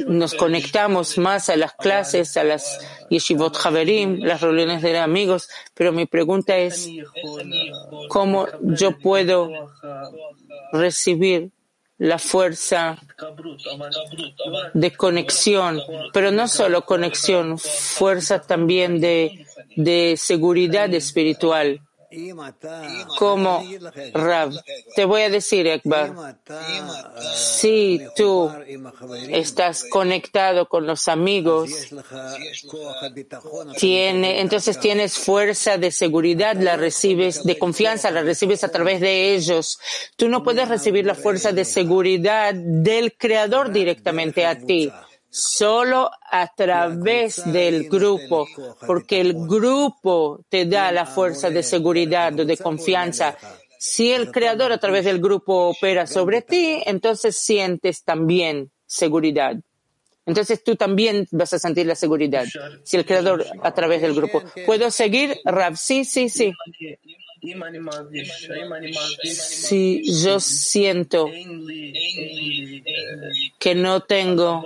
nos 0.08 0.34
conectamos 0.36 1.18
más 1.18 1.50
a 1.50 1.56
las 1.56 1.74
clases, 1.74 2.38
a 2.38 2.44
las 2.44 2.80
yeshivot 3.10 3.58
haverim, 3.64 4.20
las 4.20 4.42
reuniones 4.42 4.82
de 4.82 4.98
amigos, 4.98 5.50
pero 5.74 5.92
mi 5.92 6.06
pregunta 6.06 6.58
es, 6.58 6.90
¿cómo 8.10 8.48
yo 8.62 8.98
puedo 9.00 9.50
recibir 10.72 11.52
la 11.98 12.20
fuerza 12.20 13.00
de 14.74 14.92
conexión, 14.96 15.82
pero 16.14 16.32
no 16.32 16.48
solo 16.48 16.86
conexión, 16.86 17.58
fuerza 17.58 18.42
también 18.42 19.00
de, 19.00 19.46
de 19.76 20.16
seguridad 20.18 20.94
espiritual? 20.94 21.82
Como 23.18 23.64
Rab. 24.14 24.52
Te 24.96 25.06
voy 25.06 25.22
a 25.22 25.30
decir, 25.30 25.68
Ekbar, 25.68 26.38
si 27.36 28.02
tú 28.16 28.52
estás 29.30 29.86
conectado 29.90 30.68
con 30.68 30.88
los 30.88 31.08
amigos, 31.08 31.70
tiene, 33.78 34.42
entonces 34.42 34.80
tienes 34.80 35.18
fuerza 35.18 35.78
de 35.78 35.92
seguridad, 35.92 36.56
la 36.56 36.78
recibes, 36.78 37.44
de 37.44 37.58
confianza, 37.60 38.12
la 38.12 38.24
recibes 38.24 38.64
a 38.64 38.72
través 38.72 39.02
de 39.02 39.36
ellos. 39.36 39.80
Tú 40.16 40.30
no 40.30 40.44
puedes 40.44 40.68
recibir 40.68 41.06
la 41.06 41.16
fuerza 41.16 41.52
de 41.52 41.66
seguridad 41.66 42.54
del 42.56 43.14
Creador 43.18 43.72
directamente 43.72 44.46
a 44.46 44.58
ti 44.58 44.92
solo 45.30 46.10
a 46.32 46.48
través 46.54 47.52
del 47.52 47.90
grupo, 47.90 48.48
porque 48.86 49.22
el 49.22 49.34
grupo 49.34 50.44
te 50.50 50.66
da 50.66 50.92
la 50.92 51.06
fuerza 51.06 51.50
de 51.50 51.64
seguridad 51.64 52.38
o 52.40 52.46
de 52.46 52.58
confianza. 52.58 53.38
Si 53.78 54.12
el 54.12 54.32
creador 54.32 54.72
a 54.72 54.78
través 54.78 55.06
del 55.06 55.20
grupo 55.20 55.70
opera 55.70 56.08
sobre 56.08 56.42
ti, 56.42 56.82
entonces 56.86 57.38
sientes 57.38 58.04
también 58.04 58.72
seguridad. 58.86 59.56
Entonces 60.26 60.64
tú 60.64 60.76
también 60.76 61.28
vas 61.32 61.54
a 61.54 61.60
sentir 61.60 61.88
la 61.88 61.96
seguridad. 61.96 62.46
Si 62.84 62.98
el 62.98 63.06
creador 63.06 63.46
a 63.64 63.74
través 63.74 64.02
del 64.02 64.14
grupo. 64.14 64.44
¿Puedo 64.66 64.92
seguir, 64.92 65.38
Rab? 65.44 65.76
Sí, 65.76 66.06
sí, 66.06 66.30
sí. 66.30 66.54
Si 69.24 70.04
yo 70.24 70.40
siento 70.40 71.30
que 73.60 73.76
no 73.76 74.02
tengo 74.02 74.66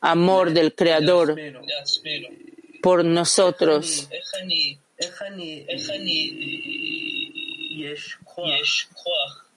amor 0.00 0.52
del 0.52 0.74
Creador 0.74 1.38
por 2.82 3.04
nosotros, 3.04 4.08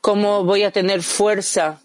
¿cómo 0.02 0.44
voy 0.44 0.64
a 0.64 0.72
tener 0.72 1.02
fuerza 1.02 1.82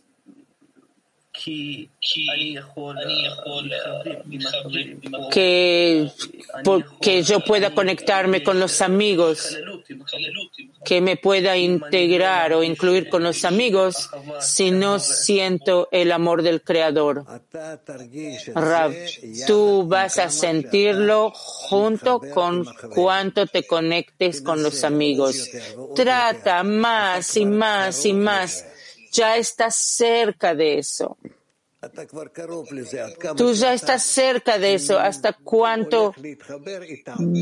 que, 5.30 6.11
que 7.01 7.22
yo 7.22 7.41
pueda 7.41 7.74
conectarme 7.74 8.43
con 8.43 8.61
los 8.61 8.80
amigos, 8.82 9.59
que 10.84 11.01
me 11.01 11.16
pueda 11.16 11.57
integrar 11.57 12.53
o 12.53 12.62
incluir 12.62 13.09
con 13.09 13.22
los 13.22 13.45
amigos 13.45 14.11
si 14.41 14.70
no 14.70 14.99
siento 14.99 15.88
el 15.93 16.12
amor 16.12 16.43
del 16.43 16.62
Creador. 16.62 17.24
Rab, 18.55 18.93
tú 19.47 19.86
vas 19.86 20.18
a 20.18 20.30
sentirlo 20.30 21.30
junto 21.30 22.20
con 22.20 22.66
cuanto 22.95 23.47
te 23.47 23.66
conectes 23.66 24.43
con 24.43 24.62
los 24.62 24.84
amigos. 24.84 25.49
Trata 25.95 26.62
más 26.62 27.36
y 27.36 27.47
más 27.47 28.05
y 28.05 28.12
más 28.12 28.64
ya 29.11 29.37
estás 29.37 29.77
cerca 29.77 30.55
de 30.55 30.79
eso. 30.79 31.17
Tú 33.37 33.55
ya 33.55 33.73
estás 33.73 34.03
cerca 34.03 34.59
de 34.59 34.75
eso. 34.75 34.99
¿Hasta 34.99 35.33
cuánto 35.33 36.15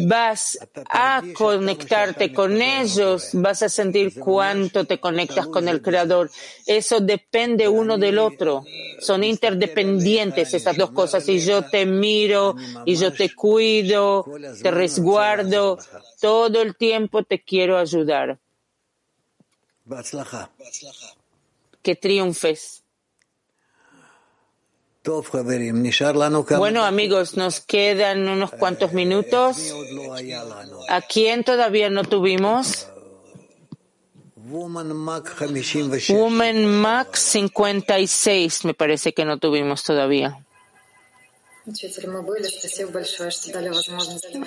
vas 0.06 0.58
a 0.90 1.24
conectarte 1.34 2.32
con 2.32 2.62
ellos? 2.62 3.30
Vas 3.32 3.62
a 3.62 3.68
sentir 3.68 4.16
cuánto 4.20 4.84
te 4.84 5.00
conectas 5.00 5.48
con 5.48 5.66
el 5.66 5.82
Creador. 5.82 6.30
Eso 6.66 7.00
depende 7.00 7.68
uno 7.68 7.98
del 7.98 8.18
otro. 8.18 8.64
Son 9.00 9.24
interdependientes 9.24 10.54
esas 10.54 10.76
dos 10.76 10.92
cosas. 10.92 11.28
Y 11.28 11.40
yo 11.40 11.62
te 11.62 11.84
miro 11.84 12.54
y 12.86 12.94
yo 12.94 13.12
te 13.12 13.34
cuido, 13.34 14.24
te 14.62 14.70
resguardo. 14.70 15.78
Todo 16.20 16.62
el 16.62 16.76
tiempo 16.76 17.24
te 17.24 17.42
quiero 17.42 17.76
ayudar 17.76 18.38
que 21.88 21.96
triunfes. 21.96 22.84
Bueno, 26.58 26.84
amigos, 26.84 27.34
nos 27.38 27.60
quedan 27.60 28.28
unos 28.28 28.50
cuantos 28.50 28.92
minutos. 28.92 29.74
¿A 30.90 31.00
quién 31.00 31.44
todavía 31.44 31.88
no 31.88 32.04
tuvimos? 32.04 32.88
Woman 36.10 36.66
Max 36.66 37.20
56, 37.20 38.66
me 38.66 38.74
parece 38.74 39.14
que 39.14 39.24
no 39.24 39.38
tuvimos 39.38 39.82
todavía. 39.82 40.44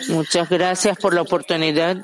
Muchas 0.10 0.50
gracias 0.50 0.98
por 0.98 1.14
la 1.14 1.22
oportunidad. 1.22 1.98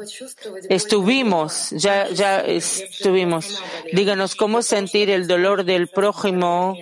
Estuvimos, 0.70 1.72
ya, 1.72 2.10
ya 2.10 2.40
estuvimos. 2.42 3.62
Díganos 3.94 4.36
cómo 4.36 4.62
sentir 4.62 5.10
el 5.10 5.28
dolor 5.28 5.64
del 5.64 5.88
prójimo 5.88 6.78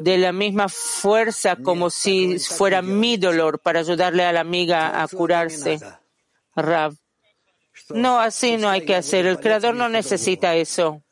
de 0.00 0.18
la 0.18 0.32
misma 0.32 0.68
fuerza 0.68 1.56
como 1.56 1.90
si 1.90 2.38
fuera 2.38 2.82
mi 2.82 3.16
dolor 3.16 3.58
para 3.58 3.80
ayudarle 3.80 4.24
a 4.24 4.32
la 4.32 4.40
amiga 4.40 5.02
a 5.02 5.08
curarse. 5.08 5.80
Rav. 6.54 6.94
No, 7.90 8.20
así 8.20 8.56
no 8.56 8.68
hay 8.68 8.84
que 8.84 8.96
hacer. 8.96 9.26
El 9.26 9.38
creador 9.38 9.74
no 9.74 9.88
necesita 9.88 10.54
eso. 10.56 11.02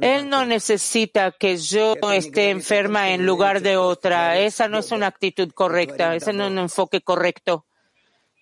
Él 0.00 0.28
no 0.28 0.44
necesita 0.44 1.32
que 1.32 1.56
yo 1.56 1.94
esté 2.12 2.50
enferma 2.50 3.10
en 3.10 3.24
lugar 3.26 3.62
de 3.62 3.76
otra. 3.76 4.38
Esa 4.38 4.68
no 4.68 4.78
es 4.78 4.90
una 4.92 5.06
actitud 5.06 5.50
correcta, 5.52 6.14
ese 6.14 6.32
no 6.32 6.44
es 6.44 6.50
un 6.50 6.58
enfoque 6.58 7.00
correcto. 7.00 7.66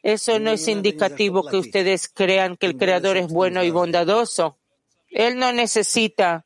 Eso 0.03 0.39
no 0.39 0.51
es 0.51 0.69
indicativo 0.69 1.47
que 1.49 1.57
ustedes 1.57 2.09
crean 2.09 2.57
que 2.57 2.67
el 2.67 2.77
Creador 2.77 3.17
es 3.17 3.29
bueno 3.29 3.65
y 3.65 3.71
bondadoso. 3.71 4.59
Él 5.11 5.39
no 5.39 5.53
necesita, 5.53 6.45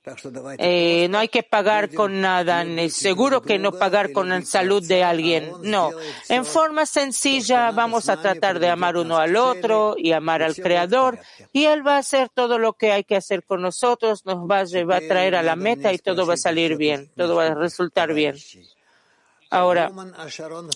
eh, 0.58 1.08
no 1.10 1.18
hay 1.18 1.28
que 1.28 1.42
pagar 1.42 1.92
con 1.92 2.20
nada, 2.20 2.64
seguro 2.88 3.42
que 3.42 3.58
no 3.58 3.72
pagar 3.72 4.12
con 4.12 4.28
la 4.28 4.42
salud 4.42 4.86
de 4.86 5.02
alguien. 5.02 5.50
No, 5.62 5.90
en 6.28 6.44
forma 6.44 6.86
sencilla 6.86 7.70
vamos 7.72 8.08
a 8.08 8.20
tratar 8.20 8.60
de 8.60 8.68
amar 8.68 8.96
uno 8.96 9.16
al 9.16 9.36
otro 9.36 9.94
y 9.98 10.12
amar 10.12 10.42
al 10.42 10.54
Creador 10.54 11.18
y 11.52 11.64
Él 11.64 11.86
va 11.86 11.96
a 11.96 11.98
hacer 11.98 12.28
todo 12.28 12.58
lo 12.58 12.74
que 12.74 12.92
hay 12.92 13.04
que 13.04 13.16
hacer 13.16 13.44
con 13.44 13.62
nosotros, 13.62 14.24
nos 14.24 14.48
va 14.48 14.60
a, 14.60 14.84
va 14.84 14.96
a 14.96 15.00
traer 15.00 15.34
a 15.34 15.42
la 15.42 15.56
meta 15.56 15.92
y 15.92 15.98
todo 15.98 16.26
va 16.26 16.34
a 16.34 16.36
salir 16.36 16.76
bien, 16.76 17.10
todo 17.16 17.36
va 17.36 17.46
a 17.46 17.54
resultar 17.54 18.14
bien. 18.14 18.36
Ahora, 19.52 19.90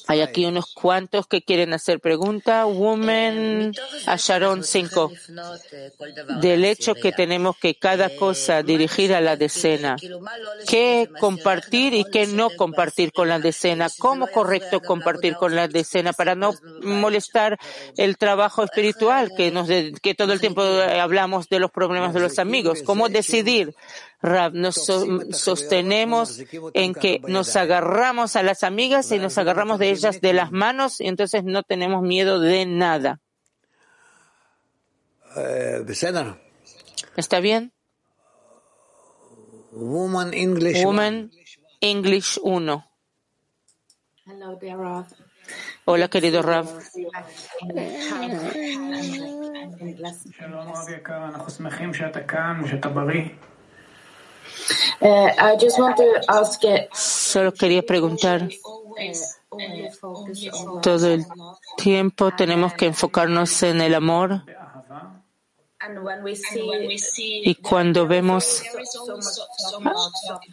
hay 0.09 0.21
aquí 0.21 0.47
unos 0.47 0.75
cuantos 0.75 1.29
que 1.29 1.43
quieren 1.43 1.73
hacer 1.73 2.01
pregunta. 2.01 2.65
Woman 2.65 3.73
a 4.07 4.17
Sharon 4.17 4.65
5. 4.65 5.13
Del 6.41 6.65
hecho 6.65 6.97
que 6.97 7.13
tenemos 7.13 7.57
que 7.57 7.77
cada 7.77 8.17
cosa 8.17 8.65
dirigir 8.65 9.15
a 9.15 9.21
la 9.21 9.37
decena. 9.37 9.95
¿Qué 10.69 11.09
compartir 11.21 11.95
y 11.95 12.05
qué 12.05 12.27
no 12.27 12.51
compartir 12.51 13.13
con 13.13 13.29
la 13.29 13.39
decena? 13.39 13.87
¿Cómo 13.97 14.27
correcto 14.27 14.81
compartir 14.81 15.37
con 15.37 15.55
la 15.55 15.69
decena 15.69 16.13
para 16.13 16.35
no 16.35 16.53
molestar 16.83 17.59
el 17.97 18.19
trabajo 18.19 18.65
espiritual 18.65 19.31
que, 19.37 19.53
nos, 19.53 19.69
que 20.03 20.15
todo 20.17 20.33
el 20.33 20.41
tiempo 20.41 20.63
hablamos 20.63 21.49
de 21.49 21.61
los 21.61 21.71
problemas 21.71 22.13
de 22.13 22.21
los 22.21 22.41
amigos? 22.41 22.83
¿Cómo 22.85 23.09
decidir? 23.09 23.73
Nos 24.53 24.75
sostenemos 25.33 26.43
en 26.73 26.95
que 26.95 27.21
nos 27.29 27.57
agarramos 27.57 28.37
a 28.37 28.43
las 28.43 28.63
amigas 28.63 29.11
y 29.13 29.19
nos 29.19 29.37
agarramos 29.37 29.79
de 29.79 29.91
ellas 29.91 30.21
de 30.21 30.33
las 30.33 30.51
manos 30.51 31.01
y 31.01 31.09
entonces 31.09 31.45
no 31.45 31.63
tenemos 31.63 32.03
miedo 32.03 32.41
de 32.41 32.65
nada. 32.65 33.21
Eh, 35.37 35.85
¿Está 37.17 37.41
bien? 37.41 37.73
Woman 39.73 40.33
English, 40.33 40.85
Woman 40.85 41.31
English 41.81 42.39
1. 42.43 42.91
Hola, 45.85 46.09
querido 46.09 46.41
Rav. 46.41 46.67
Solo 56.93 57.53
quería 57.53 57.83
preguntar, 57.83 58.49
todo 60.83 61.09
el 61.09 61.27
tiempo 61.77 62.33
tenemos 62.33 62.75
que 62.75 62.87
enfocarnos 62.87 63.63
en 63.63 63.81
el 63.81 63.95
amor. 63.95 64.43
Y 67.19 67.55
cuando 67.57 68.07
vemos, 68.07 68.63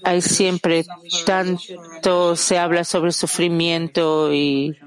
hay 0.04 0.22
siempre 0.22 0.86
tanto 1.26 2.36
se 2.36 2.58
habla 2.58 2.84
sobre 2.84 3.14
sufrimiento 3.14 4.34
y 4.34 4.78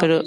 pero 0.00 0.22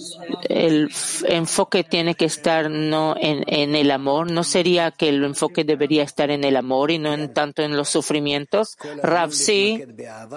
el 0.47 0.91
enfoque 1.27 1.83
tiene 1.83 2.13
que 2.15 2.25
estar 2.25 2.69
no 2.69 3.15
en, 3.19 3.43
en, 3.47 3.75
el 3.75 3.89
amor. 3.89 4.31
¿No 4.31 4.43
sería 4.43 4.91
que 4.91 5.09
el 5.09 5.23
enfoque 5.23 5.63
debería 5.63 6.03
estar 6.03 6.29
en 6.29 6.43
el 6.43 6.55
amor 6.55 6.91
y 6.91 6.99
no 6.99 7.13
en 7.13 7.33
tanto 7.33 7.63
en 7.63 7.75
los 7.75 7.89
sufrimientos? 7.89 8.77
Rav, 9.01 9.31
sí, 9.31 9.83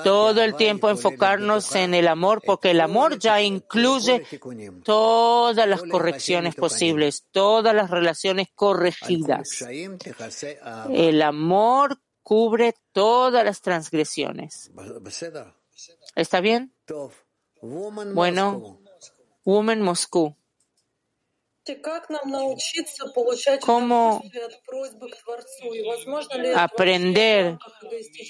todo 0.03 0.43
el 0.43 0.55
tiempo 0.55 0.89
enfocarnos 0.89 1.75
en 1.75 1.95
el 1.95 2.09
amor 2.09 2.43
porque 2.45 2.71
el 2.71 2.81
amor 2.81 3.19
ya 3.19 3.43
incluye 3.43 4.25
todas 4.83 5.69
las 5.69 5.83
correcciones 5.83 6.55
posibles, 6.55 7.27
todas 7.31 7.75
las 7.75 7.91
relaciones 7.91 8.49
corregidas. 8.55 9.65
El 10.91 11.21
amor 11.21 11.99
cubre 12.23 12.75
todas 12.93 13.45
las 13.45 13.61
transgresiones. 13.61 14.71
¿Está 16.15 16.41
bien? 16.41 16.73
Bueno, 17.63 18.81
Woman 19.45 19.83
Moscú. 19.83 20.37
¿Cómo 23.61 24.21
aprender, 26.57 27.57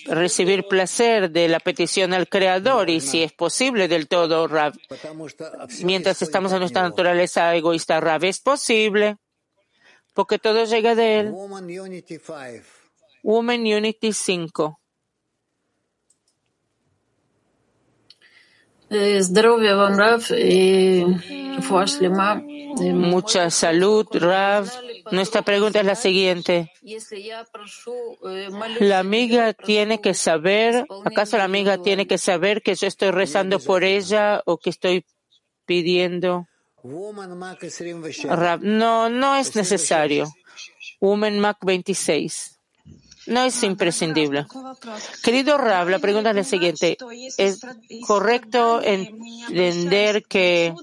recibir 0.05 0.65
placer 0.69 1.31
de 1.31 1.49
la 1.49 1.59
petición 1.61 2.13
al 2.13 2.29
Creador 2.29 2.91
y 2.91 3.01
si 3.01 3.23
es 3.23 3.33
posible 3.33 3.89
del 3.89 4.07
todo, 4.07 4.47
Rav? 4.49 4.75
Mientras 5.83 6.21
estamos 6.21 6.53
en 6.53 6.59
nuestra 6.59 6.83
naturaleza 6.83 7.57
egoísta, 7.57 8.01
Rav, 8.01 8.25
es 8.25 8.39
posible 8.39 9.17
porque 10.13 10.39
todo 10.39 10.67
llega 10.67 10.95
de 10.95 11.21
él. 11.21 11.31
Woman 13.23 13.61
Unity 13.61 14.13
5. 14.13 14.82
Mucha 22.95 23.51
salud, 23.51 24.07
Rav. 24.13 24.71
Nuestra 25.11 25.43
pregunta 25.43 25.81
es 25.81 25.87
la 25.87 25.95
siguiente. 25.95 26.73
La 28.81 28.99
amiga 28.99 29.53
tiene 29.53 30.01
que 30.01 30.15
saber, 30.15 30.87
¿acaso 31.05 31.37
la 31.37 31.45
amiga 31.45 31.79
tiene 31.79 32.07
que 32.07 32.19
saber 32.19 32.63
que 32.63 32.75
yo 32.75 32.87
estoy 32.87 33.11
rezando 33.11 33.59
por 33.61 33.85
ella 33.85 34.43
o 34.47 34.59
que 34.59 34.71
estoy 34.71 35.05
pidiendo? 35.67 36.47
Rav, 38.25 38.61
no, 38.63 39.09
no 39.09 39.37
es 39.37 39.55
necesario. 39.55 40.33
Woman 41.01 41.39
Mac 41.39 41.59
26. 41.63 42.59
No 43.27 43.45
es 43.45 43.63
imprescindible. 43.63 44.47
Querido 45.23 45.57
Rab, 45.59 45.89
la 45.89 45.99
pregunta 45.99 46.31
es 46.31 46.37
la 46.37 46.45
siguiente. 46.45 46.97
¿Es 47.39 47.61
correcto 48.07 48.81
entender 48.83 50.25
que 50.25 50.75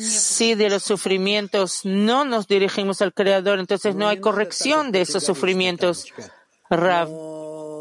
si 0.00 0.54
de 0.54 0.70
los 0.70 0.82
sufrimientos 0.82 1.80
no 1.84 2.24
nos 2.24 2.48
dirigimos 2.48 3.00
al 3.02 3.14
Creador, 3.14 3.60
entonces 3.60 3.94
no 3.94 4.08
hay 4.08 4.18
corrección 4.18 4.90
de 4.90 5.02
esos 5.02 5.24
sufrimientos? 5.24 6.06
Rab, 6.70 7.08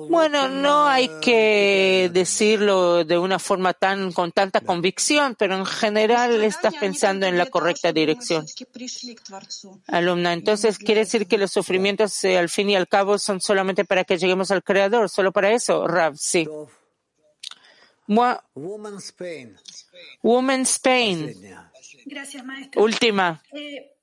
bueno, 0.09 0.47
no 0.47 0.87
hay 0.87 1.09
que 1.21 2.09
decirlo 2.13 3.03
de 3.03 3.17
una 3.17 3.39
forma 3.39 3.73
tan 3.73 4.11
con 4.11 4.31
tanta 4.31 4.61
convicción, 4.61 5.35
pero 5.37 5.55
en 5.55 5.65
general 5.65 6.43
estás 6.43 6.75
pensando 6.75 7.25
en 7.25 7.37
la 7.37 7.45
correcta 7.47 7.91
dirección. 7.91 8.45
Alumna, 9.87 10.33
entonces 10.33 10.77
quiere 10.77 11.01
decir 11.01 11.27
que 11.27 11.37
los 11.37 11.51
sufrimientos 11.51 12.23
eh, 12.23 12.37
al 12.37 12.49
fin 12.49 12.69
y 12.69 12.75
al 12.75 12.87
cabo 12.87 13.17
son 13.17 13.41
solamente 13.41 13.85
para 13.85 14.03
que 14.03 14.17
lleguemos 14.17 14.51
al 14.51 14.63
Creador, 14.63 15.09
solo 15.09 15.31
para 15.31 15.51
eso, 15.51 15.87
Rav, 15.87 16.15
sí. 16.17 16.47
Woman 18.07 18.97
Spain. 18.97 19.57
Woman 20.21 20.61
Spain. 20.61 21.33
Gracias, 22.05 22.43
maestra. 22.43 22.81
Última. 22.81 23.41
Eh, 23.53 23.93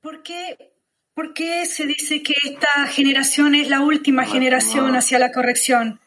¿Por 0.00 0.22
qué 0.22 0.72
¿Por 1.14 1.34
qué 1.34 1.66
se 1.66 1.84
dice 1.84 2.22
que 2.22 2.32
esta 2.42 2.86
generación 2.86 3.54
es 3.54 3.68
la 3.68 3.82
última 3.82 4.24
generación 4.24 4.96
hacia 4.96 5.18
la 5.18 5.30
corrección? 5.30 6.00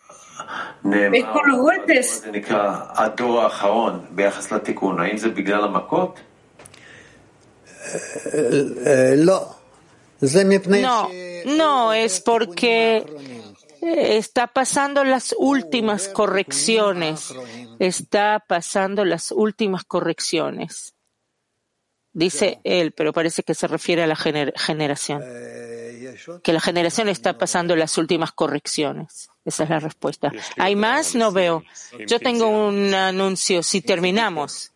¿Es 1.14 1.24
por 1.26 1.48
los 1.48 1.60
golpes? 1.60 2.24
No, 10.82 11.10
no, 11.56 11.94
es 11.94 12.20
porque 12.22 13.06
está 13.82 14.48
pasando 14.48 15.04
las 15.04 15.36
últimas 15.38 16.08
correcciones. 16.08 17.32
Está 17.78 18.44
pasando 18.48 19.06
las 19.06 19.32
últimas 19.32 19.84
correcciones 19.84 20.95
dice 22.16 22.60
él, 22.64 22.94
pero 22.94 23.14
parece 23.14 23.44
que 23.44 23.54
se 23.54 23.68
refiere 23.68 24.02
a 24.02 24.08
la 24.08 24.16
generación. 24.16 25.22
Que 26.42 26.54
la 26.54 26.62
generación 26.62 27.10
está 27.10 27.38
pasando 27.38 27.76
las 27.76 27.98
últimas 27.98 28.32
correcciones. 28.32 29.30
Esa 29.46 29.64
es 29.64 29.70
la 29.70 29.80
respuesta. 29.80 30.32
¿Hay 30.58 30.76
más? 30.76 31.14
No 31.14 31.32
veo. 31.32 31.64
Yo 32.08 32.20
tengo 32.20 32.48
un 32.48 32.92
anuncio. 32.96 33.62
Si 33.62 33.82
terminamos, 33.82 34.72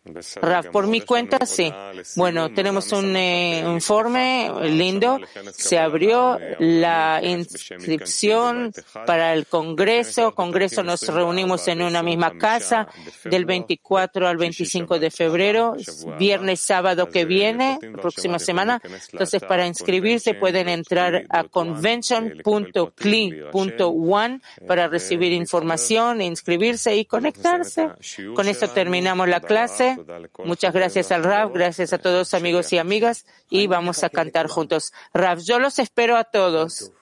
por 0.70 0.86
mi 0.86 1.00
cuenta, 1.00 1.44
sí. 1.44 1.72
Bueno, 2.14 2.54
tenemos 2.54 2.92
un 2.92 3.16
eh, 3.16 3.64
informe 3.66 4.48
lindo. 4.62 5.18
Se 5.52 5.76
abrió 5.76 6.38
la 6.60 7.20
inscripción 7.20 8.72
para 9.06 9.32
el 9.32 9.46
Congreso. 9.46 10.36
Congreso 10.36 10.84
nos 10.84 11.04
reunimos 11.08 11.66
en 11.66 11.82
una 11.82 12.04
misma 12.04 12.38
casa 12.38 12.86
del 13.24 13.46
24 13.46 14.28
al 14.28 14.36
25 14.36 15.00
de 15.00 15.10
febrero, 15.10 15.74
viernes, 16.16 16.60
sábado 16.60 17.08
que 17.08 17.24
viene, 17.24 17.80
próxima 18.00 18.38
semana. 18.38 18.80
Entonces, 19.10 19.42
para 19.42 19.66
inscribirse 19.66 20.34
pueden 20.34 20.68
entrar 20.68 21.24
a 21.28 21.42
convention.cli.one 21.42 24.40
para 24.66 24.88
recibir 24.88 25.32
información, 25.32 26.20
inscribirse 26.20 26.96
y 26.96 27.04
conectarse. 27.04 27.90
Con 28.34 28.48
esto 28.48 28.68
terminamos 28.68 29.28
la 29.28 29.40
clase. 29.40 29.98
Muchas 30.44 30.72
gracias 30.74 31.12
al 31.12 31.24
Rav, 31.24 31.52
gracias 31.52 31.92
a 31.92 31.98
todos 31.98 32.34
amigos 32.34 32.72
y 32.72 32.78
amigas 32.78 33.26
y 33.48 33.66
vamos 33.66 34.04
a 34.04 34.10
cantar 34.10 34.48
juntos. 34.48 34.92
Rav, 35.14 35.38
yo 35.40 35.58
los 35.58 35.78
espero 35.78 36.16
a 36.16 36.24
todos. 36.24 36.92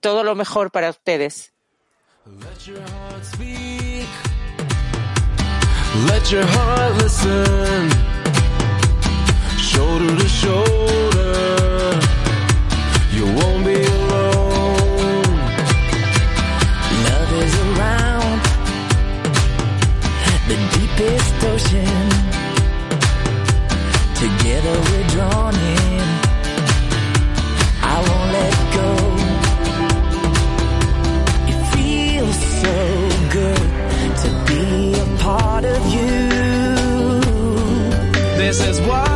Todo 0.00 0.24
lo 0.24 0.34
mejor 0.34 0.70
para 0.70 0.90
ustedes. 0.90 1.52
Let 6.06 6.30
your 6.30 6.46
heart 6.46 7.02
listen, 7.02 7.90
shoulder 9.58 10.16
to 10.16 10.28
shoulder. 10.28 11.98
You 13.10 13.24
won't 13.34 13.64
be 13.64 13.97
ocean. 21.58 22.08
Together 24.14 24.74
we're 24.86 25.08
drawn 25.14 25.54
in. 25.54 26.00
I 27.82 27.96
won't 28.06 28.30
let 28.38 28.54
go. 28.78 28.90
It 31.52 31.60
feels 31.74 32.38
so 32.62 32.76
good 33.38 33.68
to 34.22 34.28
be 34.48 34.64
a 35.00 35.06
part 35.18 35.64
of 35.64 35.80
you. 35.94 36.12
This 38.36 38.60
is 38.60 38.80
what 38.82 39.07